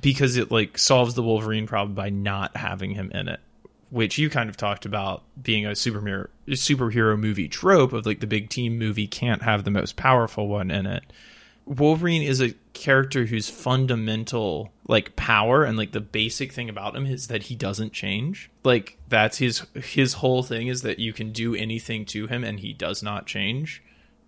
[0.00, 3.40] because it like solves the Wolverine problem by not having him in it,
[3.90, 8.26] which you kind of talked about being a superhero superhero movie trope of like the
[8.26, 11.04] big team movie can't have the most powerful one in it.
[11.66, 17.06] Wolverine is a character whose fundamental like power and like the basic thing about him
[17.06, 18.50] is that he doesn't change.
[18.64, 22.58] Like that's his his whole thing is that you can do anything to him and
[22.60, 23.82] he does not change.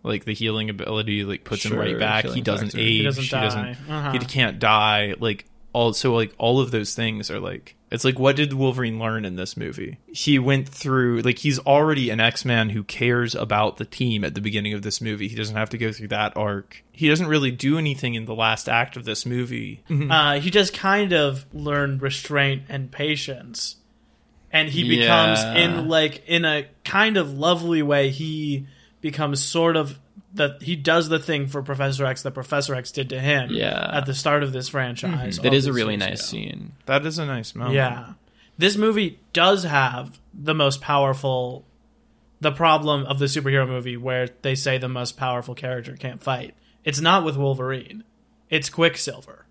[0.05, 2.25] Like the healing ability like puts him right back.
[2.27, 2.81] He doesn't factor.
[2.81, 2.93] age.
[2.99, 4.13] He doesn't he doesn't Uh-huh.
[4.13, 5.15] he can't die.
[5.19, 8.98] Like all so like all of those things are like it's like what did Wolverine
[8.98, 9.98] learn in this movie?
[10.06, 14.40] He went through like he's already an X-Man who cares about the team at the
[14.40, 15.28] beginning of this movie.
[15.28, 16.82] He doesn't have to go through that arc.
[16.93, 19.82] He doesn't really do anything in the last act of this movie.
[19.90, 23.77] Uh, he just kind of learned restraint and patience,
[24.51, 25.55] and he becomes Yeah.
[25.55, 28.10] in like in a kind of lovely way.
[28.10, 28.66] He
[29.01, 29.98] becomes sort of
[30.35, 33.51] that he does the thing for Professor X that Professor X did to him.
[33.51, 33.91] Yeah.
[33.93, 35.39] at the start of this franchise.
[35.39, 36.39] That all is a really nice ago.
[36.39, 36.73] scene.
[36.87, 37.75] That is a nice moment.
[37.75, 38.15] Yeah.
[38.59, 41.65] This movie does have the most powerful
[42.41, 46.55] the problem of the superhero movie where they say the most powerful character can't fight.
[46.85, 48.03] It's not with Wolverine.
[48.51, 49.47] It's Quicksilver.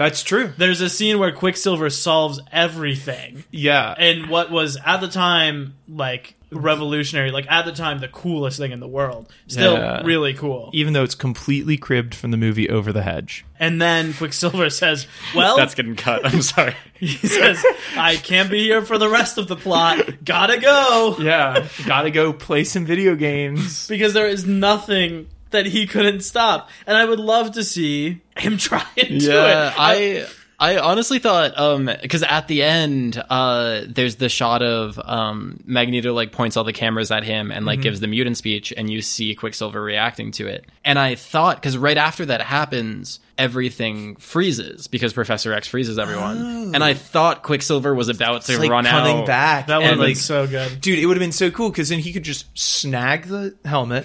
[0.00, 0.50] That's true.
[0.56, 3.94] There's a scene where Quicksilver solves everything Yeah.
[3.98, 8.72] And what was at the time like revolutionary, like at the time the coolest thing
[8.72, 9.30] in the world.
[9.46, 10.00] Still Yeah.
[10.02, 10.70] really cool.
[10.72, 13.44] Even though it's completely cribbed from the movie Over the Hedge.
[13.58, 16.24] And then Quicksilver says, "Well, That's getting cut.
[16.24, 16.74] I'm sorry.
[16.94, 17.62] he says,
[17.94, 20.24] I can't be here for the rest of the plot.
[20.24, 21.68] Gotta go." Yeah.
[21.84, 23.86] Gotta go play some video games.
[23.88, 26.68] because there is nothing that he couldn't stop.
[26.86, 29.74] And I would love to see him try and do yeah, it.
[29.78, 30.26] I
[30.62, 36.12] I honestly thought um because at the end uh there's the shot of um Magneto
[36.12, 37.82] like points all the cameras at him and like Mm-hmm.
[37.84, 40.66] gives the mutant speech and you see Quicksilver reacting to it.
[40.84, 46.74] And I thought because right after that happens everything freezes because Professor X freezes everyone.
[46.74, 49.26] And I thought Quicksilver was about to It's like run coming out.
[49.26, 49.66] back.
[49.68, 50.78] that would have and been like, so good.
[50.82, 54.04] dude, it would have been so cool because then he could just snag the helmet.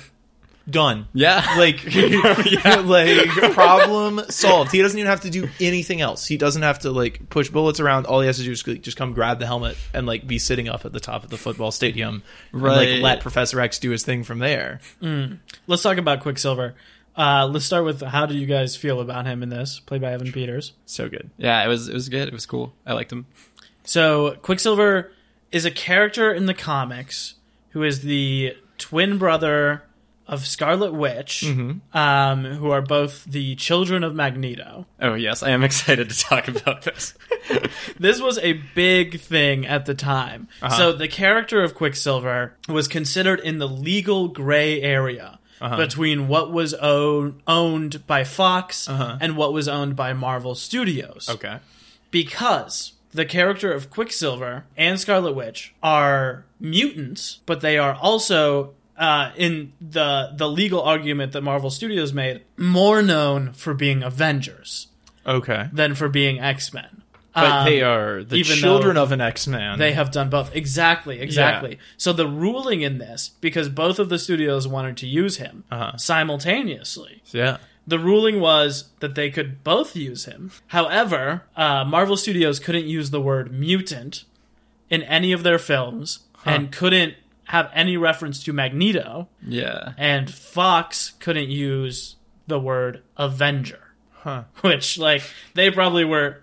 [0.70, 1.08] Done.
[1.14, 1.44] Yeah.
[1.58, 1.84] Like,
[2.86, 4.72] like problem solved.
[4.72, 6.26] He doesn't even have to do anything else.
[6.26, 8.06] He doesn't have to like push bullets around.
[8.08, 10.40] All he has to do is like, just come grab the helmet and like be
[10.40, 12.90] sitting up at the top of the football stadium, and, Right.
[12.94, 14.80] like let Professor X do his thing from there.
[15.68, 16.76] Let's talk about Quicksilver.
[17.18, 20.12] Uh, let's start with how do you guys feel about him in this, played by
[20.12, 20.74] Evan Peters.
[20.86, 21.30] So good.
[21.38, 22.28] yeah, it was it was good.
[22.28, 22.74] It was cool.
[22.86, 23.26] I liked him.
[23.84, 25.12] So Quicksilver
[25.52, 27.36] is a character in the comics
[27.70, 29.84] who is the twin brother
[30.28, 31.96] of Scarlet Witch, Mm-hmm.
[31.98, 34.86] um, who are both the children of Magneto.
[35.00, 37.14] Oh yes, I am excited to talk about this.
[38.00, 40.48] this was a big thing at the time.
[40.78, 45.40] So the character of Quicksilver was considered in the legal gray area
[45.78, 51.30] between what was own, owned by Fox and what was owned by Marvel Studios.
[51.30, 51.60] Okay.
[52.12, 59.32] Because the character of Quicksilver and Scarlet Witch are mutants, but they are also uh,
[59.36, 64.88] in the the legal argument that Marvel Studios made more known for being Avengers
[65.26, 65.70] Okay.
[65.74, 67.02] than for being X Men.
[67.34, 69.78] But they are the even children though of an X Man.
[69.78, 70.56] They have done both.
[70.56, 71.78] Exactly, exactly.
[71.98, 75.98] So the ruling in this, because both of the studios wanted to use him Uh-huh.
[75.98, 77.58] simultaneously, Yeah.
[77.86, 80.52] the ruling was that they could both use him.
[80.68, 84.24] However, uh, Marvel Studios couldn't use the word mutant
[84.90, 87.16] in any of their films and couldn't
[87.46, 89.94] have any reference to Magneto, Yeah.
[89.98, 92.16] and Fox couldn't use
[92.48, 93.80] the word Avenger.
[94.14, 94.44] Huh.
[94.62, 95.22] Which, like,
[95.54, 96.42] they probably were.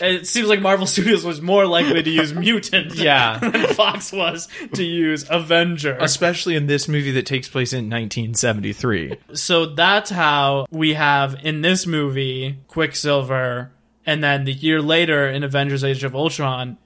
[0.00, 3.38] It seems like Marvel Studios was more likely to use mutant Yeah.
[3.40, 5.96] than Fox was to use Avenger.
[6.00, 9.16] Especially in this movie that takes place in 1973.
[9.34, 13.72] So that's how we have in this movie Quicksilver,
[14.06, 16.76] and then the year later in Avengers: Age of Ultron,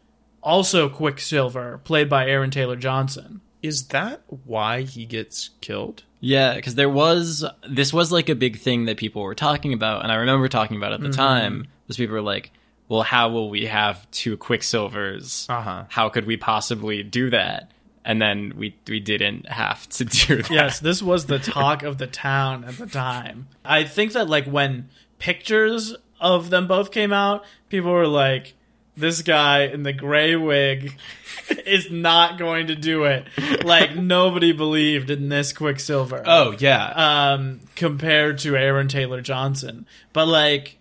[0.43, 3.41] also Quicksilver, played by Aaron Taylor Johnson.
[3.67, 6.05] Is that why he gets killed?
[6.21, 10.03] Yeah, because there was this was like a big thing that people were talking about,
[10.03, 11.11] and I remember talking about at Mm-hmm.
[11.11, 11.67] the time.
[11.89, 12.51] Was people were like,
[12.89, 15.49] "Well, how will we have two Quicksilvers?
[15.49, 15.85] Uh-huh.
[15.89, 17.71] How could we possibly do that?"
[18.05, 20.51] And then we we didn't have to do that.
[20.51, 23.49] Yes, this was the talk of the town at the time.
[23.65, 24.89] I think that like when
[25.19, 28.55] pictures of them both came out, people were like,
[28.97, 30.95] "This guy in the gray wig
[31.67, 33.27] is not going to do it."
[33.65, 36.23] Like nobody believed in this Quicksilver.
[36.27, 37.33] Oh yeah.
[37.35, 39.87] um, compared to Aaron Taylor Johnson.
[40.13, 40.79] But like,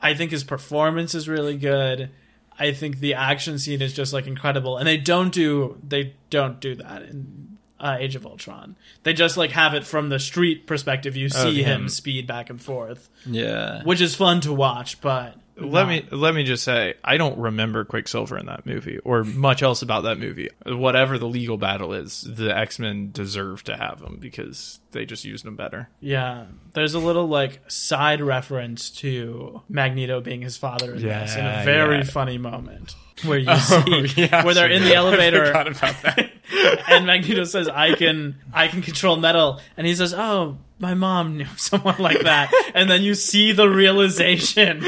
[0.00, 2.10] I think his performance is really good.
[2.58, 6.60] I think the action scene is just like incredible, and they don't do they don't
[6.60, 8.76] do that in uh, Age of Ultron.
[9.02, 11.16] They just like have it from the street perspective.
[11.16, 11.88] You see Of him him.
[11.88, 13.82] speed back and forth, yeah.
[13.84, 15.00] which is fun to watch.
[15.00, 19.24] But let me let me just say I don't remember Quicksilver in that movie or
[19.24, 20.48] much else about that movie.
[20.66, 25.24] Whatever the legal battle is, the X Men deserve to have him because they just
[25.24, 25.88] used him better.
[26.00, 31.44] Yeah, there's a little like side reference to Magneto being his father in this in
[31.44, 32.04] a very yeah.
[32.04, 34.44] funny moment where you oh, see yeah.
[34.44, 36.30] where they're in the elevator Forgot about that.
[36.88, 41.36] and Magneto says, "I can, I can control metal," and he says, "Oh, my mom
[41.36, 44.84] knew someone like that," and then you see the realization,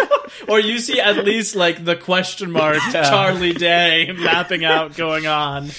[0.48, 5.70] or you see at least like the question mark Charlie Day mapping out going on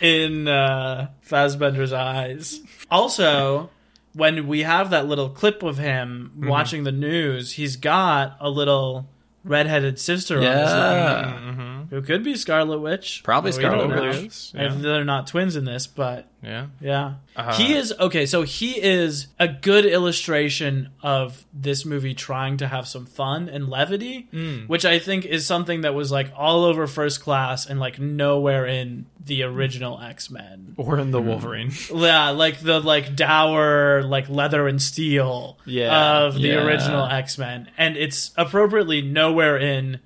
[0.00, 2.60] in uh, Fassbender's eyes.
[2.90, 3.70] Also,
[4.14, 6.48] when we have that little clip of him Mm-hmm.
[6.48, 9.08] watching the news, he's got a little
[9.44, 11.77] redheaded sister on his Yeah.
[11.90, 13.22] Who could be Scarlet Witch.
[13.24, 14.02] Probably We don't Scarlet know.
[14.08, 14.26] Witch.
[14.26, 14.82] Is, And.
[14.84, 16.66] They're not twins in this, but yeah.
[16.80, 17.14] yeah.
[17.34, 17.52] Uh-huh.
[17.54, 22.86] He is okay, so he is a good illustration of this movie trying to have
[22.86, 24.60] some fun and levity, Hmm.
[24.66, 28.66] which I think is something that was like all over first class and like nowhere
[28.66, 30.74] in the original X-Men.
[30.78, 31.70] Or in the Wolverine.
[31.94, 36.20] Yeah, like the like dour like leather and steel Yeah.
[36.24, 36.64] of the Yeah.
[36.66, 40.00] original X-Men and it's appropriately nowhere in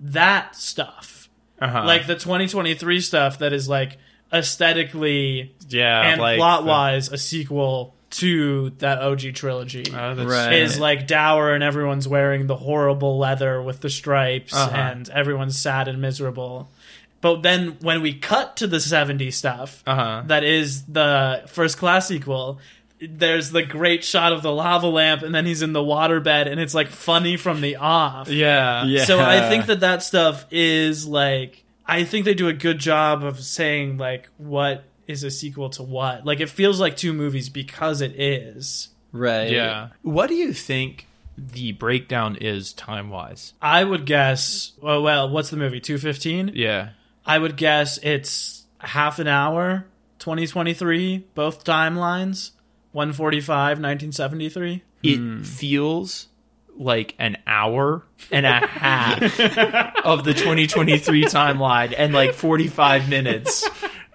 [0.00, 1.13] that stuff.
[1.64, 1.84] Uh-huh.
[1.84, 3.98] Like the 2023 stuff that is like
[4.32, 9.84] aesthetically yeah, and like plot the- wise a sequel to that OG trilogy.
[9.92, 10.52] Oh, that's Right.
[10.52, 14.76] is like dour and everyone's wearing the horrible leather with the stripes Uh-huh.
[14.76, 16.70] and everyone's sad and miserable.
[17.20, 20.22] But then when we cut to the 70s stuff, Uh-huh.
[20.26, 22.60] that is the first class sequel,
[23.10, 26.60] there's the great shot of the lava lamp and then he's in the waterbed and
[26.60, 28.28] it's like funny from the off.
[28.28, 28.84] Yeah.
[28.84, 29.04] Yeah.
[29.04, 33.24] So I think that that stuff is like I think they do a good job
[33.24, 36.24] of saying like what is a sequel to what.
[36.24, 38.88] Like it feels like two movies because it is.
[39.12, 39.50] Right.
[39.50, 39.88] Yeah.
[40.02, 41.06] What do you think
[41.36, 43.54] the breakdown is time wise?
[43.60, 46.52] I would guess well, well what's the movie 215?
[46.54, 46.90] Yeah.
[47.26, 49.86] I would guess it's half an hour
[50.18, 52.50] 2023 both timelines
[52.94, 54.82] 145 1973.
[55.02, 55.42] It hmm.
[55.42, 56.28] feels
[56.76, 59.22] like an hour and a half
[60.04, 63.68] of the 2023 timeline and like 45 minutes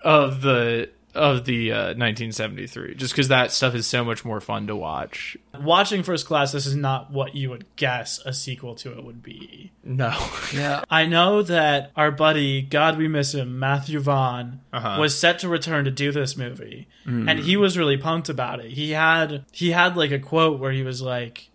[0.03, 4.68] of the of the uh, 1973 just because that stuff is so much more fun
[4.68, 8.91] to watch Watching First Class this is not what you would guess a sequel to
[8.98, 9.72] it would be.
[9.84, 10.11] no
[10.53, 10.84] Yeah.
[10.90, 14.98] I know that our buddy, God we miss him, Matthew Vaughn, Uh-huh.
[14.99, 18.72] was set to return to do this movie, and he was really pumped about it.
[18.72, 21.49] He had he had like a quote where he was like,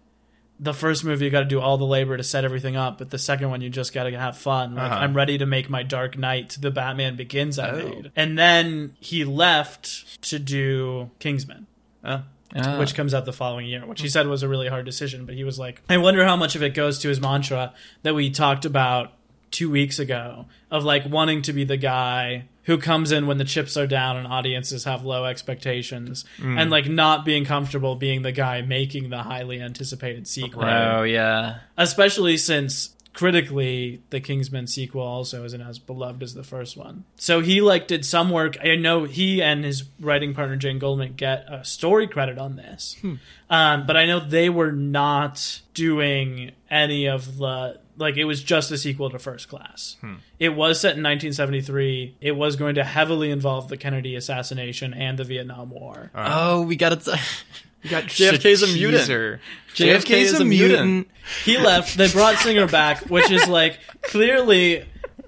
[0.60, 3.10] "The first movie you got to do all the labor to set everything up, but
[3.10, 4.74] the second one you just got to have fun.
[4.76, 5.00] Like Uh-huh.
[5.00, 7.76] I'm ready to make my Dark Knight, the Batman Begins I Oh.
[7.76, 11.66] made." And then he left to do Kingsman
[12.04, 12.22] Oh.
[12.56, 12.78] Ah.
[12.78, 15.24] which comes out the following year, which he said was a really hard decision.
[15.26, 17.72] But he was like, I wonder how much of it goes to his mantra
[18.04, 19.12] that we talked about
[19.50, 23.44] two weeks ago of like wanting to be the guy who comes in when the
[23.44, 28.32] chips are down and audiences have low expectations and like not being comfortable being the
[28.32, 30.64] guy making the highly anticipated sequel.
[30.64, 31.58] Oh yeah.
[31.76, 37.04] Especially since critically the Kingsman sequel also isn't as beloved as the first one.
[37.16, 38.56] So he like did some work.
[38.62, 42.96] I know he and his writing partner Jane Goldman get a story credit on this.
[43.48, 48.70] Um, but I know they were not doing any of the like it was just
[48.70, 49.96] a sequel to First Class.
[50.00, 50.14] Hmm.
[50.38, 52.16] It was set in 1973.
[52.20, 56.10] It was going to heavily involve the Kennedy assassination and the Vietnam War.
[56.14, 56.38] Uh-huh.
[56.52, 57.06] Oh, we got it.
[57.82, 59.02] you got JFK's a mutant.
[59.02, 59.40] teaser.
[59.74, 61.08] JFK is a mutant.
[61.44, 61.96] He left.
[61.96, 64.84] They brought Singer back, which is like clearly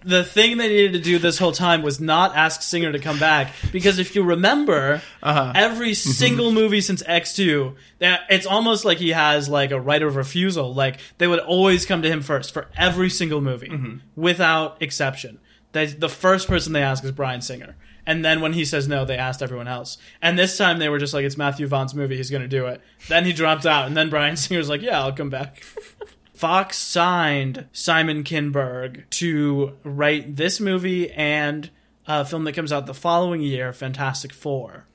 [0.06, 3.18] the thing they needed to do this whole time was not ask Singer to come
[3.18, 5.52] back because if you remember, Uh-huh.
[5.54, 10.14] every single movie since X two, it's almost like he has like a right of
[10.16, 10.72] refusal.
[10.72, 15.38] Like they would always come to him first for every single movie, without exception.
[15.72, 17.76] They, the first person they ask is Bryan Singer.
[18.08, 19.98] And then when he says no, they asked everyone else.
[20.22, 22.66] And this time they were just like, it's Matthew Vaughn's movie, he's going to do
[22.66, 22.80] it.
[23.08, 25.64] Then he dropped out, and then Bryan Singer's like, yeah, I'll come back.
[26.36, 31.70] Fox signed Simon Kinberg to write this movie and
[32.06, 34.86] a film that comes out the following year, Fantastic Four.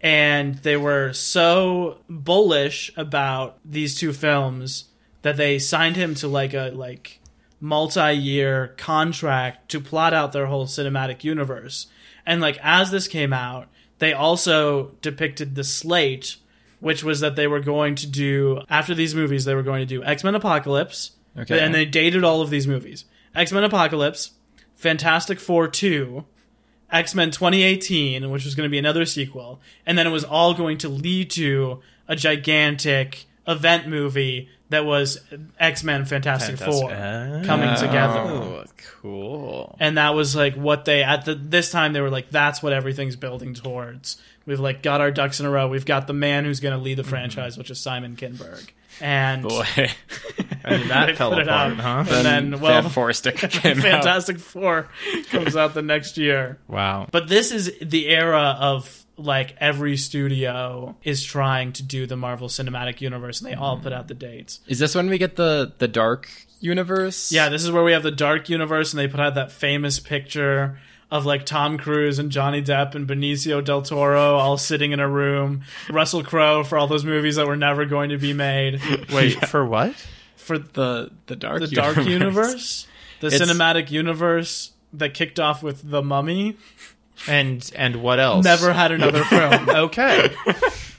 [0.00, 4.86] And they were so bullish about these two films
[5.22, 7.20] that they signed him to like a like
[7.60, 11.88] multi-year contract to plot out their whole cinematic universe.
[12.24, 13.68] And like as this came out,
[13.98, 16.36] they also depicted the slate
[16.80, 19.86] which was that they were going to do after these movies they were going to
[19.86, 21.12] do X-Men Apocalypse.
[21.36, 21.60] Okay.
[21.60, 23.04] And they dated all of these movies.
[23.34, 24.32] X-Men Apocalypse,
[24.76, 26.24] Fantastic Four 2,
[26.90, 30.78] X-Men 2018, which was going to be another sequel, and then it was all going
[30.78, 35.18] to lead to a gigantic event movie that was
[35.58, 37.42] X Men Fantastic, Fantastic- Four Ah.
[37.44, 38.18] coming together.
[38.20, 38.64] Oh,
[39.00, 39.76] cool.
[39.80, 42.72] And that was like what they at the this time they were like that's what
[42.72, 44.18] everything's building towards.
[44.48, 45.68] We've like got our ducks in a row.
[45.68, 47.10] We've got the man who's going to lead the mm-hmm.
[47.10, 48.66] franchise, which is Simon Kinberg.
[48.98, 49.66] And Boy,
[50.64, 51.76] And They that fell apart, out.
[51.76, 52.04] huh?
[52.16, 53.52] And then, well, Fan Four Stick out.
[53.52, 54.88] Fantastic Four
[55.30, 56.58] comes out the next year.
[56.66, 57.08] Wow.
[57.12, 62.48] But this is the era of like every studio is trying to do the Marvel
[62.48, 63.98] Cinematic Universe, and they all put mm-hmm.
[63.98, 64.60] out the dates.
[64.66, 66.30] Is this when we get the the dark
[66.60, 67.30] universe?
[67.30, 70.00] Yeah, this is where we have the Dark Universe, and they put out that famous
[70.00, 70.78] picture
[71.10, 75.08] of like Tom Cruise and Johnny Depp and Benicio del Toro all sitting in a
[75.08, 75.62] room.
[75.90, 78.80] Russell Crowe for all those movies that were never going to be made.
[79.12, 79.94] Wait, for what?
[80.36, 82.86] For the the dark the Dark Universe,
[83.20, 86.56] the It's- cinematic universe that kicked off with The Mummy,
[87.26, 88.44] And and what else?
[88.44, 89.68] never had another film.
[89.68, 90.30] Okay.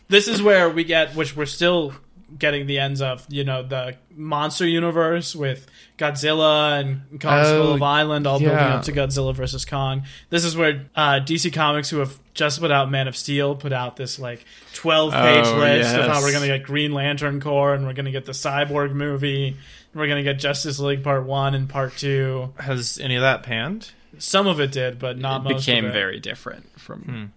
[0.10, 1.94] this is where we get, which we're still
[2.38, 5.65] getting the ends of, you know, the monster universe with
[5.97, 10.03] Godzilla and Kong Skull Oh, of Island all building up to Godzilla versus Kong.
[10.30, 13.73] This is where uh, DC Comics, who have just put out Man of Steel, put
[13.73, 17.41] out this like 12 page Oh, list of how we're going to get Green Lantern
[17.41, 19.47] Corps and we're going to get the Cyborg movie.
[19.49, 19.57] and
[19.99, 22.53] We're going to get Justice League Part 1 and Part 2.
[22.60, 23.91] Has any of that panned?
[24.18, 25.93] Some of it did, but not It most became of it.
[25.93, 27.34] very different from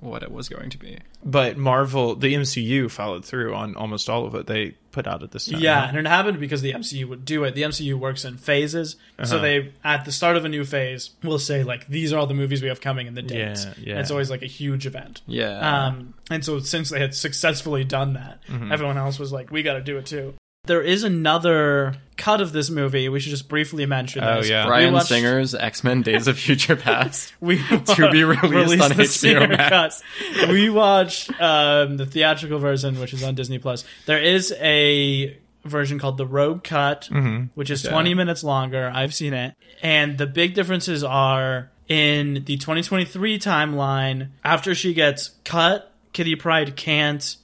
[0.00, 0.98] what it was going to be.
[1.24, 5.30] But Marvel, the MCU followed through on almost all of it they put out at
[5.32, 5.60] this time.
[5.60, 5.86] Yeah, huh?
[5.96, 7.54] and it happened because the MCU would do it.
[7.54, 9.38] The MCU works in phases, so Uh-huh.
[9.42, 12.34] they at the start of a new phase will say like these are all the
[12.34, 13.64] movies we have coming in the dates.
[13.64, 13.90] Yeah, yeah.
[13.92, 15.22] And it's always like a huge event.
[15.26, 15.86] Yeah.
[15.86, 18.72] Um, and so since they had successfully done that, Mm-hmm.
[18.72, 20.34] everyone else was like, we got to do it too.
[20.68, 23.08] There is another cut of this movie.
[23.08, 24.22] We should just briefly mention.
[24.22, 24.48] Oh, this.
[24.48, 24.66] yeah.
[24.66, 27.32] Bryan watched- Singer's X Men: Days of Future Past.
[27.40, 30.02] we To be released on the HBO Singer Max.
[30.38, 30.48] cut.
[30.48, 33.84] We watched um, the theatrical version, which is on Disney Plus.
[34.06, 37.08] There is a version called the Rogue Cut,
[37.54, 37.92] which is Okay.
[37.92, 38.90] 20 minutes longer.
[38.94, 44.28] I've seen it, and the big differences are in the 2023 timeline.
[44.44, 47.36] After she gets cut, Kitty Pryde can't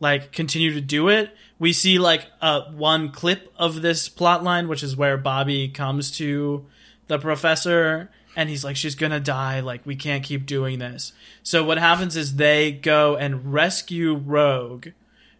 [0.00, 1.30] like continue to do it.
[1.58, 6.10] We see like uh, one clip of this plot line, which is where Bobby comes
[6.18, 6.66] to
[7.06, 9.60] the professor and he's like, she's gonna die.
[9.60, 11.12] Like, we can't keep doing this.
[11.42, 14.88] So what happens is they go and rescue Rogue,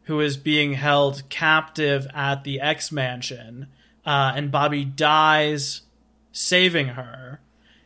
[0.04, 3.66] who is being held captive at the X Mansion,
[4.06, 5.82] uh, and Bobby dies
[6.32, 7.40] saving her.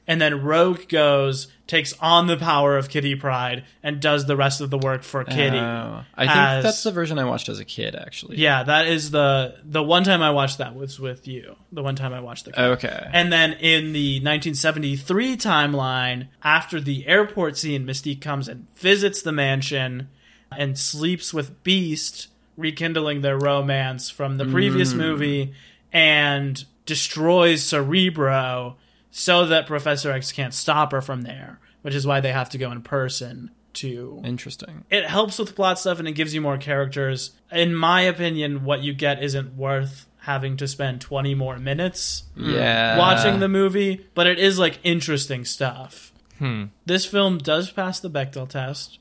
[0.08, 4.62] And then Rogue goes, takes on the power of Kitty Pryde, and does the rest
[4.62, 5.58] of the work for Kitty.
[5.58, 6.02] Oh.
[6.14, 8.38] I think as- that's the version I watched as a kid, actually.
[8.38, 11.56] Yeah, that is the the one time I watched that was with you.
[11.70, 12.60] The one time I watched the.
[12.60, 13.10] Okay.
[13.12, 19.32] And then in the 1973 timeline, after the airport scene, Mystique comes and visits the
[19.32, 20.08] mansion
[20.56, 24.96] and sleeps with Beast, rekindling their romance from the previous mm.
[24.96, 25.52] movie,
[25.92, 28.78] and destroys Cerebro
[29.10, 32.58] so that Professor X can't stop her from there, which is why they have to
[32.58, 34.84] go in person to Interesting.
[34.90, 37.32] it helps with plot stuff and it gives you more characters.
[37.52, 42.98] In my opinion, what you get isn't worth having to spend 20 more minutes Yeah.
[42.98, 46.12] watching the movie, but it is like interesting stuff.
[46.38, 46.64] Hmm.
[46.86, 48.98] This film does pass the Bechdel test.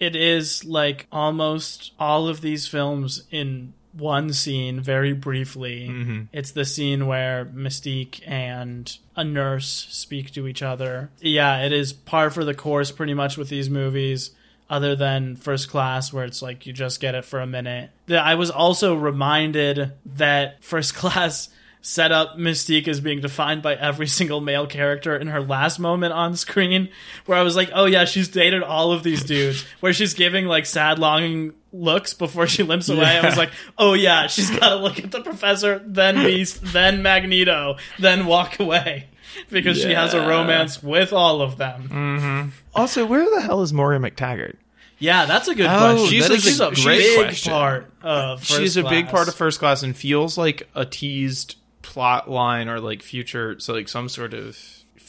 [0.00, 5.88] It is like almost all of these films in one scene, very briefly.
[5.88, 6.22] Mm-hmm.
[6.32, 11.10] It's the scene where Mystique and a nurse speak to each other.
[11.20, 14.30] Yeah, it is par for the course pretty much with these movies,
[14.68, 17.90] other than First Class, where it's like you just get it for a minute.
[18.08, 21.48] I was also reminded that First Class
[21.84, 26.14] set up Mystique as being defined by every single male character in her last moment
[26.14, 26.88] on screen,
[27.26, 30.46] where I was like, oh yeah, she's dated all of these dudes, where she's giving
[30.46, 33.18] like sad, longing looks before she limps away.
[33.18, 37.02] I was like, oh yeah, she's got to look at the professor, then Beast, then
[37.02, 39.08] Magneto, then walk away.
[39.50, 41.88] Because she has a romance with all of them.
[41.88, 42.48] Mm-hmm.
[42.74, 44.56] Also, where the hell is Moira McTaggart?
[44.98, 46.06] Yeah, that's a good Oh, question.
[46.08, 47.52] She's like is a a great big question.
[47.52, 51.56] part of First She's a big part of First Class and feels like a teased
[51.82, 54.56] plot line or like future, so like some sort of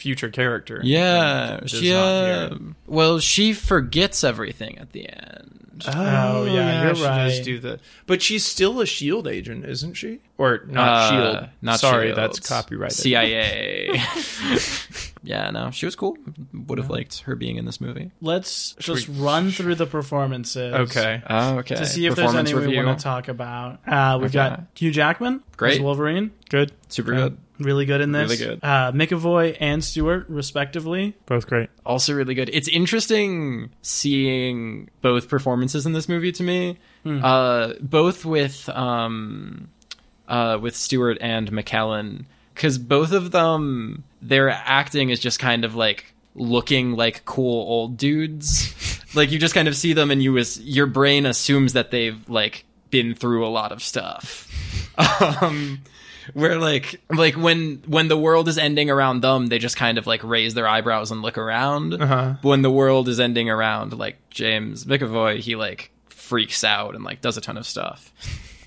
[0.06, 0.82] future character.
[0.84, 1.61] Yeah.
[1.61, 2.56] Does She, uh,
[2.86, 5.52] well, she forgets everything at the end.
[5.94, 7.27] Oh, yeah, you're she right.
[7.30, 10.19] Does do the, but she's still a Shield agent, isn't she?
[10.38, 11.49] Or not Uh, Shield?
[11.64, 12.18] Not sorry, Shield.
[12.19, 12.95] that's copyrighted.
[12.95, 13.90] CIA.
[15.23, 16.18] yeah, no, she was cool.
[16.53, 18.11] Would have liked her being in this movie.
[18.22, 20.73] Let's just we- run through the performances.
[20.73, 21.22] Okay.
[21.30, 21.76] Oh, okay.
[21.76, 23.80] To see if there's any we want to talk about.
[23.88, 24.34] Uh, we've Okay.
[24.49, 25.82] got Hugh Jackman Great.
[25.82, 26.32] Wolverine.
[26.49, 26.72] Good.
[26.90, 27.38] Super good.
[27.60, 28.32] Really good in this.
[28.32, 28.60] Really good.
[28.64, 31.15] Uh, McAvoy and Stewart, respectively.
[31.26, 31.69] Both great.
[31.86, 32.49] also really good.
[32.52, 36.77] It's interesting seeing both performances in this movie to me.
[37.06, 39.69] Uh, both with um,
[40.27, 45.76] uh, with Stewart and McKellen, because both of them, their acting is just kind of
[45.76, 48.73] like looking like cool old dudes.
[49.15, 52.27] like you just kind of see them, and you as your brain assumes that they've
[52.27, 54.52] like been through a lot of stuff.
[55.41, 55.82] um,
[56.34, 60.08] where like like when when the world is ending around them they just kind of
[60.08, 62.36] like raise their eyebrows and look around Uh-huh.
[62.42, 67.22] when the world is ending around like james mcavoy he like freaks out and like
[67.22, 68.12] does a ton of stuff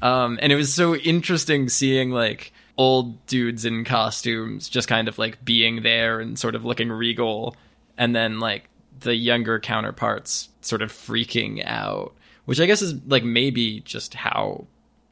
[0.03, 5.19] um and it was so interesting seeing like old dudes in costumes just kind of
[5.19, 7.57] like being there and sort of looking regal
[7.97, 8.69] and then like
[9.01, 12.15] the younger counterparts sort of freaking out
[12.45, 14.65] which i guess is like maybe just how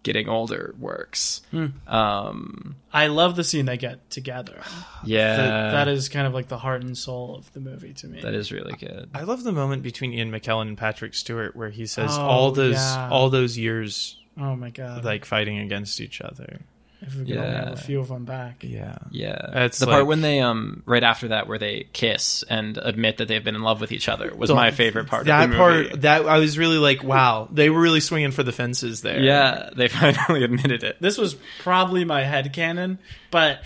[0.06, 1.42] getting older works
[1.86, 4.62] um I love the scene they get together.
[5.04, 8.06] yeah That- that is kind of like the heart and soul of the movie to
[8.06, 8.20] me.
[8.22, 11.70] that is really good I love the moment between Ian McKellen and Patrick Stewart where
[11.70, 13.08] he says Oh, all those yeah.
[13.10, 15.04] all those years oh my god!
[15.04, 16.60] like fighting against each other.
[17.02, 17.72] If we could only have Yeah.
[17.72, 18.62] a few of them back.
[18.64, 18.96] Yeah.
[19.10, 23.18] Yeah, It's the part when they um right after that where they kiss and admit
[23.18, 25.26] that they've been in love with each other was my favorite part.
[25.26, 25.88] That of the movie.
[25.88, 29.20] part that I was really like, wow, they were really swinging for the fences there.
[29.20, 30.96] yeah, they finally admitted it.
[31.00, 32.98] This was probably my head canon,
[33.30, 33.60] but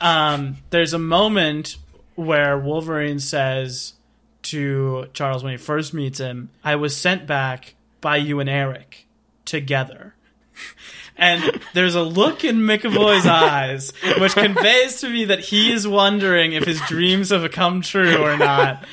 [0.00, 1.76] um, there's a moment
[2.16, 3.94] where Wolverine says
[4.42, 9.06] to Charles when he first meets him, "I was sent back by you and Eric
[9.46, 10.14] together."
[11.16, 16.52] And there's a look in McAvoy's eyes which conveys to me that he is wondering
[16.54, 18.84] if his dreams have come true or not.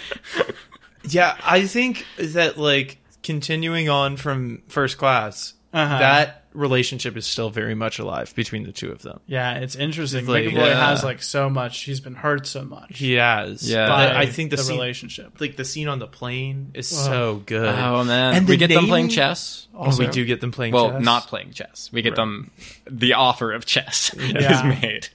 [1.04, 5.98] Yeah, I think that like continuing on from first class, Uh-huh.
[6.00, 9.20] that relationship is still very much alive between the two of them.
[9.28, 10.26] Yeah, it's interesting.
[10.26, 10.90] Like, Boy yeah.
[10.90, 11.82] has like so much.
[11.84, 12.98] He's been hurt so much.
[12.98, 13.70] He has.
[13.70, 13.88] Yeah.
[13.88, 15.40] by I think the, the scene, relationship.
[15.40, 17.76] like the scene on the plane is so good.
[17.76, 19.68] Oh man, And we the get them playing chess.
[19.74, 20.06] Oh, Also.
[20.06, 20.82] we do get them playing chess.
[20.82, 21.04] Well, chess.
[21.04, 21.90] not playing chess.
[21.94, 22.52] We get them
[22.90, 24.72] the offer of chess Yeah.
[24.74, 25.10] is made.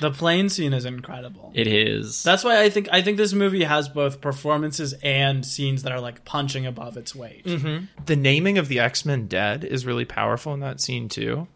[0.00, 1.52] The plane scene is incredible.
[1.54, 2.22] It is.
[2.22, 6.00] That's why I think I think this movie has both performances and scenes that are
[6.00, 7.44] like punching above its weight.
[7.44, 7.84] Mm-hmm.
[8.06, 11.46] the naming of the X Men dead is really powerful in that scene too.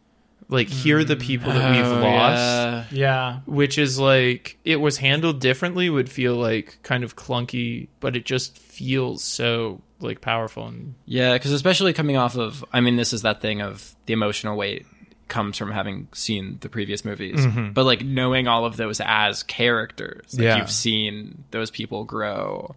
[0.49, 1.23] Like here are the mm.
[1.23, 2.39] people that we've Oh, lost.
[2.39, 2.85] yeah.
[2.93, 8.15] Yeah, which is like it was handled differently would feel like kind of clunky but
[8.15, 12.97] it just feels so like powerful and Yeah, because especially coming off of, I mean,
[12.97, 14.85] this is that thing of the emotional weight
[15.29, 20.35] comes from having seen the previous movies, but like knowing all of those as characters,
[20.35, 20.57] like Yeah.
[20.59, 22.75] you've seen those people grow,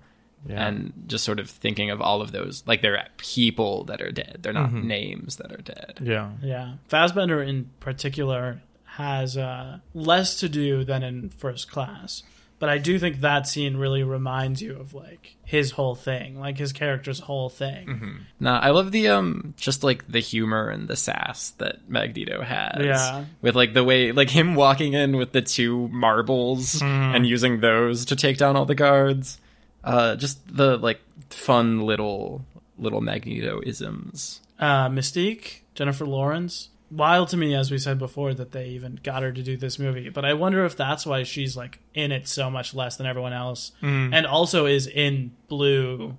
[0.49, 4.38] and just sort of thinking of all of those, like they're people that are dead,
[4.41, 5.99] they're not names that are dead.
[6.02, 6.30] yeah.
[6.41, 6.76] Yeah.
[6.88, 12.24] Fassbender in particular has uh, less to do than in First Class,
[12.60, 16.58] but I do think that scene really reminds you of like his whole thing, like
[16.58, 18.26] his character's whole thing.
[18.40, 22.84] Nah, I love the um, just like the humor and the sass that Magneto has.
[22.84, 23.26] Yeah.
[23.42, 28.06] with like the way, like him walking in with the two marbles and using those
[28.06, 29.40] to take down all the guards.
[29.84, 32.44] Uh, just the like fun little
[32.78, 34.42] little Magneto isms.
[34.60, 36.70] uh, Mystique, Jennifer Lawrence.
[36.90, 39.78] Wild to me, as we said before, that they even got her to do this
[39.78, 40.10] movie.
[40.10, 43.34] But I wonder if that's why she's like in it so much less than everyone
[43.34, 44.14] else, mm.
[44.14, 46.16] and also is in blue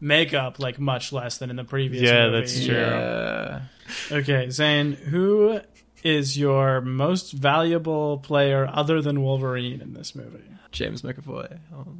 [0.00, 2.02] makeup like much less than in the previous.
[2.02, 2.40] Yeah, movie.
[2.40, 2.74] that's true.
[2.74, 3.62] Yeah.
[4.10, 5.60] Okay, Zane, who
[6.02, 10.44] is your most valuable player other than Wolverine in this movie?
[10.70, 11.58] James McAvoy.
[11.72, 11.94] I'll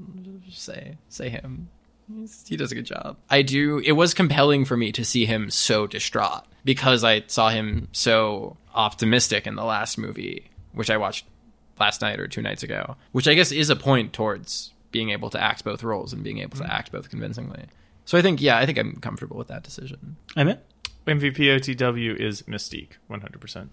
[0.47, 1.69] just say say him.
[2.13, 3.17] He's, he does a good job.
[3.29, 3.79] I do.
[3.79, 8.57] It was compelling for me to see him so distraught because I saw him so
[8.75, 11.27] optimistic in the last movie, which I watched
[11.79, 12.97] last night or two nights ago.
[13.13, 16.39] Which I guess is a point towards being able to act both roles and being
[16.39, 16.71] able to mm.
[16.71, 17.67] act both convincingly.
[18.07, 20.17] So I think, yeah, I think I'm comfortable with that decision.
[20.37, 20.65] Emmett?
[21.09, 23.69] mvp otw is mystique 100%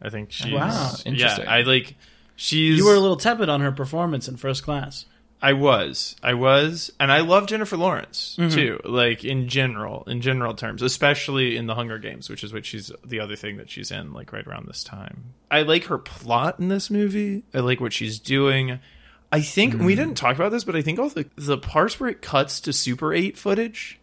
[0.00, 1.44] i think she's Wow, interesting.
[1.44, 1.96] yeah i like
[2.34, 5.06] she's You were a little tepid on her performance in First Class.
[5.40, 6.16] I was.
[6.22, 6.92] I was.
[6.98, 8.54] And I love Jennifer Lawrence mm-hmm.
[8.54, 8.80] too.
[8.84, 12.90] Like in general, in general terms, especially in the Hunger Games, which is what she's
[13.04, 15.34] the other thing that she's in like right around this time.
[15.50, 17.44] I like her plot in this movie.
[17.54, 18.80] I like what she's doing.
[19.30, 19.88] I think we mm-hmm.
[19.88, 22.72] didn't talk about this, but I think all the the parts where it cuts to
[22.72, 23.98] Super 8 footage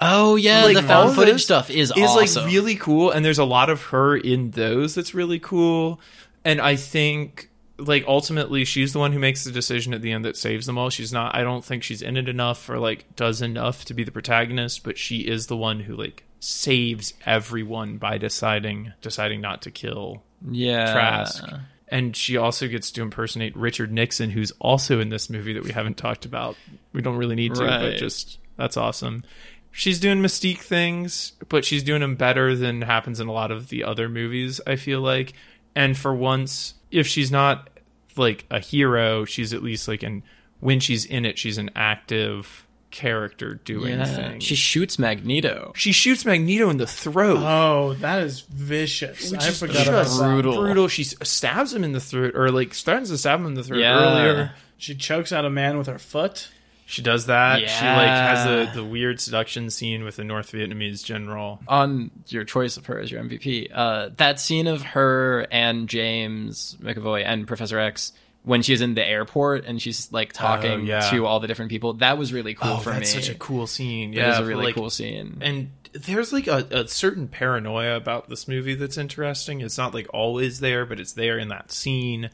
[0.00, 2.44] Oh yeah, Like, the found footage stuff is, is awesome.
[2.44, 6.00] like really cool and there's a lot of her in those that's really cool
[6.44, 7.47] and i think
[7.78, 10.76] like ultimately she's the one who makes the decision at the end that saves them
[10.76, 13.94] all she's not i don't think she's in it enough or like does enough to
[13.94, 19.40] be the protagonist but she is the one who like saves everyone by deciding deciding
[19.40, 20.92] not to kill yeah.
[20.92, 21.44] Trask.
[21.88, 25.72] and she also gets to impersonate Richard Nixon, who's also in this movie that we
[25.72, 26.56] haven't talked about.
[26.92, 29.24] We don't really need to, but just that's awesome.
[29.70, 33.68] She's doing mystique things, but she's doing them better than happens in a lot of
[33.68, 34.60] the other movies.
[34.66, 35.34] I feel like,
[35.74, 37.68] and for once, if she's not
[38.16, 40.22] like a hero, she's at least like an
[40.60, 44.04] when she's in it, she's an active character doing Yeah.
[44.06, 44.42] things.
[44.44, 45.72] She shoots Magneto.
[45.76, 47.38] she shoots Magneto in the throat.
[47.38, 49.32] Oh, that is vicious.
[49.32, 50.24] I Just forgot about just that.
[50.24, 50.56] brutal.
[50.56, 50.88] brutal.
[50.88, 53.80] She stabs him in the throat, or like starts to stab him in the throat
[53.80, 53.98] Yeah.
[53.98, 54.52] earlier.
[54.78, 56.48] She chokes out a man with her foot.
[56.90, 57.58] She does that.
[57.60, 61.60] She like has the the weird seduction scene with the North Vietnamese general.
[61.68, 63.68] on your choice of her as your MVP.
[63.74, 68.12] Uh, that scene of her and James McAvoy and Professor X
[68.44, 71.10] when she's in the airport and she's like talking Oh, yeah.
[71.10, 71.92] to all the different people.
[71.94, 73.20] That was really cool oh, for that's me.
[73.20, 74.14] such a cool scene.
[74.14, 75.36] Yeah, It Yeah, was a really like- cool scene.
[75.42, 79.60] And there's like a, a certain paranoia about this movie that's interesting.
[79.60, 82.30] It's not like always there, but it's there in that scene.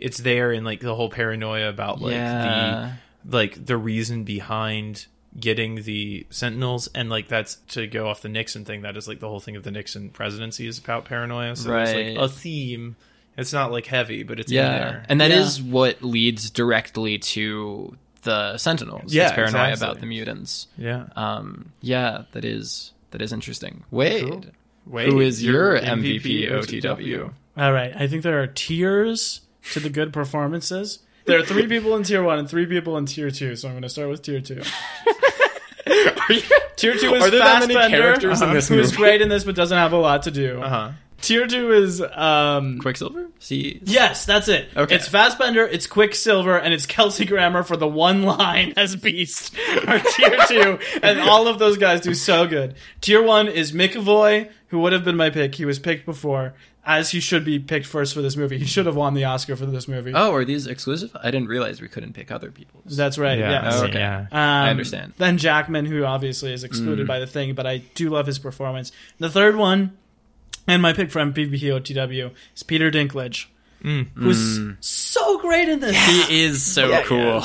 [0.00, 2.42] It's there in like the whole paranoia about like Yeah.
[2.42, 2.92] the
[3.28, 5.06] like the reason behind
[5.38, 9.18] getting the sentinels and like that's to go off the Nixon thing that is like
[9.20, 12.16] the whole thing of the Nixon presidency is about paranoia so there's Right.
[12.18, 12.96] like a theme
[13.38, 15.38] it's not like heavy but it's in yeah, there and that Yeah.
[15.40, 19.12] is what leads directly to the Sentinels.
[19.12, 19.86] Yeah, it's paranoia exactly.
[19.88, 20.66] about the mutants.
[20.76, 23.84] yeah Um, yeah, that is that is interesting.
[23.90, 24.44] Wade, Cool.
[24.86, 27.32] Wait, who is your MVP MVP OTW?
[27.56, 27.92] All right.
[27.96, 29.40] I think there are tiers
[29.72, 30.98] to the good performances.
[31.24, 33.56] There are three people in tier one and three people in tier two.
[33.56, 34.62] So I'm going to start with tier two.
[36.76, 38.96] tier two is Are there that many characters in this who's movie?
[38.96, 40.60] great in this but doesn't have a lot to do.
[40.60, 40.92] uh-huh
[41.22, 43.28] Tier two is um, Quicksilver.
[43.38, 44.68] See, Yes, that's it.
[44.76, 44.94] Okay.
[44.96, 49.56] It's Fassbender, it's Quicksilver, and it's Kelsey Grammer for the one line as Beast.
[49.88, 52.74] Or tier two, and all of those guys do so good.
[53.00, 55.54] Tier one is McAvoy, who would have been my pick.
[55.54, 56.54] He was picked before,
[56.84, 58.58] as he should be picked first for this movie.
[58.58, 60.12] He should have won the Oscar for this movie.
[60.14, 61.16] Oh, are these exclusive?
[61.20, 62.96] I didn't realize we couldn't pick other people's.
[62.96, 63.38] That's right.
[63.38, 63.74] yeah yes.
[63.76, 63.98] Oh, okay.
[63.98, 65.14] yeah Um, I understand.
[65.18, 67.08] Then Jackman, who obviously is excluded Mm.
[67.08, 68.90] by the thing, but I do love his performance.
[69.18, 69.96] The third one,
[70.66, 73.46] and my pick from PBPOTW, is Peter Dinklage,
[73.82, 74.06] Mm.
[74.14, 75.96] who's so great in this.
[76.28, 77.42] He is so cool.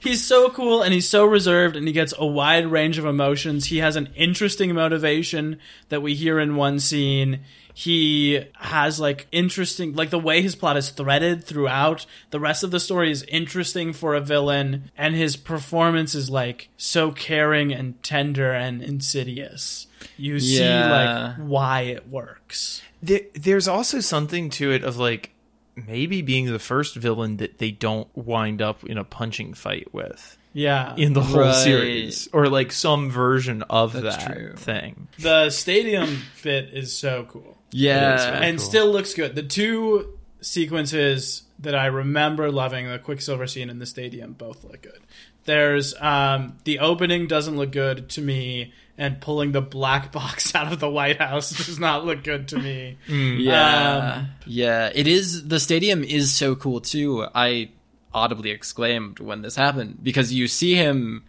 [0.00, 3.66] He's so cool and he's so reserved and he gets a wide range of emotions.
[3.66, 5.58] He has an interesting motivation
[5.90, 7.40] that we hear in one scene.
[7.76, 12.06] He has like interesting, like the way his plot is threaded throughout.
[12.30, 16.68] The rest of the story is interesting for a villain and his performance is like
[16.76, 19.88] so caring and tender and insidious.
[20.16, 22.80] You see like why it works.
[23.02, 25.30] there, there's also something to it of like
[25.74, 30.38] maybe being the first villain that they don't wind up in a punching fight with
[30.52, 30.94] Yeah.
[30.96, 31.54] in the whole Right.
[31.56, 34.52] series or like some version of That's that true.
[34.54, 37.56] thing the stadium bit is so cool.
[37.76, 38.66] Yeah, It is very and cool.
[38.66, 39.34] still looks good.
[39.34, 44.82] The two sequences that I remember loving, the Quicksilver scene in the stadium, both look
[44.82, 45.00] good.
[45.44, 50.72] There's um, the opening doesn't look good to me, and pulling the black box out
[50.72, 52.96] of the White House does not look good to me.
[53.08, 54.16] Yeah.
[54.18, 54.90] Um, yeah.
[54.94, 57.26] It is the stadium is so cool too.
[57.34, 57.70] I
[58.12, 61.24] audibly exclaimed when this happened because you see him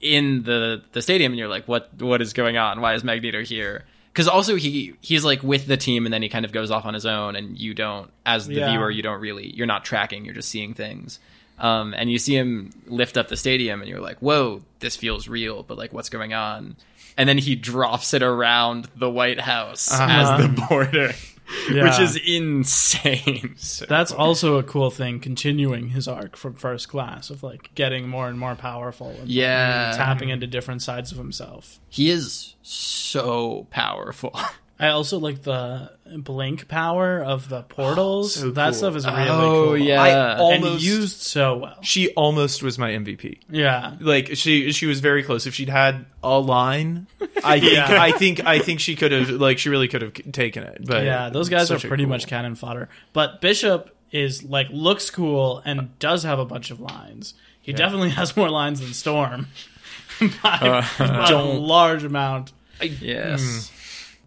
[0.00, 2.80] in the the stadium and you're like what what is going on?
[2.80, 3.84] Why is Magneto here?
[4.14, 6.84] Cuz also he he's like with the team and then he kind of goes off
[6.84, 8.70] on his own and you don't as the Yeah.
[8.70, 11.18] viewer you don't really you're not tracking, you're just seeing things.
[11.58, 15.28] Um, and you see him lift up the stadium and you're like, "Whoa, this feels
[15.28, 16.76] real." But like what's going on?
[17.16, 20.06] And then he drops it around the White House Uh-huh.
[20.10, 21.14] as the border
[21.70, 23.56] which is insane.
[23.88, 28.28] That's also a cool thing, continuing his arc from First Class of like getting more
[28.28, 29.92] and more powerful and Yeah.
[29.96, 31.80] tapping into different sides of himself.
[31.88, 34.38] He is so powerful.
[34.82, 38.34] I also like the blink power of the portals.
[38.40, 38.72] so that cool.
[38.74, 39.78] stuff is really Oh, cool.
[39.78, 40.02] yeah.
[40.02, 41.78] I and used so well.
[41.82, 46.04] she almost was my mvp Yeah, like she she was very close if she'd had
[46.22, 47.06] a line
[47.44, 48.02] i think Yeah.
[48.02, 51.04] i think i think she could have like she really could have taken it but
[51.04, 52.88] yeah, those guys are pretty cool- much cannon fodder.
[53.14, 57.32] But Bishop is like looks cool and does have a bunch of lines.
[57.62, 59.46] He definitely has more lines than Storm
[60.42, 62.52] by, by a Don't- large amount.
[62.82, 63.40] yes.
[63.70, 63.71] Hmm.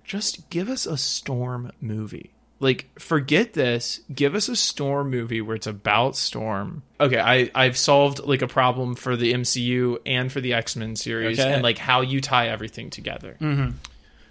[0.06, 2.32] Just give us a storm movie.
[2.60, 3.99] Like, forget this.
[4.14, 6.84] Give us a storm movie where it's about storm.
[7.02, 10.95] Okay, I I've solved like a problem for the MCU and for the X Men
[10.95, 11.52] series, Okay.
[11.53, 13.36] and like how you tie everything together.
[13.41, 13.72] Mm-hmm.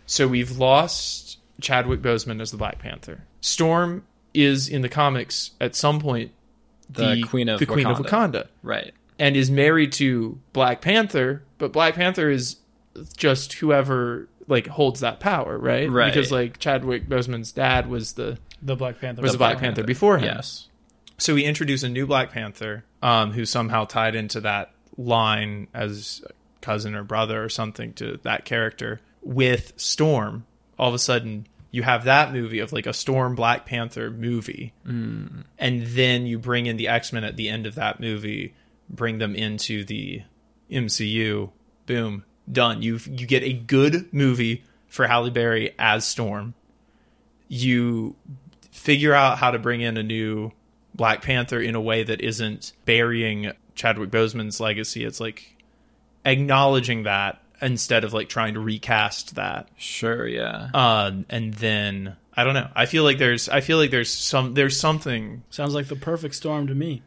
[0.06, 3.24] So we've lost Chadwick Boseman as the Black Panther.
[3.42, 6.32] Storm is in the comics at some point
[6.90, 8.04] The Queen of the Queen of Wakanda.
[8.06, 8.92] Wakanda Right.
[9.18, 12.56] and is married to Black Panther, but Black Panther is
[13.16, 15.90] just whoever like holds that power, right?
[15.90, 16.12] Right.
[16.12, 19.22] Because like Chadwick Boseman's dad was the the Black Panther.
[19.22, 20.24] was the Black Panther before him.
[20.24, 20.68] Yes.
[21.18, 26.22] So we introduce a new Black Panther, um, who somehow tied into that line as
[26.60, 30.44] cousin or brother or something to that character with Storm.
[30.78, 34.72] All of a sudden, you have that movie of like a Storm Black Panther movie,
[34.84, 38.54] and then you bring in the X Men at the end of that movie,
[38.90, 40.22] bring them into the
[40.70, 41.50] MCU.
[41.86, 42.82] Boom, done.
[42.82, 46.54] You you get a good movie for Halle Berry as Storm.
[47.48, 48.16] You
[48.70, 50.52] figure out how to bring in a new
[50.94, 55.04] Black Panther in a way that isn't burying Chadwick Boseman's legacy.
[55.04, 55.56] It's like
[56.24, 59.68] acknowledging that instead of like trying to recast that.
[59.76, 60.26] Sure.
[60.26, 60.68] Yeah.
[60.74, 62.68] Um, and then I don't know.
[62.74, 65.42] I feel like there's I feel like there's some there's something.
[65.50, 67.02] Sounds like the perfect storm to me.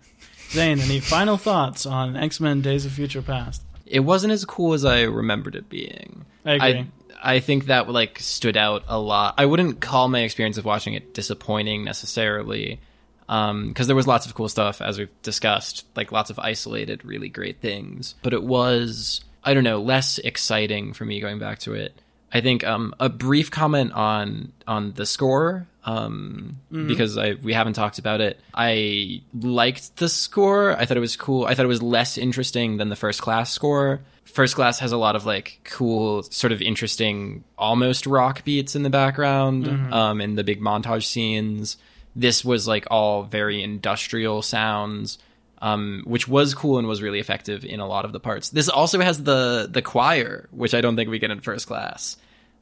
[0.50, 3.62] Zane, any final thoughts on X Men: Days of Future Past?
[3.90, 6.26] It wasn't as cool as I remembered it being.
[6.46, 6.90] I agree.
[7.22, 9.36] I, I think that like stood out a lot.
[9.38, 12.80] I wouldn't call my experience of watching it disappointing necessarily,
[13.28, 17.30] because there was lots of cool stuff as we've discussed, like lots of isolated, really
[17.30, 18.16] great things.
[18.22, 22.00] But it was, I don't know, less exciting for me going back to it.
[22.32, 27.74] I think um, a brief comment on on the score um, because I we haven't
[27.74, 28.40] talked about it.
[28.54, 30.78] I liked the score.
[30.78, 31.46] I thought it was cool.
[31.46, 34.02] I thought it was less interesting than the first class score.
[34.26, 38.84] First class has a lot of like cool, sort of interesting, almost rock beats in
[38.84, 41.78] the background, um, in the big montage scenes.
[42.16, 45.20] This was like all very industrial sounds
[45.62, 48.50] um, which was cool and was really effective in a lot of the parts.
[48.50, 52.18] This also has the the choir, which I don't think we get in first class.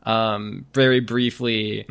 [0.06, 1.84] Um, very briefly,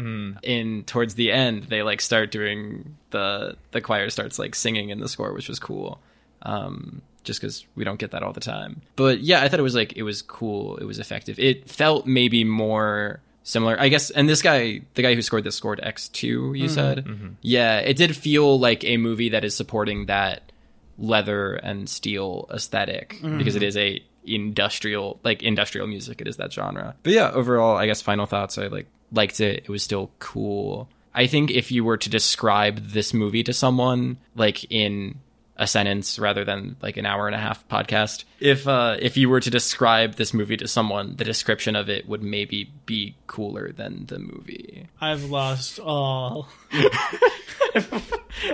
[0.43, 5.01] in towards the end, they like start doing the the choir starts like singing in
[5.01, 6.01] the score, which was cool.
[6.43, 8.82] Um, just because we don't get that all the time.
[8.97, 10.77] But yeah, I thought it was like it was cool.
[10.77, 11.39] It was effective.
[11.39, 14.11] It felt maybe more similar, I guess.
[14.11, 16.53] And this guy, the guy who scored this, scored X two.
[16.55, 17.07] You said,
[17.41, 20.53] yeah, it did feel like a movie that is supporting that
[20.99, 26.52] leather and steel aesthetic because it is a industrial like industrial music it is that
[26.52, 26.94] genre.
[27.02, 29.64] But yeah overall i guess final thoughts i like liked it.
[29.64, 30.88] It was still cool.
[31.14, 35.20] I think if you were to describe this movie to someone like in
[35.56, 39.28] a sentence rather than like an hour and a half podcast if uh if you
[39.28, 43.70] were to describe this movie to someone the description of it would maybe be cooler
[43.70, 46.48] than the movie I've lost all.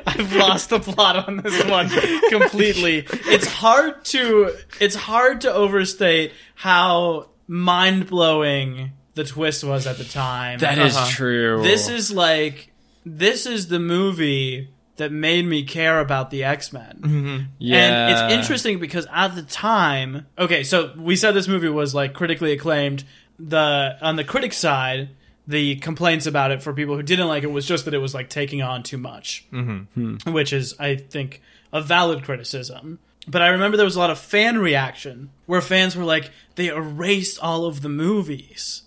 [0.06, 1.88] I've lost the plot on this one
[2.28, 3.06] completely.
[3.10, 10.04] It's hard to it's hard to overstate how mind blowing the twist was at the
[10.04, 10.58] time.
[10.60, 11.10] That is Uh-huh.
[11.10, 12.72] true This is like
[13.04, 14.68] this is the movie
[15.00, 17.48] that made me care about the X Men.
[17.58, 21.94] yeah And it's interesting because at the time, okay, so we said this movie was
[21.94, 23.04] like critically acclaimed.
[23.38, 25.08] The on the critic side,
[25.46, 28.12] the complaints about it for people who didn't like it was just that it was
[28.12, 30.32] like taking on too much, mm-hmm.
[30.32, 31.40] which is, I think,
[31.72, 32.98] a valid criticism.
[33.26, 36.66] But I remember there was a lot of fan reaction where fans were like, they
[36.66, 38.82] erased all of the movies,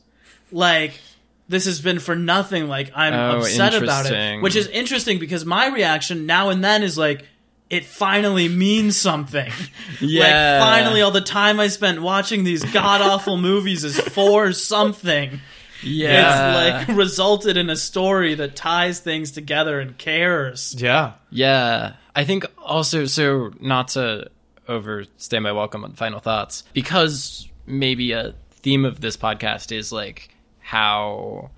[0.51, 0.99] like.
[1.49, 2.67] This has been for nothing.
[2.67, 6.83] Like I'm Oh, upset about it, which is interesting because my reaction now and then
[6.83, 7.25] is like,
[7.69, 9.51] it finally means something.
[9.99, 10.59] Yeah.
[10.59, 15.39] Like finally all the time I spent watching these god awful movies is for something.
[15.81, 20.75] yeah It's like resulted in a story that ties things together and cares.
[20.77, 21.13] Yeah.
[21.29, 24.29] Yeah, I think also so not to
[24.67, 30.29] overstay my welcome on final thoughts because maybe a theme of this podcast is like
[30.63, 31.51] how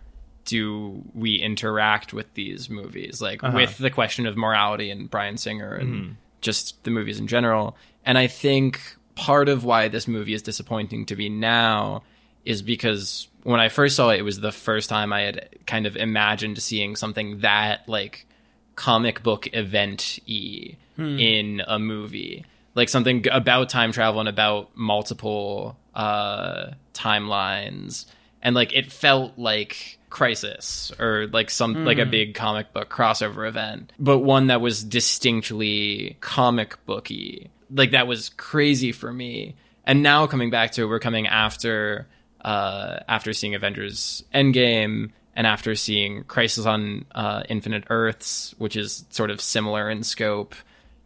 [0.43, 3.21] do we interact with these movies?
[3.21, 3.55] Like uh-huh.
[3.55, 6.13] with the question of morality and Bryan Singer and mm-hmm.
[6.41, 7.77] just the movies in general.
[8.03, 8.81] And I think
[9.15, 12.03] part of why this movie is disappointing to me now
[12.43, 15.85] is because when I first saw it, it was the first time I had kind
[15.85, 18.25] of imagined seeing something that like
[18.75, 21.19] comic book event y hmm.
[21.19, 22.45] in a movie.
[22.75, 28.05] Like something about time travel and about multiple uh, timelines.
[28.45, 33.45] And like it felt like Crisis or like some like a big comic book crossover
[33.45, 37.49] event, but one that was distinctly comic booky.
[37.69, 39.55] Like that was crazy for me.
[39.83, 42.07] And now coming back to it, we're coming after
[42.39, 49.05] uh, after seeing Avengers Endgame and after seeing Crisis on uh, Infinite Earths, which is
[49.09, 50.55] sort of similar in scope.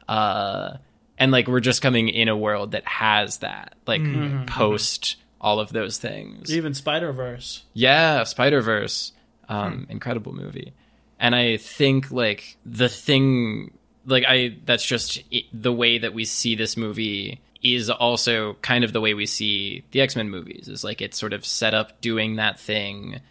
[0.08, 0.78] Uh,
[1.18, 4.02] and like we're just coming in a world that has that, like
[4.46, 6.54] post all of those things.
[6.54, 7.64] Even Spider Verse.
[7.74, 9.12] Yeah, Spider Verse,
[9.48, 10.74] um, incredible movie,
[11.20, 13.72] and I think like the thing,
[14.06, 18.84] like I, that's just it, the way that we see this movie is also kind
[18.84, 20.68] of the way we see the X Men movies.
[20.68, 23.22] Is like it's sort of set up doing that thing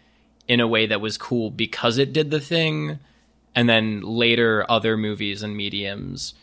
[0.47, 2.99] in a way that was cool because it did the thing,
[3.55, 6.33] and then later other movies and mediums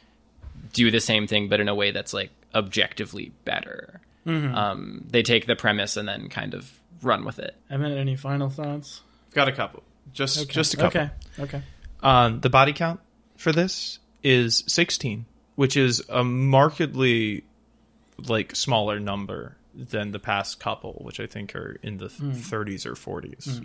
[0.72, 4.00] do the same thing, but in a way that's like objectively better.
[4.26, 6.70] Um, they take the premise and then kind of
[7.02, 7.54] run with it.
[7.70, 9.02] Emmett, any final thoughts?
[9.28, 9.82] I've got a couple.
[10.12, 10.52] Just Okay.
[10.52, 11.00] just a couple.
[11.02, 11.10] Okay.
[11.38, 11.62] Okay.
[12.02, 13.00] Um, the body count
[13.36, 17.44] for this is 16, which is a markedly
[18.26, 22.94] like smaller number than the past couple, which I think are in the 30s or
[22.94, 23.64] 40s.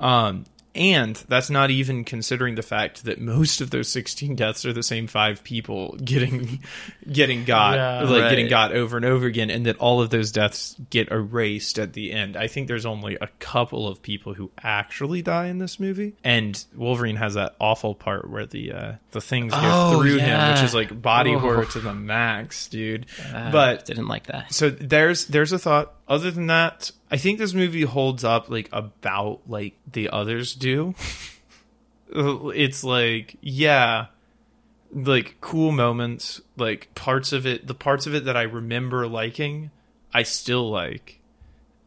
[0.00, 4.72] Um, and that's not even considering the fact that most of those 16 deaths are
[4.72, 6.62] the same five people getting
[7.12, 8.08] getting got Yeah.
[8.08, 11.78] like getting got over and over again and that all of those deaths get erased
[11.78, 12.36] at the end.
[12.36, 16.14] I think there's only a couple of people who actually die in this movie.
[16.24, 20.52] And Wolverine has that awful part where the uh the things go Oh, through him,
[20.52, 21.38] which is like body Oh.
[21.38, 23.06] horror to the max, dude.
[23.34, 24.52] Uh, but didn't like that.
[24.54, 25.94] so there's there's a thought.
[26.08, 30.94] Other than that, I think this movie holds up like about like the others do.
[32.14, 34.06] it's like yeah,
[34.92, 37.66] like cool moments, like parts of it.
[37.66, 39.70] The parts of it that I remember liking,
[40.12, 41.20] I still like.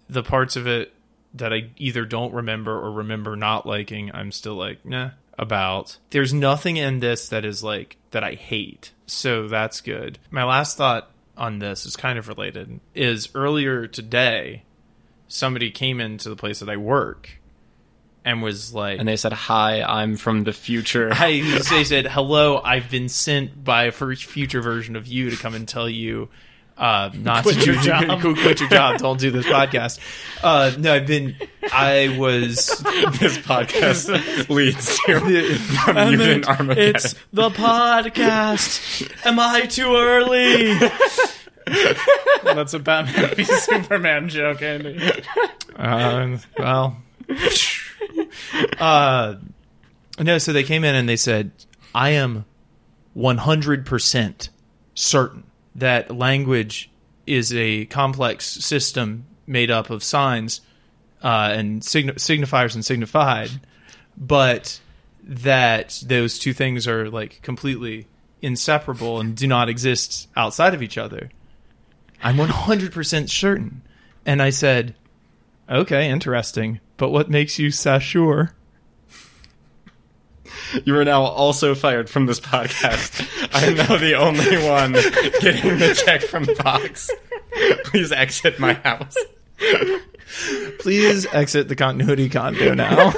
[0.10, 0.94] The parts of it
[1.34, 5.98] that I either don't remember or remember not liking, I'm still like, nah, about.
[6.12, 8.92] There's nothing in this that is like that I hate.
[9.06, 10.18] So that's good.
[10.32, 12.80] My last thought on this is kind of related.
[12.94, 14.64] Is earlier today,
[15.28, 17.40] somebody came into the place that I work
[18.24, 22.60] and was like And they said, "Hi, I'm from the future." I they said, "Hello,
[22.64, 26.30] I've been sent by a future version of you to come and tell you
[26.78, 28.22] uh, not Quit to your do, job.
[28.42, 29.00] quit your job.
[29.00, 30.00] Don't do this podcast."
[30.44, 31.36] Uh, no, I've been.
[31.72, 32.68] I was.
[33.20, 36.96] this podcast leads to mutant Armageddon.
[36.96, 39.12] it's the podcast.
[39.26, 40.78] Am I too early?
[42.44, 45.00] That's a Batman v Superman joke, Andy.
[45.76, 46.98] Uh, well,
[48.80, 49.36] uh,
[50.20, 50.38] no.
[50.38, 51.52] So they came in and they said,
[51.94, 52.46] "I am
[53.14, 54.50] one hundred percent
[54.94, 55.45] certain
[55.76, 56.90] that language
[57.28, 60.62] is a complex system made up of signs
[61.24, 63.50] uh, and sign- signifiers and signified,
[64.18, 64.80] but
[65.24, 68.08] that those two things are like completely
[68.42, 71.30] inseparable and do not exist outside of each other."
[72.24, 73.82] I'm 100% certain.
[74.26, 74.96] And I said,
[75.70, 76.80] Okay, interesting.
[76.98, 78.54] But what makes you so sure?
[80.84, 83.27] You are now also fired from this podcast.
[83.53, 84.94] I am now the only one
[85.41, 87.10] getting the check from Fox.
[87.86, 89.15] Please exit my house.
[90.80, 93.14] Please exit the continuity condo now.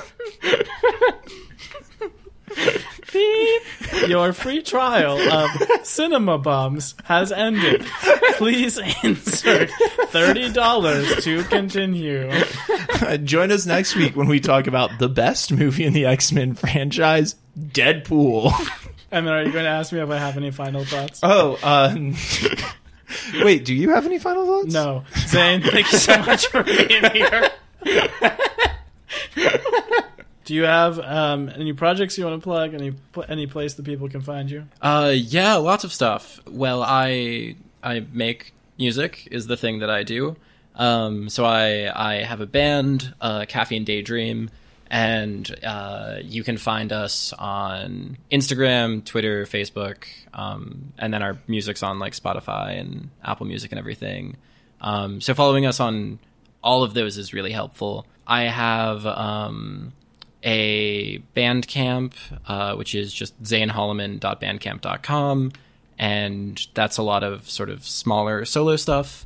[4.07, 5.49] Your free trial of
[5.85, 7.85] Cinema Bums has ended.
[8.33, 9.69] Please insert
[10.11, 12.31] $30 to continue.
[13.23, 16.53] Join us next week when we talk about the best movie in the X Men
[16.53, 18.51] franchise, Deadpool.
[19.11, 21.21] And then are you going to ask me if I have any final thoughts?
[21.23, 22.15] Oh, um,
[23.43, 24.73] wait, do you have any final thoughts?
[24.73, 25.05] No.
[25.27, 27.49] Zane, thank you so much for being here.
[30.47, 32.73] Do you have um, any projects you want to plug?
[32.73, 32.93] Any
[33.27, 34.63] any place that people can find you?
[34.81, 36.39] Uh, yeah, lots of stuff.
[36.47, 40.35] Well, I I make music is the thing that I do.
[40.75, 44.49] Um, so I I have a band, uh, Caffeine Daydream,
[44.89, 51.83] and uh, you can find us on Instagram, Twitter, Facebook, um, and then our music's
[51.83, 54.37] on like Spotify and Apple Music and everything.
[54.79, 56.19] Um, so following us on
[56.63, 58.05] all of those is really helpful.
[58.25, 59.91] I have um,
[60.43, 62.13] a Bandcamp,
[62.47, 65.51] uh, which is just zaneholloman.bandcamp.com,
[65.97, 69.25] and that's a lot of sort of smaller solo stuff.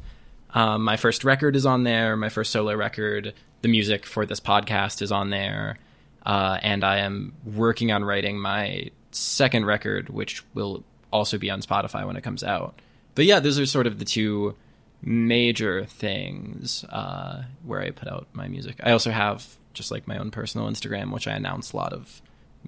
[0.53, 2.15] Um, my first record is on there.
[2.18, 3.34] My first solo record.
[3.61, 5.77] The music for this podcast is on there,
[6.26, 11.61] uh, and I am working on writing my second record, which will also be on
[11.61, 12.80] Spotify when it comes out.
[13.14, 14.56] But yeah, those are sort of the two
[15.03, 18.77] major things uh, where I put out my music.
[18.84, 22.22] I also have just like my own personal Instagram, which I announce a lot of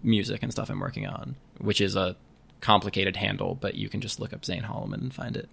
[0.03, 2.15] music and stuff I'm working on, which is a
[2.64, 5.49] complicated handle, but you can just look up Zane Holloman and find it.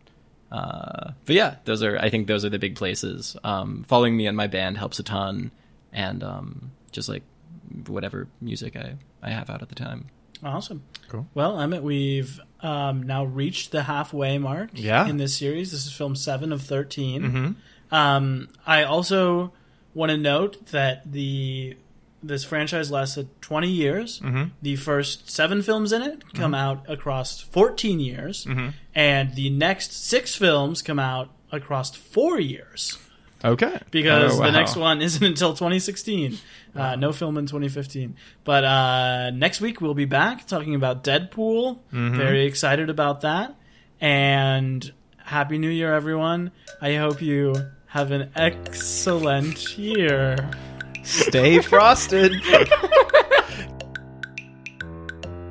[0.51, 3.37] Uh, but yeah, those are I think those are the big places.
[3.45, 5.51] Um, following me and my band helps a ton,
[5.93, 7.23] and um, just like
[7.87, 10.07] whatever music I I have out at the time.
[10.43, 10.83] Awesome.
[11.09, 11.27] Cool.
[11.35, 15.07] Well, Emmett, we've um, now reached the halfway mark Yeah.
[15.07, 15.71] in this series.
[15.73, 17.23] This is film seven of 13.
[17.23, 17.95] Mm-hmm.
[17.95, 19.53] Um, I also
[19.93, 21.77] want to note that the
[22.23, 24.21] this franchise lasted 20 years.
[24.21, 24.45] Mm-hmm.
[24.63, 28.69] The first seven films in it come out across 14 years, Mm-hmm.
[28.95, 32.99] and the next six films come out across four years.
[33.43, 33.81] Okay.
[33.91, 36.37] because Oh, the next one isn't until 2016.
[36.77, 38.15] Uh, no film in 2015.
[38.45, 41.79] But uh, next week we'll be back talking about Deadpool.
[41.91, 42.17] Mm-hmm.
[42.19, 43.55] Very excited about that.
[43.99, 44.93] And
[45.25, 46.51] Happy New Year, everyone.
[46.83, 47.55] I hope you
[47.87, 50.37] have an excellent year.
[51.11, 52.33] Stay frosted.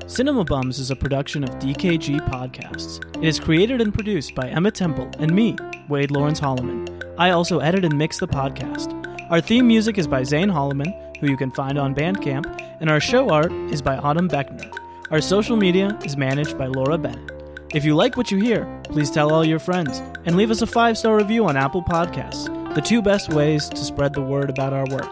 [0.07, 3.05] Cinema Bums is a production of DKG Podcasts.
[3.17, 5.57] It is created and produced by Emma Temple and me,
[5.89, 6.87] Wade Lawrence Holloman.
[7.17, 8.95] I also edit and mix the podcast.
[9.29, 12.45] Our theme music is by Zane Holloman, who you can find on Bandcamp,
[12.79, 14.73] and our show art is by Autumn Beckner.
[15.11, 17.31] Our social media is managed by Laura Bennett.
[17.75, 20.67] If you like what you hear, please tell all your friends and leave us a
[20.67, 22.45] five star review on Apple Podcasts,
[22.75, 25.09] the two best ways to spread the word about our work.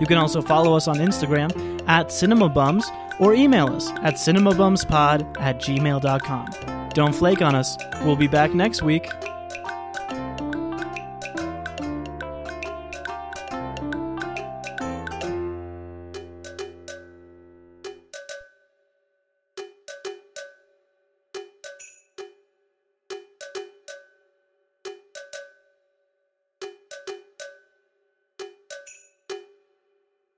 [0.00, 1.50] You can also follow us on Instagram
[1.88, 2.84] at CinemaBums
[3.20, 6.88] or email us at cinemabumspod at gmail.com.
[6.90, 7.76] Don't flake on us.
[8.02, 9.08] We'll be back next week.